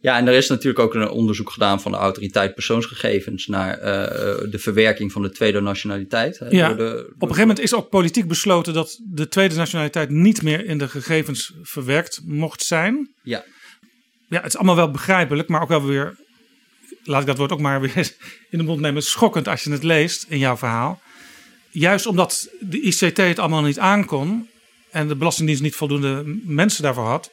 [0.00, 3.78] Ja, en er is natuurlijk ook een onderzoek gedaan van de autoriteit persoonsgegevens naar
[4.50, 6.40] de verwerking van de tweede nationaliteit.
[6.48, 9.54] Ja, door de, door op een gegeven moment is ook politiek besloten dat de tweede
[9.54, 13.14] nationaliteit niet meer in de gegevens verwerkt mocht zijn.
[13.22, 13.44] Ja.
[14.28, 16.16] Ja, het is allemaal wel begrijpelijk, maar ook wel weer
[17.04, 17.96] laat ik dat woord ook maar weer
[18.50, 21.00] in de mond nemen, schokkend als je het leest in jouw verhaal.
[21.70, 24.48] Juist omdat de ICT het allemaal niet aankon
[24.90, 27.30] en de Belastingdienst niet voldoende mensen daarvoor had,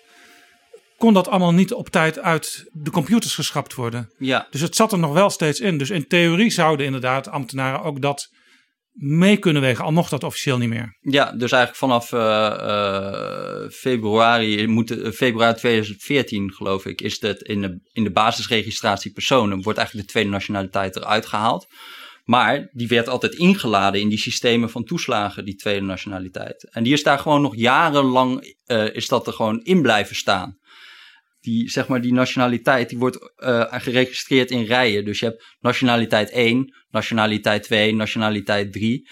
[0.97, 4.11] kon dat allemaal niet op tijd uit de computers geschrapt worden.
[4.18, 4.47] Ja.
[4.51, 5.78] Dus het zat er nog wel steeds in.
[5.78, 8.30] Dus in theorie zouden inderdaad ambtenaren ook dat
[8.98, 10.98] mee kunnen wegen, al mocht dat officieel niet meer.
[11.00, 17.41] Ja, dus eigenlijk vanaf uh, uh, februari, moet, uh, februari 2014 geloof ik, is het
[17.41, 21.68] in de, in de basisregistratie personen, wordt eigenlijk de tweede nationaliteit eruit gehaald.
[22.24, 26.70] Maar die werd altijd ingeladen in die systemen van toeslagen, die tweede nationaliteit.
[26.72, 28.56] En die is daar gewoon nog jarenlang,
[28.91, 30.58] is dat er gewoon in blijven staan
[31.48, 35.06] die, zeg maar, die nationaliteit die wordt uh, geregistreerd in rijen.
[35.06, 39.10] Dus je hebt nationaliteit 1, nationaliteit 2, nationaliteit 3.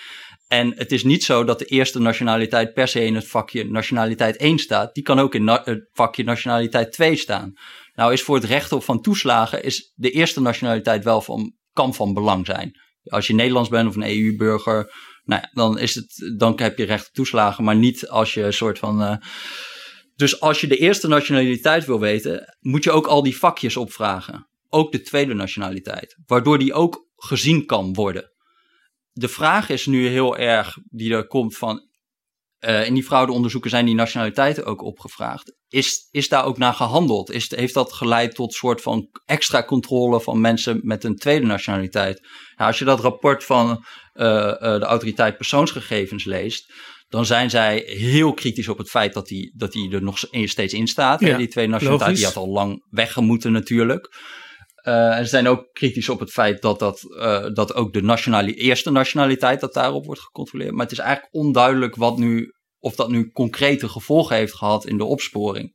[0.47, 4.38] En het is niet zo dat de eerste nationaliteit per se in het vakje nationaliteit
[4.38, 4.93] 1 staat.
[4.93, 7.53] Die kan ook in het vakje nationaliteit 2 staan.
[7.93, 11.93] Nou is voor het recht op van toeslagen is de eerste nationaliteit wel van, kan
[11.93, 12.71] van belang zijn.
[13.03, 16.86] Als je Nederlands bent of een EU-burger, nou ja, dan, is het, dan heb je
[16.86, 17.63] recht op toeslagen.
[17.63, 19.01] Maar niet als je een soort van...
[19.01, 19.15] Uh,
[20.16, 24.47] dus als je de eerste nationaliteit wil weten, moet je ook al die vakjes opvragen.
[24.70, 28.32] Ook de tweede nationaliteit, waardoor die ook gezien kan worden.
[29.11, 31.88] De vraag is nu heel erg, die er komt van,
[32.59, 35.53] uh, in die fraudeonderzoeken zijn die nationaliteiten ook opgevraagd.
[35.70, 37.32] Is, is daar ook naar gehandeld?
[37.32, 42.28] Is, heeft dat geleid tot soort van extra controle van mensen met een tweede nationaliteit?
[42.55, 46.74] Als je dat rapport van uh, uh, de autoriteit persoonsgegevens leest,
[47.07, 50.73] dan zijn zij heel kritisch op het feit dat die, dat die er nog steeds
[50.73, 51.19] in staat.
[51.19, 54.13] Ja, die twee nationaliteiten, die had al lang weggemoeten natuurlijk.
[54.87, 58.01] Uh, en ze zijn ook kritisch op het feit dat, dat, uh, dat ook de
[58.01, 60.71] nationali eerste nationaliteit, dat daarop wordt gecontroleerd.
[60.71, 64.97] Maar het is eigenlijk onduidelijk wat nu, of dat nu concrete gevolgen heeft gehad in
[64.97, 65.73] de opsporing.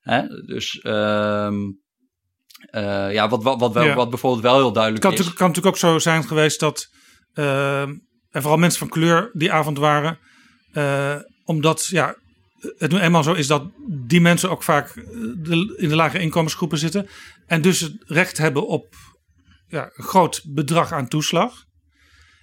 [0.00, 0.26] Hè?
[0.46, 1.52] Dus uh,
[3.12, 3.94] ja, wat, wat, wat, wel, Ja.
[3.94, 5.26] wat bijvoorbeeld wel heel duidelijk Het kan, is.
[5.26, 6.86] natuurlijk- kan natuurlijk ook zo zijn geweest dat
[7.34, 7.80] uh,
[8.30, 10.18] er vooral mensen van kleur die avond waren.
[10.74, 12.16] Uh, omdat ja,
[12.78, 15.04] het nu eenmaal zo is dat die mensen ook vaak eh,
[15.76, 17.08] in de lage inkomensgroepen zitten.
[17.46, 18.94] En dus het recht hebben op
[19.68, 21.64] ja, een groot bedrag aan toeslag.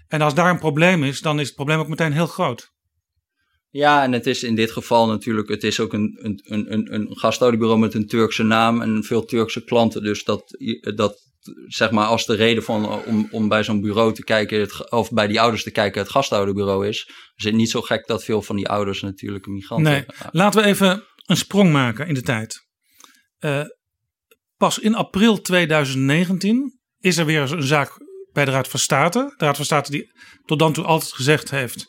[0.07, 2.69] En als daar een probleem is, dan is het probleem ook meteen heel groot.
[3.69, 7.79] Ja, en het is in dit geval natuurlijk, het is ook een, een, een, een,
[7.79, 10.03] met een Turkse naam en veel Turkse klanten.
[10.03, 10.43] Dus dat,
[10.95, 11.30] dat
[11.67, 15.11] zeg maar, als de reden van, om, om bij zo'n bureau te kijken, het, of
[15.11, 18.41] bij die ouders te kijken, het gasthouderbureau is, is het niet zo gek dat veel
[18.41, 22.67] van die ouders natuurlijk migranten Nee, laten we even een sprong maken in de tijd.
[23.39, 23.63] Uh,
[24.57, 27.91] pas in april 2019 is er weer een zaak
[28.31, 29.33] bij de Raad van State.
[29.37, 30.11] De Raad van State die
[30.45, 31.87] tot dan toe altijd gezegd heeft,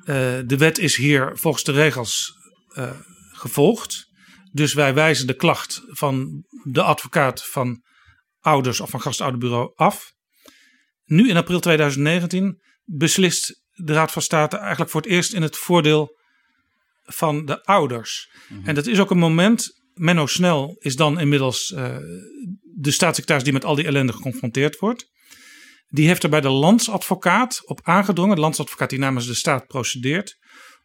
[0.00, 0.06] uh,
[0.46, 2.32] de wet is hier volgens de regels
[2.78, 2.90] uh,
[3.32, 4.04] gevolgd.
[4.52, 7.82] Dus wij wijzen de klacht van de advocaat van
[8.46, 10.12] ouders of van gastouderbureau af.
[11.04, 15.56] Nu in april 2019 beslist de Raad van State eigenlijk voor het eerst in het
[15.56, 16.18] voordeel
[17.02, 18.30] van de ouders.
[18.64, 19.84] En dat is ook een moment.
[19.94, 21.96] Menno Snel is dan inmiddels uh,
[22.74, 25.10] de staatssecretaris die met al die ellende geconfronteerd wordt.
[25.88, 30.36] Die heeft er bij de landsadvocaat op aangedrongen, de landsadvocaat die namens de staat procedeert,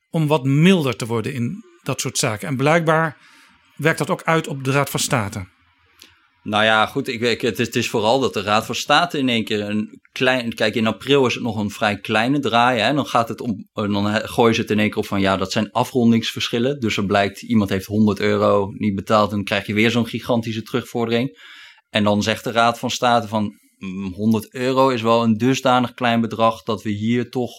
[0.10, 2.48] om wat milder te worden in dat soort zaken.
[2.48, 3.18] En blijkbaar
[3.76, 5.48] werkt dat ook uit op de Raad van State.
[6.44, 7.08] Nou ja, goed.
[7.08, 9.70] Ik, ik, het, is, het is vooral dat de Raad van State in één keer
[9.70, 10.54] een klein.
[10.54, 12.80] Kijk, in april is het nog een vrij kleine draai.
[12.80, 12.94] Hè?
[12.94, 13.68] Dan gaat het om.
[13.74, 16.80] Dan gooien ze het in één keer op van ja, dat zijn afrondingsverschillen.
[16.80, 19.30] Dus er blijkt, iemand heeft 100 euro niet betaald.
[19.30, 21.40] En dan krijg je weer zo'n gigantische terugvordering.
[21.90, 23.60] En dan zegt de Raad van State van
[24.14, 27.52] 100 mm, euro is wel een dusdanig klein bedrag dat we hier toch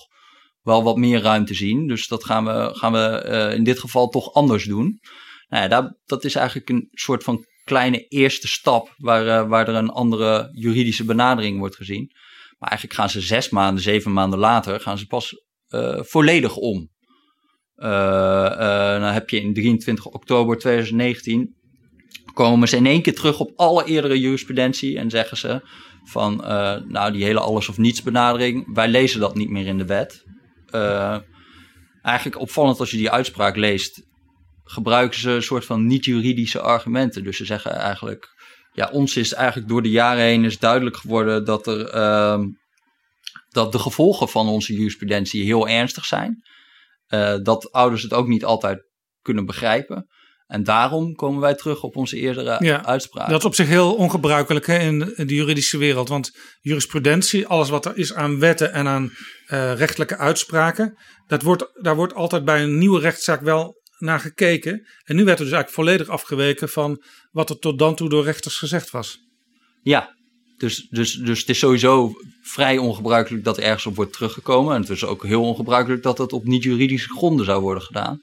[0.63, 1.87] wel wat meer ruimte zien.
[1.87, 5.01] Dus dat gaan we, gaan we uh, in dit geval toch anders doen.
[5.49, 9.75] Nou ja, dat is eigenlijk een soort van kleine eerste stap waar, uh, waar er
[9.75, 12.11] een andere juridische benadering wordt gezien.
[12.59, 16.91] Maar eigenlijk gaan ze zes maanden, zeven maanden later, gaan ze pas uh, volledig om.
[17.75, 21.57] dan heb je in 23 oktober 2019
[22.35, 25.61] komen ze in één keer terug op alle eerdere jurisprudentie en zeggen ze
[26.05, 26.37] van,
[26.89, 30.25] nou die hele alles of niets benadering, wij lezen dat niet meer in de wet.
[32.03, 34.07] eigenlijk opvallend als je die uitspraak leest,
[34.73, 37.25] gebruiken ze een soort van niet-juridische argumenten.
[37.25, 38.29] Dus ze zeggen eigenlijk,
[38.73, 42.45] ja, ons is eigenlijk door de jaren heen is duidelijk geworden dat, er, uh,
[43.49, 46.43] dat de gevolgen van onze jurisprudentie heel ernstig zijn.
[47.09, 48.85] Uh, dat ouders het ook niet altijd
[49.23, 50.07] kunnen begrijpen.
[50.47, 53.29] En daarom komen wij terug op onze eerdere ja, uitspraak.
[53.29, 56.09] Dat is op zich heel ongebruikelijk hè, in de juridische wereld.
[56.09, 61.71] Want jurisprudentie, alles wat er is aan wetten en aan uh, rechtelijke uitspraken, dat wordt,
[61.83, 64.87] daar wordt altijd bij een nieuwe rechtszaak wel naar gekeken.
[65.05, 68.25] En nu werd er dus eigenlijk volledig afgeweken van wat er tot dan toe door
[68.25, 69.19] rechters gezegd was.
[69.83, 70.17] Ja,
[70.57, 74.75] dus, dus, dus het is sowieso vrij ongebruikelijk dat er ergens op wordt teruggekomen.
[74.75, 78.23] En het is ook heel ongebruikelijk dat dat op niet-juridische gronden zou worden gedaan.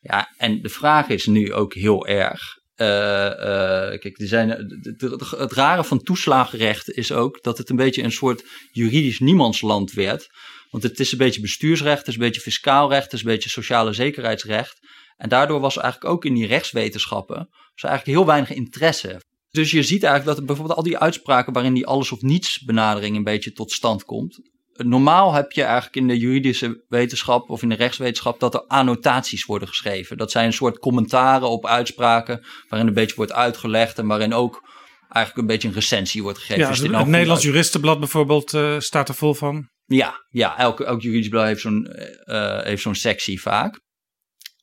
[0.00, 2.56] Ja, en de vraag is nu ook heel erg.
[2.76, 7.76] Uh, uh, kijk, er zijn, het, het rare van toeslagenrecht is ook dat het een
[7.76, 10.28] beetje een soort juridisch niemandsland werd.
[10.70, 13.26] Want het is een beetje bestuursrecht, het is een beetje fiscaal recht, het is een
[13.26, 14.78] beetje sociale zekerheidsrecht.
[15.18, 17.48] En daardoor was eigenlijk ook in die rechtswetenschappen
[17.80, 19.20] was eigenlijk heel weinig interesse.
[19.50, 23.16] Dus je ziet eigenlijk dat bijvoorbeeld al die uitspraken waarin die alles of niets benadering
[23.16, 24.40] een beetje tot stand komt.
[24.72, 29.44] Normaal heb je eigenlijk in de juridische wetenschap of in de rechtswetenschap dat er annotaties
[29.44, 30.16] worden geschreven.
[30.16, 34.68] Dat zijn een soort commentaren op uitspraken waarin een beetje wordt uitgelegd en waarin ook
[35.08, 36.62] eigenlijk een beetje een recensie wordt gegeven.
[36.62, 39.68] Ja, dus het, Nederlands Juristenblad bijvoorbeeld uh, staat er vol van.
[39.84, 41.88] Ja, ja elk, elk juridisch blad heeft zo'n
[42.24, 43.80] uh, heeft zo'n sectie vaak.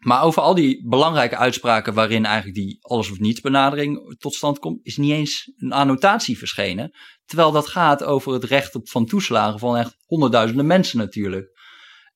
[0.05, 4.59] Maar over al die belangrijke uitspraken waarin eigenlijk die alles of niets benadering tot stand
[4.59, 6.91] komt, is niet eens een annotatie verschenen.
[7.25, 11.49] Terwijl dat gaat over het recht op van toeslagen van echt honderdduizenden mensen natuurlijk.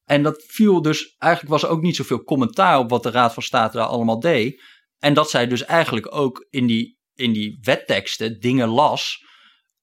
[0.06, 3.34] En dat viel dus, eigenlijk was er ook niet zoveel commentaar op wat de Raad
[3.34, 4.64] van State daar allemaal deed.
[5.00, 9.24] En dat zij dus eigenlijk ook in die, in die wetteksten dingen las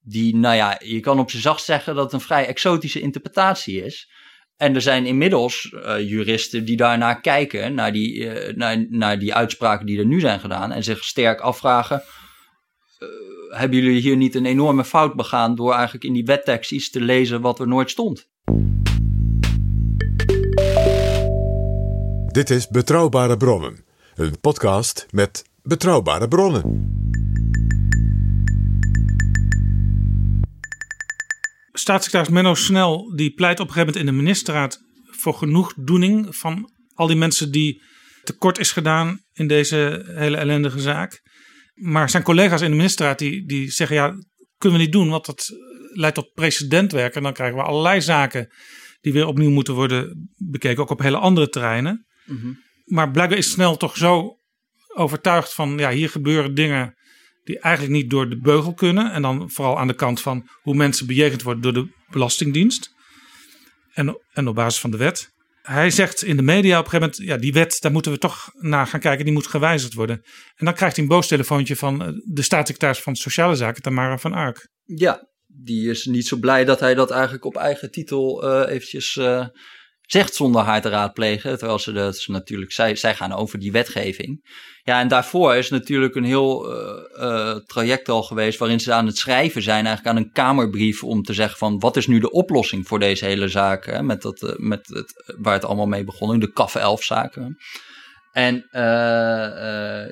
[0.01, 3.85] die, nou ja, je kan op zijn zacht zeggen dat het een vrij exotische interpretatie
[3.85, 4.11] is.
[4.57, 9.87] En er zijn inmiddels uh, juristen die daarnaar kijken, naar die, uh, naar, die uitspraken
[9.87, 12.03] die er nu zijn gedaan, en zich sterk afvragen:
[12.99, 13.09] uh,
[13.59, 17.01] hebben jullie hier niet een enorme fout begaan door eigenlijk in die wettekst iets te
[17.01, 18.29] lezen wat er nooit stond?
[22.33, 23.85] Dit is Betrouwbare Bronnen,
[24.15, 26.96] een podcast met betrouwbare bronnen.
[31.87, 36.71] Staatssecretaris Menno Snel die pleit op een gegeven moment in de ministerraad voor genoegdoening van
[36.95, 37.83] al die mensen die
[38.25, 41.21] tekort is gedaan in deze hele ellendige zaak.
[41.75, 44.15] Maar zijn collega's in de ministerraad die, die zeggen ja,
[44.59, 45.51] kunnen we niet doen, want dat
[45.93, 48.53] leidt tot precedentwerk en dan krijgen we allerlei zaken
[49.01, 52.07] die weer opnieuw moeten worden bekeken, ook op hele andere terreinen.
[52.25, 52.53] Mhm.
[52.85, 54.39] Maar blijkbaar is Snel toch zo
[54.95, 56.95] overtuigd van ja, hier gebeuren dingen
[57.47, 59.13] die eigenlijk niet door de beugel kunnen.
[59.13, 62.95] En dan vooral aan de kant van hoe mensen bejegend worden door de Belastingdienst.
[63.93, 65.29] En, en op basis van de wet.
[65.63, 68.19] hij zegt in de media op een gegeven moment, ja, die wet, daar moeten we
[68.19, 70.17] toch naar gaan kijken, die moet gewijzigd worden.
[70.57, 74.19] En dan krijgt hij een boos telefoontje van eh, de staatssecretaris van Sociale Zaken, Tamara
[74.19, 74.69] van Ark.
[74.85, 79.17] Ja, die is niet zo blij dat hij dat eigenlijk op eigen titel uh, eventjes
[79.17, 79.47] uh,
[80.07, 81.59] zegt zonder haar te raadplegen.
[81.59, 84.55] Terwijl ze dat ze natuurlijk, zij, zij gaan over die wetgeving.
[84.83, 86.73] Ja, en daarvoor is natuurlijk een heel
[87.19, 91.23] uh, traject al geweest waarin ze aan het schrijven zijn, eigenlijk aan een kamerbrief om
[91.23, 94.55] te zeggen van wat is nu de oplossing voor deze hele zaak, hè, met dat,
[94.57, 97.57] met het, waar het allemaal mee begon, de CAF 11 zaken.
[98.33, 98.67] En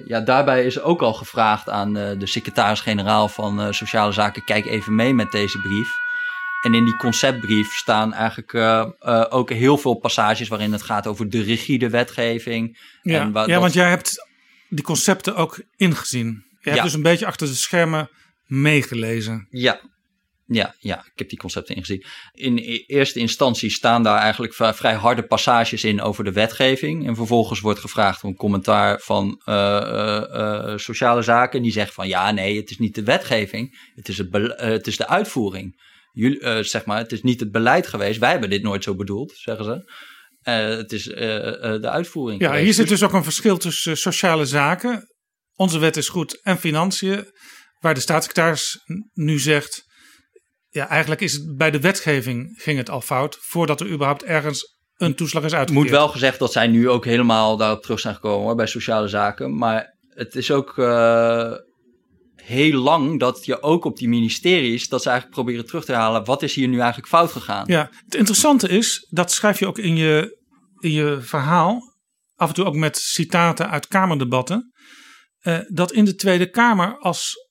[0.07, 5.15] ja, daarbij is ook al gevraagd aan de secretaris-generaal van Sociale Zaken: kijk even mee
[5.15, 6.04] met deze brief.
[6.65, 8.55] En in die conceptbrief staan eigenlijk
[9.33, 12.79] ook heel veel passages waarin het gaat over de rigide wetgeving.
[13.03, 14.29] Ja, en ja want jij hebt
[14.69, 16.45] die concepten ook ingezien.
[16.51, 16.83] Je hebt Ja.
[16.83, 18.11] dus een beetje achter de schermen
[18.47, 19.47] meegelezen.
[19.51, 19.81] Ja.
[20.47, 22.05] Ja, ja, ik heb die concepten ingezien.
[22.33, 27.07] In e- eerste instantie staan daar eigenlijk vrij, harde passages in over de wetgeving.
[27.07, 31.63] En vervolgens wordt gevraagd om commentaar van eh, eh, eh, sociale zaken.
[31.63, 34.97] Die zegt van ja, nee, het is niet de wetgeving, het is, eh, het is
[34.97, 35.93] de uitvoering.
[36.15, 38.19] Jullie, eh, zeg maar, het is niet het beleid geweest.
[38.19, 39.93] Wij hebben dit nooit zo bedoeld, zeggen ze.
[40.43, 41.17] Eh, het is eh,
[41.81, 42.41] de uitvoering.
[42.41, 42.65] Ja, geweest.
[42.65, 45.09] hier zit dus ook een verschil tussen sociale zaken,
[45.55, 47.33] onze wet is goed, en financiën.
[47.81, 48.79] Waar de staatssecretaris
[49.13, 49.85] nu zegt,
[50.69, 54.79] ja, eigenlijk is het bij de wetgeving ging het al fout, voordat er überhaupt ergens
[54.97, 55.85] een toeslag is uitgekeerd.
[55.85, 59.09] moet wel gezegd dat zij nu ook helemaal daarop terug zijn gekomen hoor, bij sociale
[59.09, 59.57] zaken.
[59.57, 60.75] Maar het is ook
[62.45, 66.25] heel lang dat je ook op die ministeries, dat ze eigenlijk proberen terug te halen.
[66.25, 67.65] Wat is hier nu eigenlijk fout gegaan?
[67.67, 70.39] Ja, het interessante is, dat schrijf je ook in je,
[70.79, 71.95] in je verhaal,
[72.35, 74.73] af en toe ook met citaten uit Kamerdebatten,
[75.39, 77.49] eh, dat in de Tweede Kamer als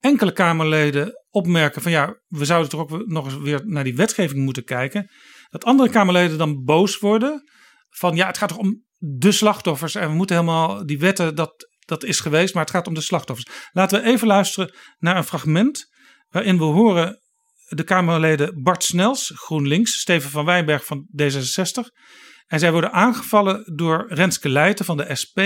[0.00, 4.44] enkele Kamerleden opmerken van ja, we zouden toch ook nog eens weer naar die wetgeving
[4.44, 5.10] moeten kijken,
[5.50, 7.42] dat andere Kamerleden dan boos worden
[7.88, 11.68] van ja, het gaat toch om de slachtoffers en we moeten helemaal die wetten, dat,
[11.88, 13.68] dat is geweest, maar het gaat om de slachtoffers.
[13.72, 15.88] Laten we even luisteren naar een fragment
[16.30, 17.20] waarin we horen
[17.68, 22.06] de Kamerleden Bart Snels, GroenLinks, Steven van Wijnberg van D66.
[22.46, 25.38] En zij worden aangevallen door Renske Leijten van de SP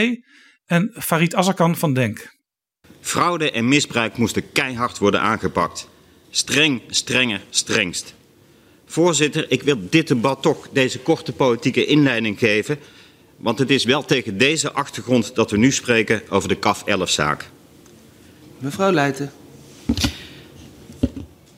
[0.67, 2.37] en Farid Azarkan van DENK.
[3.01, 5.89] Fraude en misbruik moesten keihard worden aangepakt.
[6.31, 8.15] Streng, strenger, strengst.
[8.87, 12.79] Voorzitter, ik wil dit debat toch deze korte politieke inleiding geven.
[13.43, 17.49] Want het is wel tegen deze achtergrond dat we nu spreken over de CAF 11-zaak.
[18.59, 19.33] Mevrouw Leijten.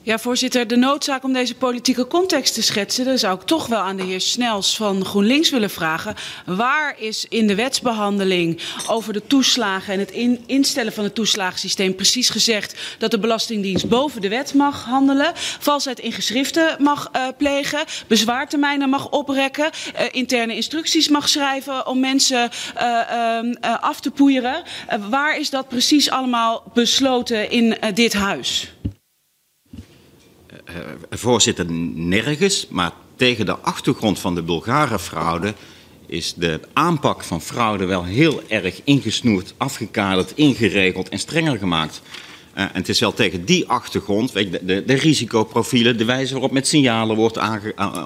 [0.05, 3.79] Ja, voorzitter, de noodzaak om deze politieke context te schetsen, daar zou ik toch wel
[3.79, 6.15] aan de heer Snels van GroenLinks willen vragen.
[6.45, 11.95] Waar is in de wetsbehandeling over de toeslagen en het in- instellen van het toeslagensysteem
[11.95, 17.27] precies gezegd dat de Belastingdienst boven de wet mag handelen, valsheid in geschriften mag uh,
[17.37, 22.99] plegen, bezwaartermijnen mag oprekken, uh, interne instructies mag schrijven om mensen uh,
[23.41, 24.63] uh, af te poeieren?
[25.09, 28.69] Waar is dat precies allemaal besloten in dit huis?
[30.69, 30.75] Uh,
[31.09, 31.65] voorzitter,
[31.95, 35.53] nergens, maar tegen de achtergrond van de Bulgarenfraude
[36.05, 42.01] is de aanpak van fraude wel heel erg ingesnoerd, afgekaderd, ingeregeld en strenger gemaakt.
[42.55, 46.67] Uh, en het is wel tegen die achtergrond, de, de, risicoprofielen, de wijze waarop met
[46.67, 47.39] signalen wordt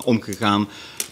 [0.06, 0.68] omgegaan,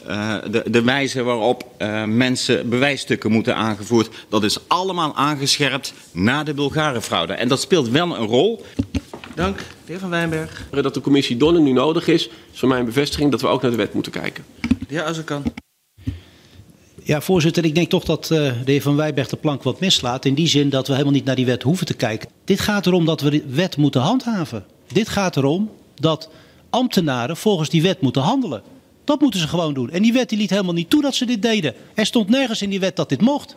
[0.07, 1.65] uh, de, de, wijze waarop
[2.07, 7.33] mensen bewijsstukken moeten aangevoerd, dat is allemaal aangescherpt na de Bulgarenfraude.
[7.33, 8.65] En dat speelt wel een rol.
[9.37, 10.67] Dank, de heer Van Wijnberg.
[10.69, 13.61] Dat de commissie Donner nu nodig is, is voor mij een bevestiging dat we ook
[13.61, 14.43] naar de wet moeten kijken.
[14.61, 15.43] De heer Azarkan.
[17.03, 20.25] Ja, voorzitter, ik denk toch dat uh, de heer Van Wijberg de plank wat mislaat.
[20.25, 22.29] In die zin dat we helemaal niet naar die wet hoeven te kijken.
[22.43, 24.65] Dit gaat erom dat we de wet moeten handhaven.
[24.87, 26.29] Dit gaat erom dat
[26.69, 28.61] ambtenaren volgens die wet moeten handelen.
[29.03, 29.89] Dat moeten ze gewoon doen.
[29.89, 31.73] En die wet die liet helemaal niet toe dat ze dit deden.
[31.93, 33.55] Er stond nergens in die wet dat dit mocht.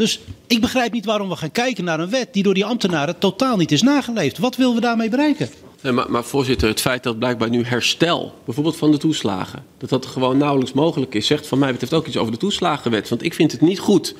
[0.00, 3.18] Dus ik begrijp niet waarom we gaan kijken naar een wet die door die ambtenaren
[3.18, 4.38] totaal niet is nageleefd.
[4.38, 5.48] Wat willen we daarmee bereiken?
[5.82, 9.88] Nee, maar, maar, voorzitter, het feit dat blijkbaar nu herstel, bijvoorbeeld van de toeslagen, dat
[9.88, 13.08] dat gewoon nauwelijks mogelijk is, zegt van mij betreft ook iets over de toeslagenwet.
[13.08, 14.14] Want ik vind het niet goed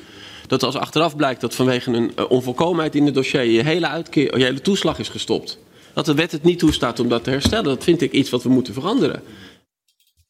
[0.47, 4.37] dat als achteraf blijkt dat vanwege een uh, onvolkomenheid in het dossier je hele, uitkeer,
[4.37, 5.57] je hele toeslag is gestopt,
[5.93, 7.65] dat de wet het niet toestaat om dat te herstellen.
[7.65, 9.23] Dat vind ik iets wat we moeten veranderen.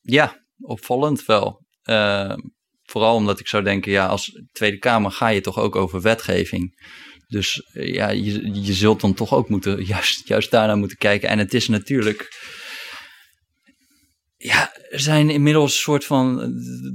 [0.02, 1.65] Ja, opvallend wel.
[1.90, 2.34] Uh,
[2.91, 6.89] vooral omdat ik zou denken, ja, als Tweede Kamer ga je toch ook over wetgeving.
[7.27, 11.30] Dus ja, je, je zult dan toch ook moeten, juist, juist daarnaar moeten kijken.
[11.30, 12.49] En het is natuurlijk.
[14.38, 16.38] Ja, er zijn inmiddels een soort van.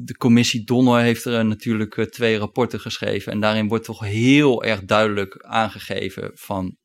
[0.04, 3.32] De commissie Donner heeft er natuurlijk twee rapporten geschreven.
[3.32, 6.76] En daarin wordt toch heel erg duidelijk aangegeven van.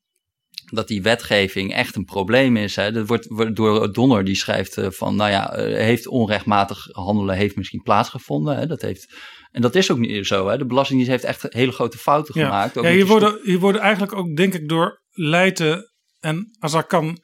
[0.74, 2.76] Dat die wetgeving echt een probleem is.
[2.76, 2.92] Hè.
[2.92, 7.36] Dat wordt, wordt door Donner, die schrijft uh, van, nou ja, uh, heeft onrechtmatig handelen
[7.36, 8.56] heeft misschien plaatsgevonden.
[8.56, 8.66] Hè.
[8.66, 9.14] Dat heeft,
[9.50, 10.48] en dat is ook niet zo.
[10.48, 10.58] Hè.
[10.58, 12.46] De Belastingdienst heeft echt hele grote fouten ja.
[12.46, 12.74] gemaakt.
[12.74, 17.18] Ja, hier, worden, hier worden eigenlijk ook, denk ik, door Leiden en Azarkan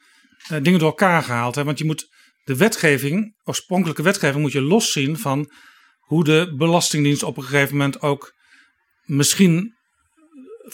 [0.53, 1.55] uh, dingen door elkaar gehaald.
[1.55, 1.65] Hè.
[1.65, 2.07] Want je moet
[2.45, 5.51] de wetgeving, oorspronkelijke wetgeving, moet je loszien van
[5.99, 8.33] hoe de Belastingdienst op een gegeven moment ook
[9.05, 9.77] misschien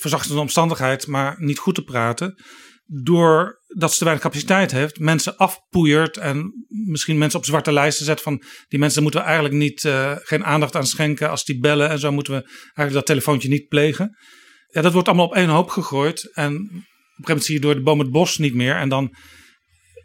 [0.00, 2.42] verzachtende omstandigheid, maar niet goed te praten.
[2.86, 8.20] Doordat ze te weinig capaciteit heeft, mensen afpoeiert en misschien mensen op zwarte lijsten zet
[8.20, 11.30] van die mensen moeten we eigenlijk niet, uh, geen aandacht aan schenken.
[11.30, 14.16] Als die bellen en zo moeten we eigenlijk dat telefoontje niet plegen.
[14.68, 17.60] Ja, dat wordt allemaal op één hoop gegooid en op een gegeven moment zie je
[17.60, 18.76] door de boom het bos niet meer.
[18.76, 19.16] En dan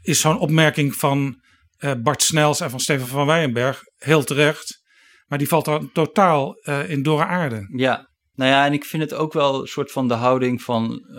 [0.02, 1.42] is zo'n opmerking van
[1.80, 4.82] uh, Bart Snels en van Steven van Weijenberg heel terecht.
[5.26, 7.68] Maar die valt dan totaal uh, in dorre aarde.
[7.76, 8.10] Ja,
[8.40, 11.18] nou ja, en ik vind het ook wel een soort van de houding van uh,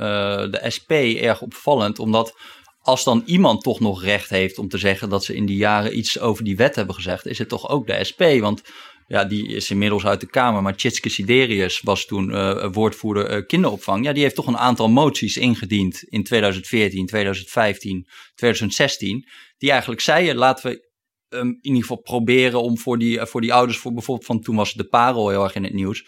[0.50, 0.90] de SP
[1.20, 1.98] erg opvallend.
[1.98, 2.38] Omdat
[2.82, 5.98] als dan iemand toch nog recht heeft om te zeggen dat ze in die jaren
[5.98, 8.22] iets over die wet hebben gezegd, is het toch ook de SP.
[8.38, 8.62] Want
[9.06, 10.62] ja, die is inmiddels uit de Kamer.
[10.62, 14.04] Maar Tjitske Siderius was toen uh, woordvoerder uh, kinderopvang.
[14.04, 19.26] Ja, die heeft toch een aantal moties ingediend in 2014, 2015, 2016.
[19.58, 20.88] Die eigenlijk zeiden, laten we
[21.28, 24.56] um, in ieder geval proberen om voor die, voor die ouders, voor bijvoorbeeld van toen
[24.56, 26.04] was de parel heel erg in het nieuws.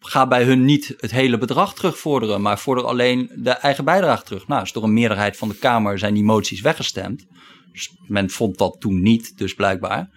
[0.00, 4.46] Ga bij hun niet het hele bedrag terugvorderen, maar vorder alleen de eigen bijdrage terug.
[4.48, 7.26] Nou, dus door een meerderheid van de Kamer zijn die moties weggestemd.
[7.72, 10.10] Dus men vond dat toen niet, dus blijkbaar.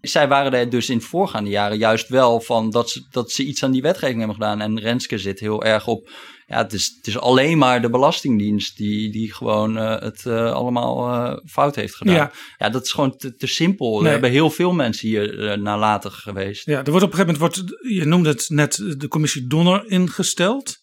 [0.00, 3.62] Zij waren er dus in voorgaande jaren juist wel van dat ze, dat ze iets
[3.62, 4.60] aan die wetgeving hebben gedaan.
[4.60, 6.10] En Renske zit heel erg op.
[6.46, 10.52] Ja, het is, het is alleen maar de Belastingdienst die, die gewoon uh, het uh,
[10.52, 12.14] allemaal uh, fout heeft gedaan.
[12.14, 12.32] Ja.
[12.58, 13.96] ja, dat is gewoon te, te simpel.
[13.96, 14.04] Nee.
[14.04, 16.66] Er hebben heel veel mensen hier nalatig geweest.
[16.66, 19.90] Ja, er wordt op een gegeven moment, wordt, je noemde het net, de commissie Donner
[19.90, 20.76] ingesteld.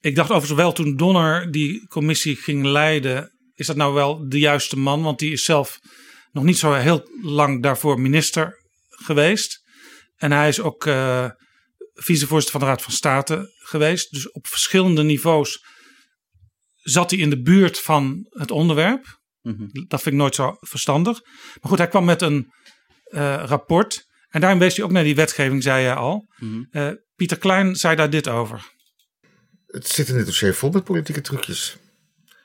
[0.00, 4.38] Ik dacht overigens wel toen Donner die commissie ging leiden, is dat nou wel de
[4.38, 5.02] juiste man?
[5.02, 5.78] Want die is zelf
[6.32, 9.62] nog niet zo heel lang daarvoor minister geweest.
[10.16, 11.30] En hij is ook uh,
[11.94, 14.12] vicevoorzitter van de Raad van State geweest.
[14.12, 15.64] Dus op verschillende niveaus
[16.76, 19.18] zat hij in de buurt van het onderwerp.
[19.42, 19.84] Mm -hmm.
[19.88, 21.20] Dat vind ik nooit zo verstandig.
[21.60, 22.52] Maar goed, hij kwam met een
[23.06, 24.08] uh, rapport.
[24.28, 26.28] En daarin wees hij ook naar die wetgeving, zei je al.
[26.36, 26.82] Mm -hmm.
[26.82, 28.70] uh, Pieter Klein zei daar dit over.
[29.66, 31.76] Het zit in dit dossier vol met politieke trucjes.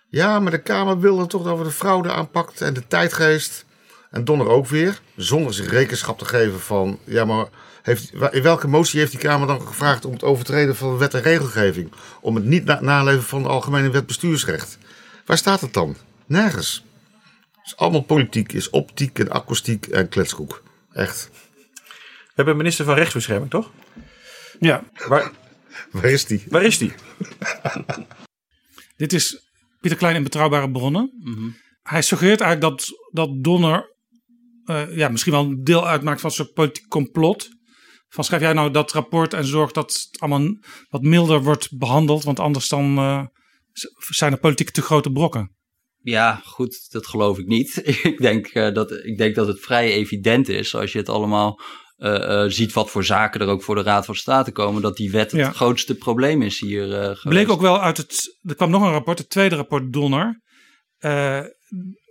[0.10, 3.65] Ja, maar de Kamer wilde toch dat we de fraude aanpakt en de tijdgeest.
[4.10, 6.99] En Donner ook weer, zonder zich rekenschap te geven van...
[7.03, 7.47] ja, maar
[7.85, 10.05] heeft, in welke motie heeft die Kamer dan gevraagd...
[10.05, 11.91] om het overtreden van wet en regelgeving?
[12.21, 14.77] Om het niet na naleven van de Algemene Wet Bestuursrecht?
[15.25, 15.95] Waar staat het dan?
[16.25, 16.85] Nergens.
[17.51, 20.63] Het is allemaal politiek, is optiek en akoestiek en kletskoek.
[20.91, 21.29] Echt.
[21.73, 23.71] We hebben een minister van Rechtsbescherming, toch?
[24.59, 24.83] Ja.
[25.07, 25.31] Waar,
[25.91, 26.43] waar is die?
[26.49, 26.93] Waar is die?
[28.97, 29.49] Dit is
[29.79, 31.11] Pieter Klein in Betrouwbare Bronnen.
[31.19, 31.55] Mm -hmm.
[31.83, 33.95] Hij suggereert eigenlijk dat, dat Donner
[34.65, 37.49] uh, ja, misschien wel een deel uitmaakt van een soort politiek complot.
[38.15, 40.57] Van schrijf jij nou dat rapport en zorg dat het allemaal
[40.89, 43.25] wat milder wordt behandeld, want anders dan uh,
[44.09, 45.55] zijn er politiek te grote brokken.
[46.01, 47.81] Ja, goed, dat geloof ik niet.
[48.03, 51.61] ik, denk, uh, dat, ik denk dat het vrij evident is als je het allemaal
[51.97, 55.11] uh, ziet wat voor zaken er ook voor de Raad van State komen, dat die
[55.11, 55.51] wet het ja.
[55.51, 57.19] grootste probleem is hier.
[57.23, 58.39] Bleek ook wel uit het.
[58.41, 60.41] Er kwam nog een rapport, het tweede rapport Donner.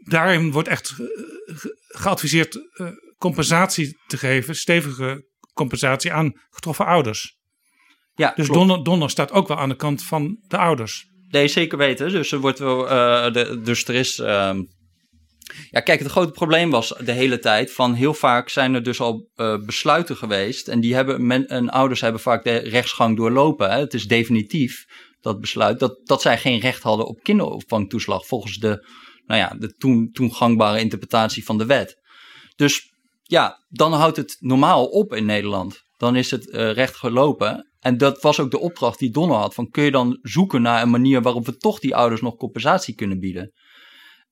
[0.04, 0.94] Daarin wordt echt
[1.88, 2.58] geadviseerd
[3.18, 7.36] compensatie te geven, stevige compensatie aan getroffen ouders.
[8.14, 11.06] Ja, dus Donner, Donner staat ook wel aan de kant van de ouders.
[11.28, 12.10] Nee, zeker weten.
[12.10, 12.84] Dus er wordt wel.
[12.84, 14.18] Uh, de, dus er is.
[14.18, 14.58] Uh,
[15.70, 19.00] ja, kijk, het grote probleem was de hele tijd van heel vaak zijn er dus
[19.00, 20.68] al uh, besluiten geweest.
[20.68, 23.70] En die hebben men, en ouders hebben vaak de rechtsgang doorlopen.
[23.70, 23.78] Hè.
[23.78, 24.84] Het is definitief
[25.20, 28.88] dat besluit dat, dat zij geen recht hadden op kinderopvangtoeslag volgens de,
[29.26, 32.00] nou ja, de toen, toen gangbare interpretatie van de wet.
[32.56, 32.93] Dus
[33.26, 35.82] ja, dan houdt het normaal op in Nederland.
[35.96, 37.70] Dan is het uh, recht gelopen.
[37.80, 39.54] En dat was ook de opdracht die Donner had.
[39.54, 42.94] Van kun je dan zoeken naar een manier waarop we toch die ouders nog compensatie
[42.94, 43.52] kunnen bieden.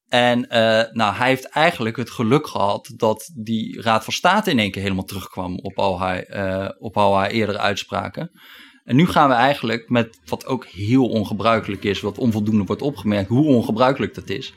[0.09, 4.59] En uh, nou, hij heeft eigenlijk het geluk gehad dat die Raad van State in
[4.59, 8.31] één keer helemaal terugkwam op al haar, uh, op al haar eerdere uitspraken.
[8.85, 13.28] En nu gaan we eigenlijk met wat ook heel ongebruikelijk is, wat onvoldoende wordt opgemerkt,
[13.28, 14.55] hoe ongebruikelijk dat is,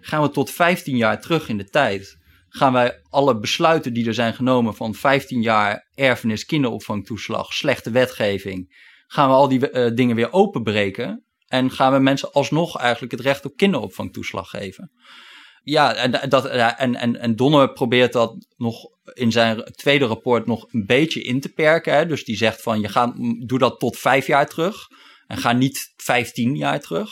[0.00, 2.18] gaan we tot 15 jaar terug in de tijd.
[2.52, 8.88] Gaan wij alle besluiten die er zijn genomen van 15 jaar erfenis, kinderopvangtoeslag, slechte wetgeving,
[9.06, 13.20] gaan we al die uh, dingen weer openbreken en gaan we mensen alsnog eigenlijk het
[13.20, 14.90] recht op kinderopvangtoeslag geven.
[15.62, 20.66] Ja, en, dat, en, en, en Donner probeert dat nog in zijn tweede rapport nog
[20.72, 21.94] een beetje in te perken.
[21.94, 22.06] Hè?
[22.06, 23.14] Dus die zegt van je gaat,
[23.46, 24.88] doe dat tot vijf jaar terug.
[25.26, 27.10] En ga niet vijftien jaar terug.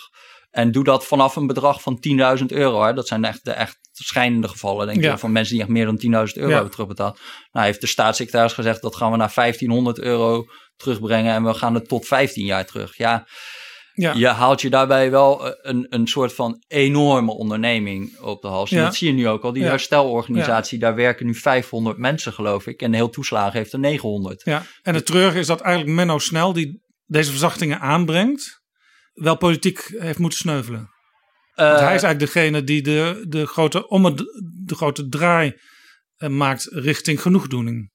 [0.50, 2.04] En doe dat vanaf een bedrag van
[2.40, 2.82] 10.000 euro.
[2.82, 2.92] Hè.
[2.92, 5.12] Dat zijn echt de echt schijnende gevallen, denk Ja.
[5.12, 7.20] ik, van mensen die echt meer dan 10.000 euro hebben terugbetaald.
[7.52, 10.44] Nou, heeft de staatssecretaris gezegd dat gaan we naar 1500 euro
[10.76, 12.96] terugbrengen en we gaan het tot 15 jaar terug.
[12.96, 13.26] Ja,
[13.92, 14.12] Ja.
[14.16, 18.70] je haalt je daarbij wel eh, een, een soort van enorme onderneming op de hals.
[18.70, 18.84] En Ja.
[18.84, 19.52] dat zie je nu ook al.
[19.52, 19.68] Die Ja.
[19.68, 22.82] herstelorganisatie, daar werken nu 500 mensen, geloof ik.
[22.82, 24.42] En heel toeslagen heeft er 900.
[24.44, 28.62] Ja, en het treurige is dat eigenlijk Menno Snel, die deze verzachtingen aanbrengt,
[29.12, 30.90] wel politiek heeft moeten sneuvelen.
[31.58, 34.16] Want Eh, hij is eigenlijk degene die de, de, grote, om
[34.64, 35.56] de grote draai
[36.16, 37.90] eh, maakt richting genoegdoening.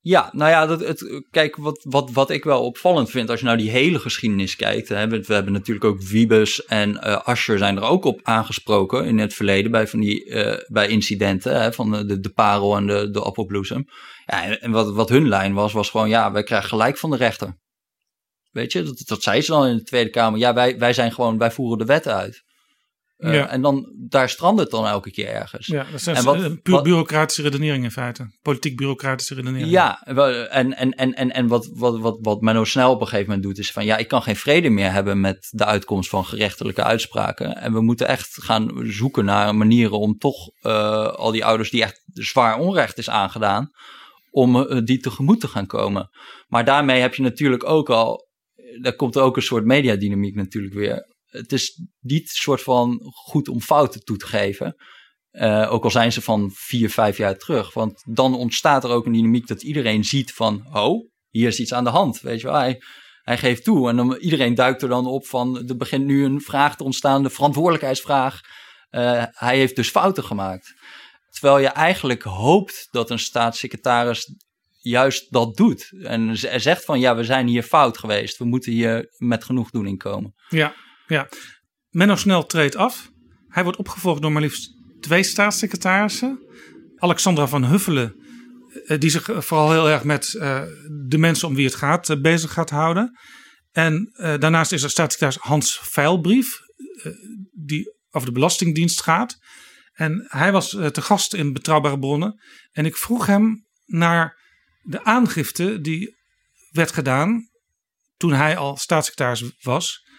[0.00, 3.46] Ja, nou ja, dat, het, kijk, wat, wat, wat ik wel opvallend vind, als je
[3.46, 4.88] nou die hele geschiedenis kijkt.
[4.88, 9.04] Hè, we, we hebben natuurlijk ook Wiebes en eh Ascher zijn er ook op aangesproken
[9.04, 10.34] in het verleden bij, van die,
[10.66, 13.84] bij incidenten hè, van de, de, de parel en de, de appelbloesem.
[14.26, 17.10] Ja, en, en wat, wat hun lijn was, was gewoon, ja, wij krijgen gelijk van
[17.10, 17.58] de rechter.
[18.50, 20.38] Weet je, dat, dat zei ze dan in de Tweede Kamer.
[20.38, 22.42] Ja, wij, wij zijn gewoon, wij voeren de wet uit.
[23.22, 23.48] Eh, Ja.
[23.48, 25.66] En dan, daar strandt het dan elke keer ergens.
[25.66, 28.30] Ja, dat is En wat- puur wat- bureaucratische redenering in feite.
[28.42, 29.70] Politiek bureaucratische redenering.
[29.70, 33.26] Ja, en, en, en, en, en wat, wat, wat, wat Menno Snel op een gegeven
[33.26, 36.24] moment doet, is van ja, ik kan geen vrede meer hebben met de uitkomst van
[36.24, 37.56] gerechtelijke uitspraken.
[37.56, 41.82] En we moeten echt gaan zoeken naar manieren om toch eh, al die ouders die
[41.82, 43.70] echt zwaar onrecht is aangedaan,
[44.30, 46.08] om eh, die tegemoet te gaan komen.
[46.48, 48.28] Maar daarmee heb je natuurlijk ook al,
[48.80, 51.10] daar komt ook een soort mediadynamiek natuurlijk weer.
[51.32, 54.76] Het is niet soort van goed om fouten toe te geven.
[55.30, 57.74] Eh, ook al zijn ze van vier, vijf jaar terug.
[57.74, 60.66] Want dan ontstaat er ook een dynamiek dat iedereen ziet van...
[60.72, 62.56] oh, hier is iets aan de hand, weet je wel.
[63.22, 65.68] Hij, geeft toe en dan, iedereen duikt er dan op van...
[65.68, 68.40] er begint nu een vraag te ontstaan, de verantwoordelijkheidsvraag.
[68.90, 70.74] Eh, hij heeft dus fouten gemaakt.
[71.30, 74.34] Terwijl je eigenlijk hoopt dat een staatssecretaris
[74.78, 75.92] juist dat doet.
[76.02, 78.38] En zegt van, ja, we zijn hier fout geweest.
[78.38, 80.34] We moeten hier met genoegdoening komen.
[80.48, 80.74] Ja,
[81.12, 81.28] ja.
[81.88, 83.10] Menno Snel treedt af.
[83.48, 84.70] Hij wordt opgevolgd door maar liefst
[85.00, 86.40] twee staatssecretarissen.
[86.96, 88.14] Alexandra van Huffelen,
[88.86, 90.62] eh, die zich vooral heel erg met eh,
[91.08, 93.18] de mensen om wie het gaat eh, bezig gaat houden.
[93.72, 96.60] En eh, daarnaast is er staatssecretaris Hans Veilbrief,
[97.02, 97.12] eh,
[97.52, 99.38] die over de Belastingdienst gaat.
[99.92, 102.42] En hij was eh, te gast in Betrouwbare Bronnen.
[102.72, 104.40] En ik vroeg hem naar
[104.80, 106.16] de aangifte die
[106.70, 107.48] werd gedaan
[108.16, 110.10] toen hij al staatssecretaris was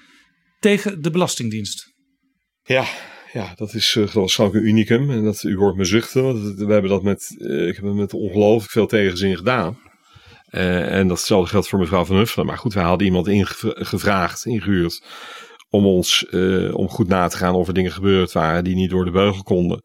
[0.63, 1.93] tegen de Belastingdienst.
[2.63, 2.85] Ja,
[3.33, 5.11] ja, dat is uh, waarschijnlijk een unicum.
[5.11, 7.93] En dat, u hoort me zuchten, want we hebben dat met, eh, ik heb het
[7.93, 9.77] met ongelooflijk veel tegenzin gedaan.
[10.45, 12.45] Eh, en datzelfde geldt voor mevrouw Van Huffelen.
[12.45, 15.03] Maar goed, wij hadden iemand ingevraagd, ingehuurd,
[15.69, 16.25] om ons,
[16.71, 19.43] om goed na te gaan of er dingen gebeurd waren die niet door de beugel
[19.43, 19.83] konden.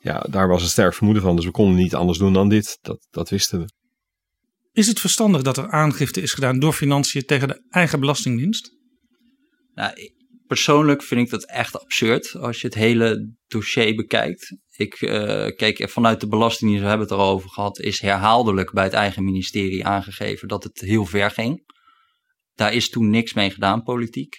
[0.00, 2.78] Ja, daar was een sterk vermoeden van, dus we konden niet anders doen dan dit.
[2.80, 3.72] Dat, dat wisten we.
[4.72, 8.78] Is het verstandig dat er aangifte is gedaan door financiën tegen de eigen Belastingdienst?
[9.80, 10.12] Nou,
[10.46, 14.56] persoonlijk vind ik dat echt absurd als je het hele dossier bekijkt.
[14.76, 18.72] Ik eh, kijk vanuit de Belastingdienst, we hebben het er al over gehad, is herhaaldelijk
[18.72, 21.72] bij het eigen ministerie aangegeven dat het heel ver ging.
[22.54, 24.36] Daar is toen niks mee gedaan, politiek.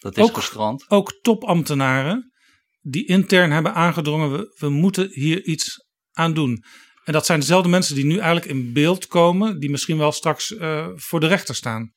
[0.00, 0.84] Dat is Ook- gestrand.
[0.90, 2.32] Ook topambtenaren
[2.80, 6.64] die intern hebben aangedrongen, we, we moeten hier iets aan doen.
[7.04, 10.56] En dat zijn dezelfde mensen die nu eigenlijk in beeld komen, die misschien wel straks
[10.56, 11.92] eh, voor de rechter staan.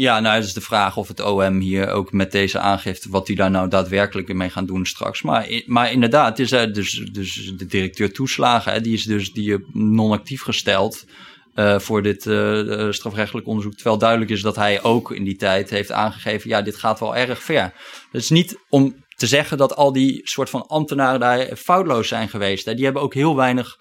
[0.00, 3.26] Ja, nou, het is de vraag of het OM hier ook met deze aangifte, wat
[3.26, 5.22] die daar nou daadwerkelijk mee gaan doen straks.
[5.22, 9.44] Maar, maar inderdaad, is eh, dus, dus de directeur toeslagen, hè, die is dus die
[9.44, 11.06] je non-actief gesteld
[11.54, 13.74] eh, voor dit eh, eh, strafrechtelijk onderzoek.
[13.74, 17.16] Terwijl duidelijk is dat hij ook in die tijd heeft aangegeven, ja, dit gaat wel
[17.16, 17.72] erg ver.
[18.10, 22.28] Het is niet om te zeggen dat al die soort van ambtenaren daar foutloos zijn
[22.28, 22.64] geweest.
[22.64, 22.74] Hè.
[22.74, 23.76] Die hebben ook heel weinig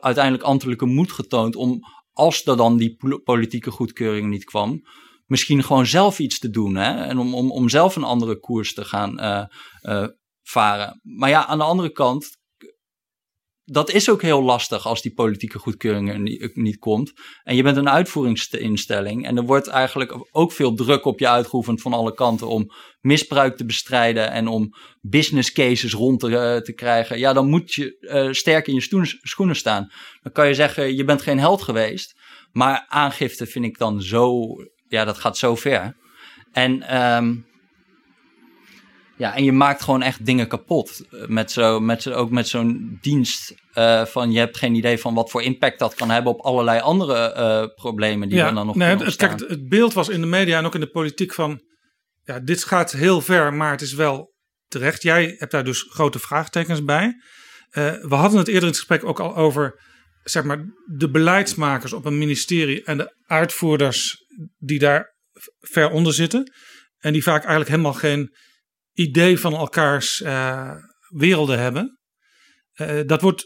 [0.00, 1.80] uiteindelijk ambtelijke moed getoond om,
[2.12, 4.82] als er dan die pol- politieke goedkeuring niet kwam,
[5.30, 6.76] misschien gewoon zelf iets te doen.
[6.76, 7.04] Hè?
[7.04, 9.44] En om, om, om zelf een andere koers te gaan eh,
[9.80, 10.08] eh,
[10.42, 11.00] varen.
[11.02, 12.38] Maar ja, aan de andere kant,
[13.64, 17.12] dat is ook heel lastig als die politieke goedkeuring er niet, niet komt.
[17.42, 19.26] En je bent een uitvoeringsinstelling.
[19.26, 22.70] En er wordt eigenlijk ook veel druk op je uitgeoefend van alle kanten om
[23.00, 24.68] misbruik te bestrijden en om
[25.00, 27.18] business cases rond te, eh, te krijgen.
[27.18, 29.90] Ja, dan moet je sterk in je schoenen staan.
[30.22, 32.18] Dan kan je zeggen, je bent geen held geweest.
[32.52, 34.42] Maar aangifte vind ik dan zo,
[34.90, 35.96] ja, dat gaat zo ver.
[36.52, 37.34] En, ehm,
[39.16, 41.02] ja, en je maakt gewoon echt dingen kapot.
[41.26, 43.54] Met zo, met ook met zo'n dienst.
[43.72, 46.80] eh, van je hebt geen idee van wat voor impact dat kan hebben op allerlei
[46.80, 50.20] andere eh, problemen die er dan nog nee, kunnen het, kijk, het beeld was in
[50.20, 51.60] de media en ook in de politiek van,
[52.24, 54.34] ja, dit gaat heel ver, maar het is wel
[54.68, 55.02] terecht.
[55.02, 57.14] Jij hebt daar dus grote vraagtekens bij.
[57.70, 59.80] Eh, we hadden het eerder in het gesprek ook al over,
[60.22, 60.64] zeg maar,
[60.96, 64.16] de beleidsmakers op een ministerie en de uitvoerders
[64.58, 65.14] die daar
[65.60, 66.52] ver onder zitten.
[66.98, 68.36] En die vaak eigenlijk helemaal geen
[68.92, 70.74] idee van elkaars uh,
[71.08, 71.98] werelden hebben.
[72.74, 73.44] Uh, dat wordt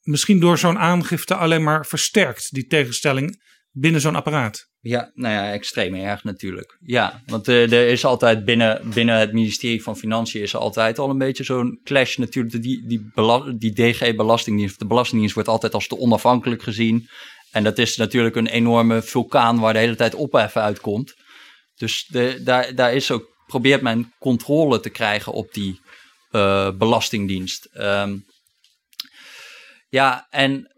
[0.00, 3.44] misschien door zo'n aangifte alleen maar versterkt, die tegenstelling
[3.78, 4.68] binnen zo'n apparaat.
[4.80, 6.78] Ja, nou ja, extreem erg natuurlijk.
[6.80, 10.98] Ja, want uh, er is altijd binnen, binnen het ministerie van Financiën is er altijd
[10.98, 12.62] al een beetje zo'n clash natuurlijk.
[12.62, 13.10] Die, die,
[13.58, 17.08] die DG-belastingdienst, de belastingdienst wordt altijd als te onafhankelijk gezien.
[17.50, 21.14] En dat is natuurlijk een enorme vulkaan waar de hele tijd opheffen uitkomt.
[21.74, 25.80] Dus de, daar, daar is ook, probeert men controle te krijgen op die
[26.32, 27.68] uh, belastingdienst.
[27.74, 28.24] Um,
[29.88, 30.75] ja, en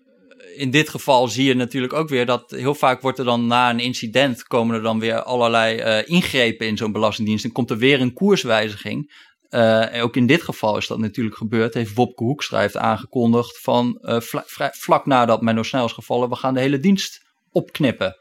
[0.58, 3.70] in dit geval zie je natuurlijk ook weer dat heel vaak wordt er dan na
[3.70, 7.78] een incident komen er dan weer allerlei uh, ingrepen in zo'n belastingdienst en komt er
[7.78, 9.26] weer een koerswijziging.
[9.48, 11.74] En ook in dit geval is dat natuurlijk gebeurd.
[11.74, 16.54] Heeft Wopke Hoekstra heeft aangekondigd van vla vlak nadat Menno Snel is gevallen, we gaan
[16.54, 18.16] de hele dienst opknippen.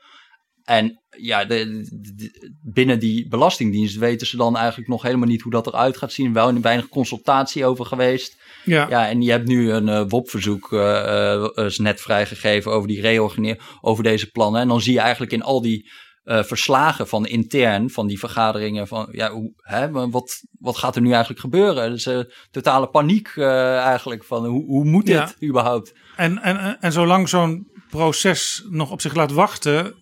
[0.68, 5.52] En ja, de, de, binnen die belastingdienst weten ze dan eigenlijk nog helemaal niet hoe
[5.52, 6.34] dat eruit gaat zien.
[6.34, 8.38] Wel in weinig consultatie over geweest.
[8.64, 13.02] Ja, ja en je hebt nu een uh, WOP-verzoek uh, is net vrijgegeven over die
[13.02, 14.62] reorganisering, over deze plannen.
[14.62, 15.90] En dan zie je eigenlijk in al die
[16.24, 21.10] verslagen van intern, van die vergaderingen, van ja, hoe, hè, wat, wat gaat er nu
[21.10, 21.92] eigenlijk gebeuren?
[21.92, 22.10] Dus
[22.52, 25.48] totale paniek eigenlijk van hoe, hoe moet dit ja.
[25.48, 25.94] überhaupt?
[26.16, 29.96] En, en, en zolang zo'n proces nog op zich laat wachten,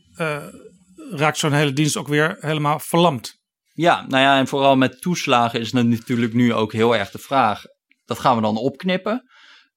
[1.09, 3.43] raakt zo'n hele dienst ook weer helemaal verlamd.
[3.73, 7.17] Ja, nou ja, en vooral met toeslagen is het natuurlijk nu ook heel erg de
[7.17, 7.63] vraag.
[8.05, 9.29] Dat gaan we dan opknippen.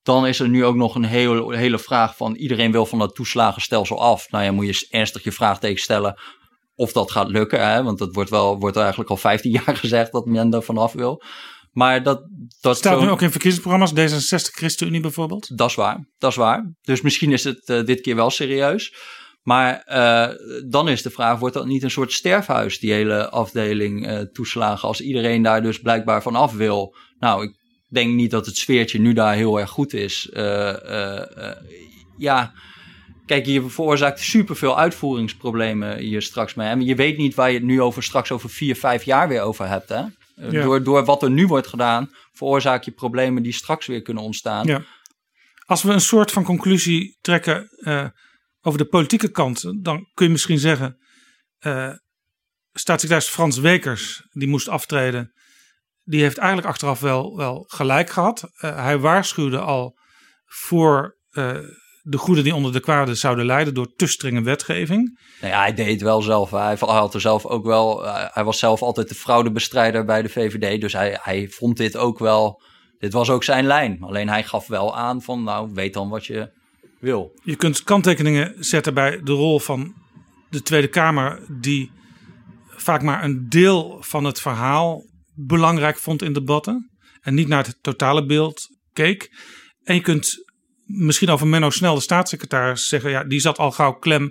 [0.02, 3.15] Dan is er nu ook nog een hele, hele vraag van iedereen wil van dat
[3.15, 4.31] toeslagenstelsel af.
[4.31, 6.20] Nou ja, moet je ernstig je vraagteken stellen
[6.74, 7.69] of dat gaat lukken.
[7.70, 7.82] Hè?
[7.82, 11.23] Want dat wordt, wel, wordt eigenlijk al 15 jaar gezegd dat men er vanaf wil.
[11.73, 12.23] Maar dat,
[12.60, 15.56] dat staat nu ook in verkiezingsprogramma's, D66, ChristenUnie bijvoorbeeld.
[15.56, 16.73] Dat is waar, dat is waar.
[16.81, 18.94] Dus misschien is het uh, dit keer wel serieus.
[19.43, 20.28] Maar uh,
[20.70, 24.89] dan is de vraag, wordt dat niet een soort sterfhuis, die hele afdeling uh, toeslagen,
[24.89, 26.97] als iedereen daar dus blijkbaar van af wil?
[27.19, 27.56] Nou, ik
[27.89, 30.28] denk niet dat het sfeertje nu daar heel erg goed is.
[32.16, 32.52] ja,
[33.28, 36.69] Kijk, je veroorzaakt superveel uitvoeringsproblemen hier straks mee.
[36.69, 39.40] En je weet niet waar je het nu over straks over vier, vijf jaar weer
[39.40, 39.89] over hebt.
[39.89, 40.02] Hè?
[40.35, 40.62] Ja.
[40.62, 44.66] Door, door wat er nu wordt gedaan, veroorzaak je problemen die straks weer kunnen ontstaan.
[44.66, 44.82] Ja.
[45.66, 47.69] Als we een soort van conclusie trekken
[48.69, 50.99] over de politieke kant, dan kun je misschien zeggen:
[51.61, 51.93] uh,
[52.73, 55.32] staatssecretaris Frans Wekers, die moest aftreden,
[56.05, 58.43] die heeft eigenlijk achteraf wel, wel gelijk gehad.
[58.43, 59.99] Uh, hij waarschuwde al
[60.45, 61.16] voor
[62.03, 65.19] de goede die onder de kwade zouden leiden door te strenge wetgeving.
[65.40, 66.51] Nou ja, hij deed het wel zelf.
[66.51, 68.05] Hij had er zelf ook wel.
[68.32, 70.81] Hij was zelf altijd de fraudebestrijder bij de VVD.
[70.81, 72.62] Dus hij, hij vond dit ook wel.
[72.99, 74.03] Dit was ook zijn lijn.
[74.03, 76.57] Alleen hij gaf wel aan van, nou, weet dan wat je
[77.01, 77.39] wil.
[77.43, 79.95] Je kunt kanttekeningen zetten bij de rol van
[80.51, 81.91] de Tweede Kamer, die
[82.69, 85.05] vaak maar een deel van het verhaal
[85.35, 86.91] belangrijk vond in debatten.
[87.20, 89.31] En niet naar het totale beeld keek.
[89.83, 90.45] En je kunt
[90.85, 94.23] misschien over Menno Snel, de staatssecretaris, zeggen: ja, die zat al gauw klem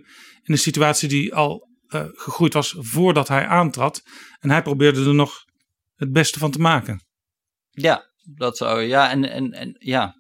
[0.43, 4.01] in een situatie die al uh, gegroeid was voordat hij aantrad.
[4.39, 5.43] En hij probeerde er nog
[5.95, 7.05] het beste van te maken.
[7.69, 8.81] Ja, dat zou.
[8.81, 10.15] Ja, en, en, en, ja.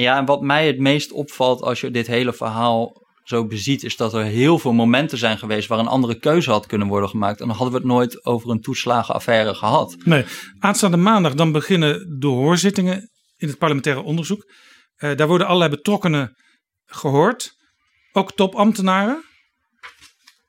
[0.00, 3.96] Ja, en wat mij het meest opvalt als je dit hele verhaal zo beziet, is
[3.96, 7.40] dat er heel veel momenten zijn geweest waar een andere keuze had kunnen worden gemaakt.
[7.40, 9.96] En dan hadden we het nooit over een toeslagenaffaire gehad.
[10.04, 10.24] Nee,
[10.58, 14.52] aanstaande maandag dan beginnen de hoorzittingen in het parlementaire onderzoek.
[14.98, 16.36] Uh, daar worden allerlei betrokkenen
[16.84, 17.52] gehoord.
[18.12, 19.24] Ook topambtenaren,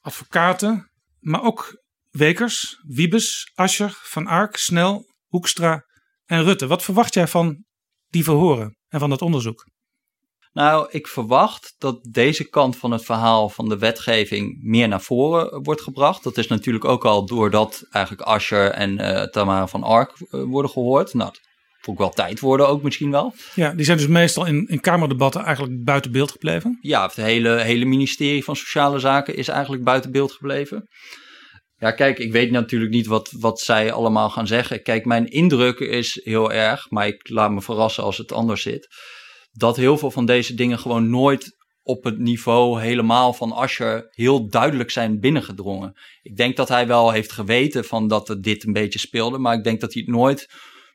[0.01, 5.83] advocaten, maar ook Wekers, Wiebes, Ascher, Van Ark, Snel, Hoekstra
[6.25, 6.67] en Rutte.
[6.67, 7.63] Wat verwacht jij van
[8.07, 9.67] die verhoren en van dat onderzoek?
[10.53, 15.63] Nou, ik verwacht dat deze kant van het verhaal van de wetgeving meer naar voren
[15.63, 16.23] wordt gebracht.
[16.23, 20.71] Dat is natuurlijk ook al doordat eigenlijk Ascher en uh, Tamara van Ark uh, worden
[20.71, 21.13] gehoord.
[21.13, 21.33] Nou,
[21.85, 23.33] ook wel tijd worden ook misschien wel.
[23.55, 26.77] Ja, die zijn dus meestal in, in Kamerdebatten eigenlijk buiten beeld gebleven.
[26.81, 30.87] Ja, het hele, hele ministerie van Sociale Zaken is eigenlijk buiten beeld gebleven.
[31.77, 34.83] Ja, kijk, ik weet natuurlijk niet wat, wat zij allemaal gaan zeggen.
[34.83, 38.87] Kijk, mijn indruk is heel erg, maar ik laat me verrassen als het anders zit.
[39.51, 44.49] Dat heel veel van deze dingen gewoon nooit op het niveau helemaal van Ascher heel
[44.49, 45.93] duidelijk zijn binnengedrongen.
[46.21, 49.63] Ik denk dat hij wel heeft geweten van dat dit een beetje speelde, maar ik
[49.63, 50.47] denk dat hij het nooit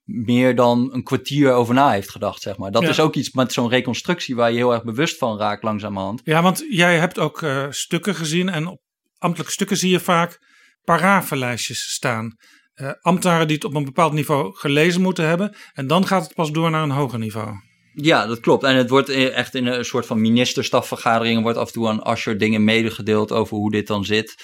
[0.04, 2.70] meer dan een kwartier over na heeft gedacht, zeg maar.
[2.70, 6.20] Dat is ook iets met zo'n reconstructie waar je heel erg bewust van raakt langzamerhand.
[6.24, 8.80] Ja, want jij hebt ook uh, stukken gezien en op
[9.18, 10.38] ambtelijke stukken zie je vaak
[10.84, 12.36] paravenlijstjes staan.
[12.74, 16.34] Uh, ambtenaren die het op een bepaald niveau gelezen moeten hebben en dan gaat het
[16.34, 17.54] pas door naar een hoger niveau.
[17.92, 18.64] Ja, dat klopt.
[18.64, 22.38] En het wordt echt in een soort van ministerstafvergaderingen wordt af en toe aan Asscher
[22.38, 24.34] dingen medegedeeld over hoe dit dan zit.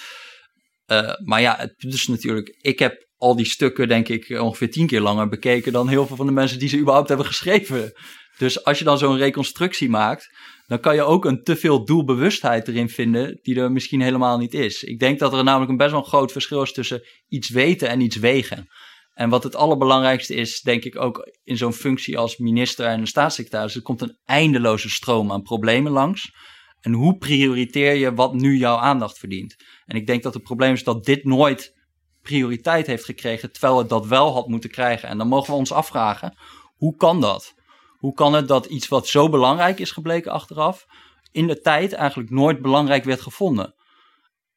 [0.87, 4.87] Uh, maar ja, het is natuurlijk, ik heb al die stukken, denk ik, ongeveer tien
[4.87, 7.93] keer langer bekeken dan heel veel van de mensen die ze überhaupt hebben geschreven.
[8.39, 10.29] Dus als je dan zo'n reconstructie maakt,
[10.67, 14.55] dan kan je ook een te veel doelbewustheid erin vinden die er misschien helemaal niet
[14.55, 14.85] is.
[14.85, 18.01] Ik denk dat er namelijk een best wel groot verschil is tussen iets weten en
[18.01, 18.69] iets wegen.
[19.13, 23.75] En wat het allerbelangrijkste is, denk ik ook in zo'n functie als minister en staatssecretaris,
[23.75, 26.35] er komt een eindeloze stroom aan problemen langs.
[26.81, 29.57] En hoe prioriteer je wat nu jouw aandacht verdient?
[29.85, 31.75] En ik denk dat het probleem is dat dit nooit
[32.23, 35.09] prioriteit heeft gekregen, terwijl het dat wel had moeten krijgen.
[35.09, 36.37] En dan mogen we ons afvragen,
[36.77, 37.55] hoe kan dat?
[37.99, 40.85] Hoe kan het dat iets wat zo belangrijk is gebleken achteraf,
[41.33, 43.75] in de tijd eigenlijk nooit belangrijk werd gevonden?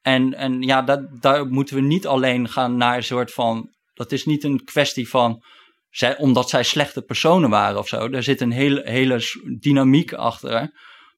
[0.01, 3.69] En, en ja, dat, daar moeten we niet alleen gaan naar een soort van.
[3.93, 5.43] Dat is niet een kwestie van.
[5.89, 8.09] Zij, omdat zij slechte personen waren of zo.
[8.09, 9.21] Er zit een hele, hele
[9.59, 10.71] dynamiek achter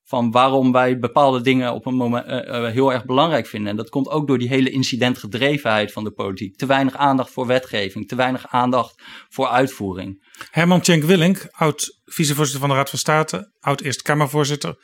[0.04, 3.70] van waarom wij bepaalde dingen op een moment uh, heel erg belangrijk vinden.
[3.70, 6.56] En dat komt ook door die hele incidentgedrevenheid van de politiek.
[6.56, 10.31] Te weinig aandacht voor wetgeving, te weinig aandacht voor uitvoering.
[10.50, 14.76] Herman Tjenk Willink, oud vicevoorzitter van de Raad van State, oud Eerste Kamervoorzitter.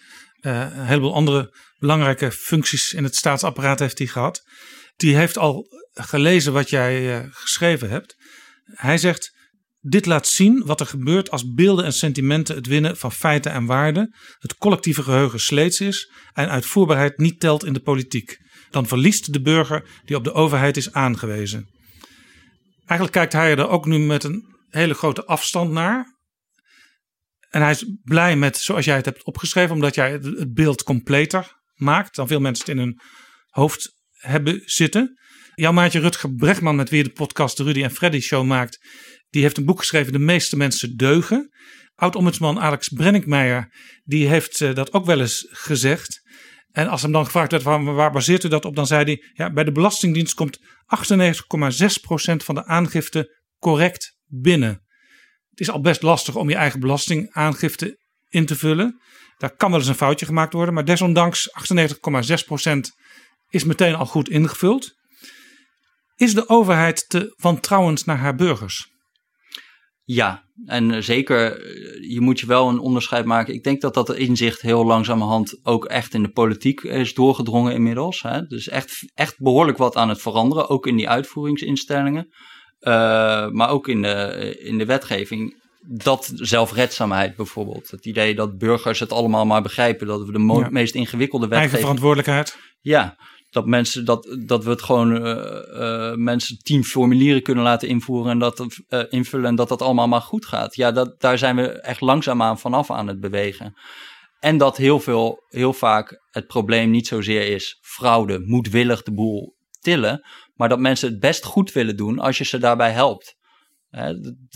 [0.41, 4.41] Uh, een heleboel andere belangrijke functies in het staatsapparaat heeft hij gehad.
[4.95, 8.15] Die heeft al gelezen wat jij uh, geschreven hebt.
[8.63, 9.31] Hij zegt:
[9.79, 13.65] dit laat zien wat er gebeurt als beelden en sentimenten het winnen van feiten en
[13.65, 18.37] waarden, het collectieve geheugen sleets is en uitvoerbaarheid niet telt in de politiek.
[18.69, 21.69] Dan verliest de burger die op de overheid is aangewezen.
[22.79, 26.15] Eigenlijk kijkt hij er ook nu met een hele grote afstand naar.
[27.49, 31.55] En hij is blij met zoals jij het hebt opgeschreven, omdat jij het beeld completer
[31.73, 32.99] maakt dan veel mensen het in hun
[33.47, 35.19] hoofd hebben zitten.
[35.55, 38.79] Jouw maatje Rutger Bregman, met wie je de podcast de Rudy en Freddy Show maakt,
[39.29, 41.49] die heeft een boek geschreven, De meeste mensen deugen.
[41.95, 43.73] Oud-ombudsman Alex Brenninkmeijer,
[44.03, 46.21] die heeft uh, dat ook wel eens gezegd.
[46.71, 48.75] En als hem dan gevraagd werd, waar, waar baseert u dat op?
[48.75, 50.63] Dan zei hij, ja, bij de Belastingdienst komt 98,6%
[52.37, 54.85] van de aangifte correct binnen.
[55.49, 57.99] Het is al best lastig om je eigen belastingaangifte
[58.29, 59.01] in te vullen.
[59.37, 61.49] Daar kan wel eens een foutje gemaakt worden, maar desondanks
[62.69, 62.79] 98,6%
[63.49, 64.95] is meteen al goed ingevuld.
[66.15, 68.95] Is de overheid te wantrouwend naar haar burgers?
[70.03, 71.67] Ja, en zeker,
[72.09, 73.53] je moet je wel een onderscheid maken.
[73.53, 78.21] Ik denk dat dat inzicht heel langzamerhand ook echt in de politiek is doorgedrongen inmiddels.
[78.21, 78.41] Hè.
[78.41, 82.33] Dus echt, echt behoorlijk wat aan het veranderen, ook in die uitvoeringsinstellingen.
[82.81, 85.65] Uh, maar ook in de, in de wetgeving.
[85.89, 87.91] Dat zelfredzaamheid bijvoorbeeld.
[87.91, 90.07] Het idee dat burgers het allemaal maar begrijpen.
[90.07, 90.69] Dat we de ja.
[90.69, 91.71] meest ingewikkelde wetgeving...
[91.71, 92.57] Eigen verantwoordelijkheid.
[92.81, 93.17] Ja,
[93.49, 95.35] dat mensen dat, dat we het gewoon uh,
[95.73, 100.07] uh, mensen tien formulieren kunnen laten invoeren en dat uh, invullen en dat dat allemaal
[100.07, 100.75] maar goed gaat.
[100.75, 103.73] Ja, dat, daar zijn we echt langzaamaan vanaf aan het bewegen.
[104.39, 109.55] En dat heel veel, heel vaak het probleem niet zozeer is fraude, moedwillig de boel
[109.81, 110.25] tillen,
[110.57, 113.35] maar dat mensen het best goed willen doen als je ze daarbij helpt.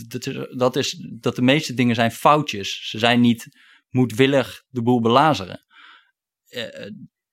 [0.07, 2.89] dat, is, dat, is, dat de meeste dingen zijn foutjes.
[2.89, 3.47] Ze zijn niet
[3.89, 5.65] moedwillig de boel belazeren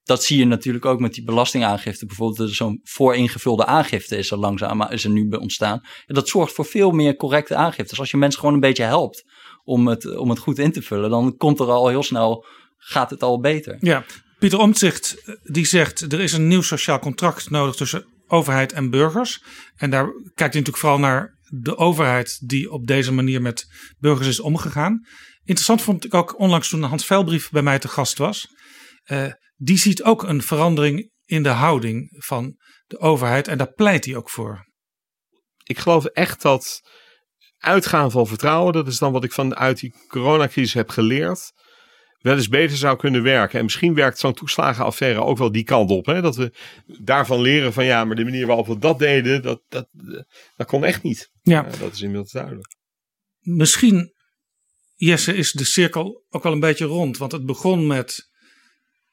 [0.09, 2.05] dat zie je natuurlijk ook met die belastingaangifte.
[2.05, 5.81] Bijvoorbeeld zo'n vooringevulde aangifte is er langzaam is er nu ontstaan.
[6.05, 7.99] En dat zorgt voor veel meer correcte aangiftes.
[7.99, 9.23] Als je mensen gewoon een beetje helpt
[9.63, 12.45] om het, om het goed in te vullen, dan komt er al heel snel,
[12.77, 13.77] gaat het al beter.
[13.79, 14.05] Ja,
[14.39, 19.43] Pieter Omtzigt die zegt er is een nieuw sociaal contract nodig tussen overheid en burgers.
[19.75, 23.65] En daar kijkt hij natuurlijk vooral naar de overheid die op deze manier met
[23.97, 25.07] burgers is omgegaan.
[25.43, 28.47] Interessant vond ik ook onlangs toen Hans Velbrief bij mij te gast was.
[29.05, 32.57] Uh, die ziet ook een verandering in de houding van
[32.87, 34.67] de overheid en daar pleit hij ook voor.
[35.63, 36.81] Ik geloof echt dat
[37.57, 41.51] uitgaan van vertrouwen, dat is dan wat ik vanuit die coronacrisis heb geleerd,
[42.19, 43.57] wel eens beter zou kunnen werken.
[43.59, 46.05] En misschien werkt zo'n toeslagenaffaire ook wel die kant op.
[46.05, 46.21] Hè?
[46.21, 46.53] Dat we
[46.85, 49.87] daarvan leren van ja, maar de manier waarop we dat deden, dat, dat,
[50.55, 51.31] dat kon echt niet.
[51.41, 51.61] Ja.
[51.79, 52.75] dat is inmiddels duidelijk.
[53.39, 54.13] Misschien,
[54.95, 57.17] Jesse, is de cirkel ook wel een beetje rond.
[57.17, 58.29] Want het begon met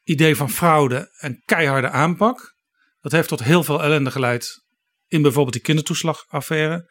[0.02, 2.54] idee van fraude en keiharde aanpak.
[3.00, 4.64] Dat heeft tot heel veel ellende geleid
[5.06, 6.90] in bijvoorbeeld die kindertoeslagaffaire.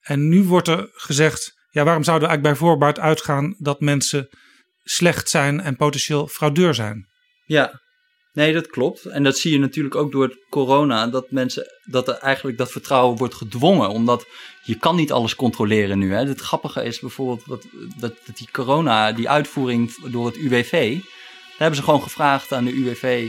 [0.00, 4.28] En nu wordt er gezegd, ja, waarom zouden we eigenlijk bij voorbaat uitgaan dat mensen
[4.82, 7.08] slecht zijn en potentieel fraudeur zijn?
[7.44, 7.80] Ja,
[8.32, 9.04] nee, dat klopt.
[9.04, 13.18] En dat zie je natuurlijk ook door corona, dat mensen, dat er eigenlijk dat vertrouwen
[13.18, 14.26] wordt gedwongen, omdat
[14.62, 16.12] je kan niet alles controleren nu.
[16.12, 16.26] Hè.
[16.26, 20.98] Het grappige is bijvoorbeeld dat, dat, die corona, die uitvoering door het UWV,
[21.56, 23.28] hebben ze gewoon gevraagd aan de UWV: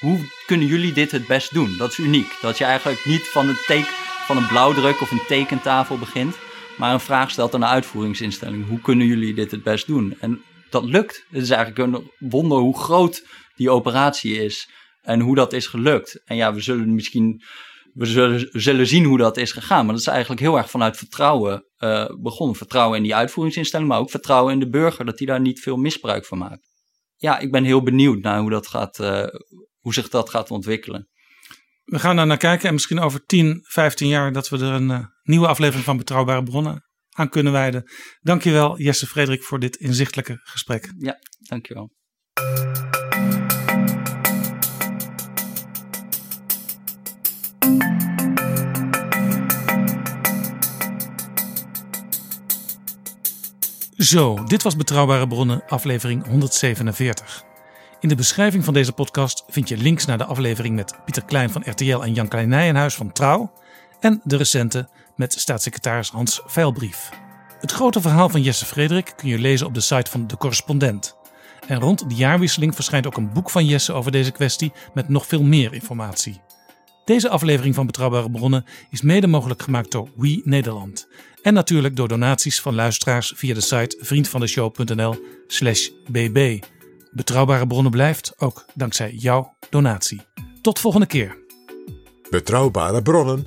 [0.00, 1.76] hoe kunnen jullie dit het best doen?
[1.76, 2.36] Dat is uniek.
[2.40, 3.92] Dat je eigenlijk niet van een, teken,
[4.26, 6.36] van een blauwdruk of een tekentafel begint,
[6.76, 10.16] maar een vraag stelt aan de uitvoeringsinstelling: hoe kunnen jullie dit het best doen?
[10.20, 10.42] En
[10.74, 11.24] dat lukt.
[11.30, 14.70] Het is eigenlijk een wonder hoe groot die operatie is
[15.02, 16.22] en hoe dat is gelukt.
[16.24, 17.42] En ja, we zullen misschien
[17.94, 19.84] we zullen, zullen zien hoe dat is gegaan.
[19.84, 22.56] Maar dat is eigenlijk heel erg vanuit vertrouwen uh, begonnen.
[22.56, 25.76] Vertrouwen in die uitvoeringsinstelling, maar ook vertrouwen in de burger dat die daar niet veel
[25.76, 26.72] misbruik van maakt.
[27.16, 29.24] Ja, ik ben heel benieuwd naar hoe, dat gaat, uh,
[29.78, 31.08] hoe zich dat gaat ontwikkelen.
[31.84, 34.90] We gaan daar naar kijken en misschien over 10, 15 jaar dat we er een
[34.90, 36.83] uh, nieuwe aflevering van Betrouwbare Bronnen
[37.14, 37.90] aan kunnen wijden.
[38.20, 40.92] Dankjewel Jesse Frederik voor dit inzichtelijke gesprek.
[40.98, 41.92] Ja, dankjewel.
[53.96, 57.42] Zo, dit was Betrouwbare Bronnen, aflevering 147.
[58.00, 61.50] In de beschrijving van deze podcast vind je links naar de aflevering met Pieter Klein
[61.50, 63.52] van RTL en Jan Klein Nijenhuis van Trouw
[64.00, 67.10] en de recente met staatssecretaris Hans Veilbrief.
[67.60, 71.16] Het grote verhaal van Jesse Frederik kun je lezen op de site van De Correspondent.
[71.66, 75.26] En rond de jaarwisseling verschijnt ook een boek van Jesse over deze kwestie met nog
[75.26, 76.40] veel meer informatie.
[77.04, 81.08] Deze aflevering van Betrouwbare Bronnen is mede mogelijk gemaakt door We Nederland.
[81.42, 86.64] En natuurlijk door donaties van luisteraars via de site vriendvandeshow.nl/slash bb.
[87.12, 90.20] Betrouwbare bronnen blijft ook dankzij jouw donatie.
[90.62, 91.36] Tot volgende keer.
[92.30, 93.46] Betrouwbare bronnen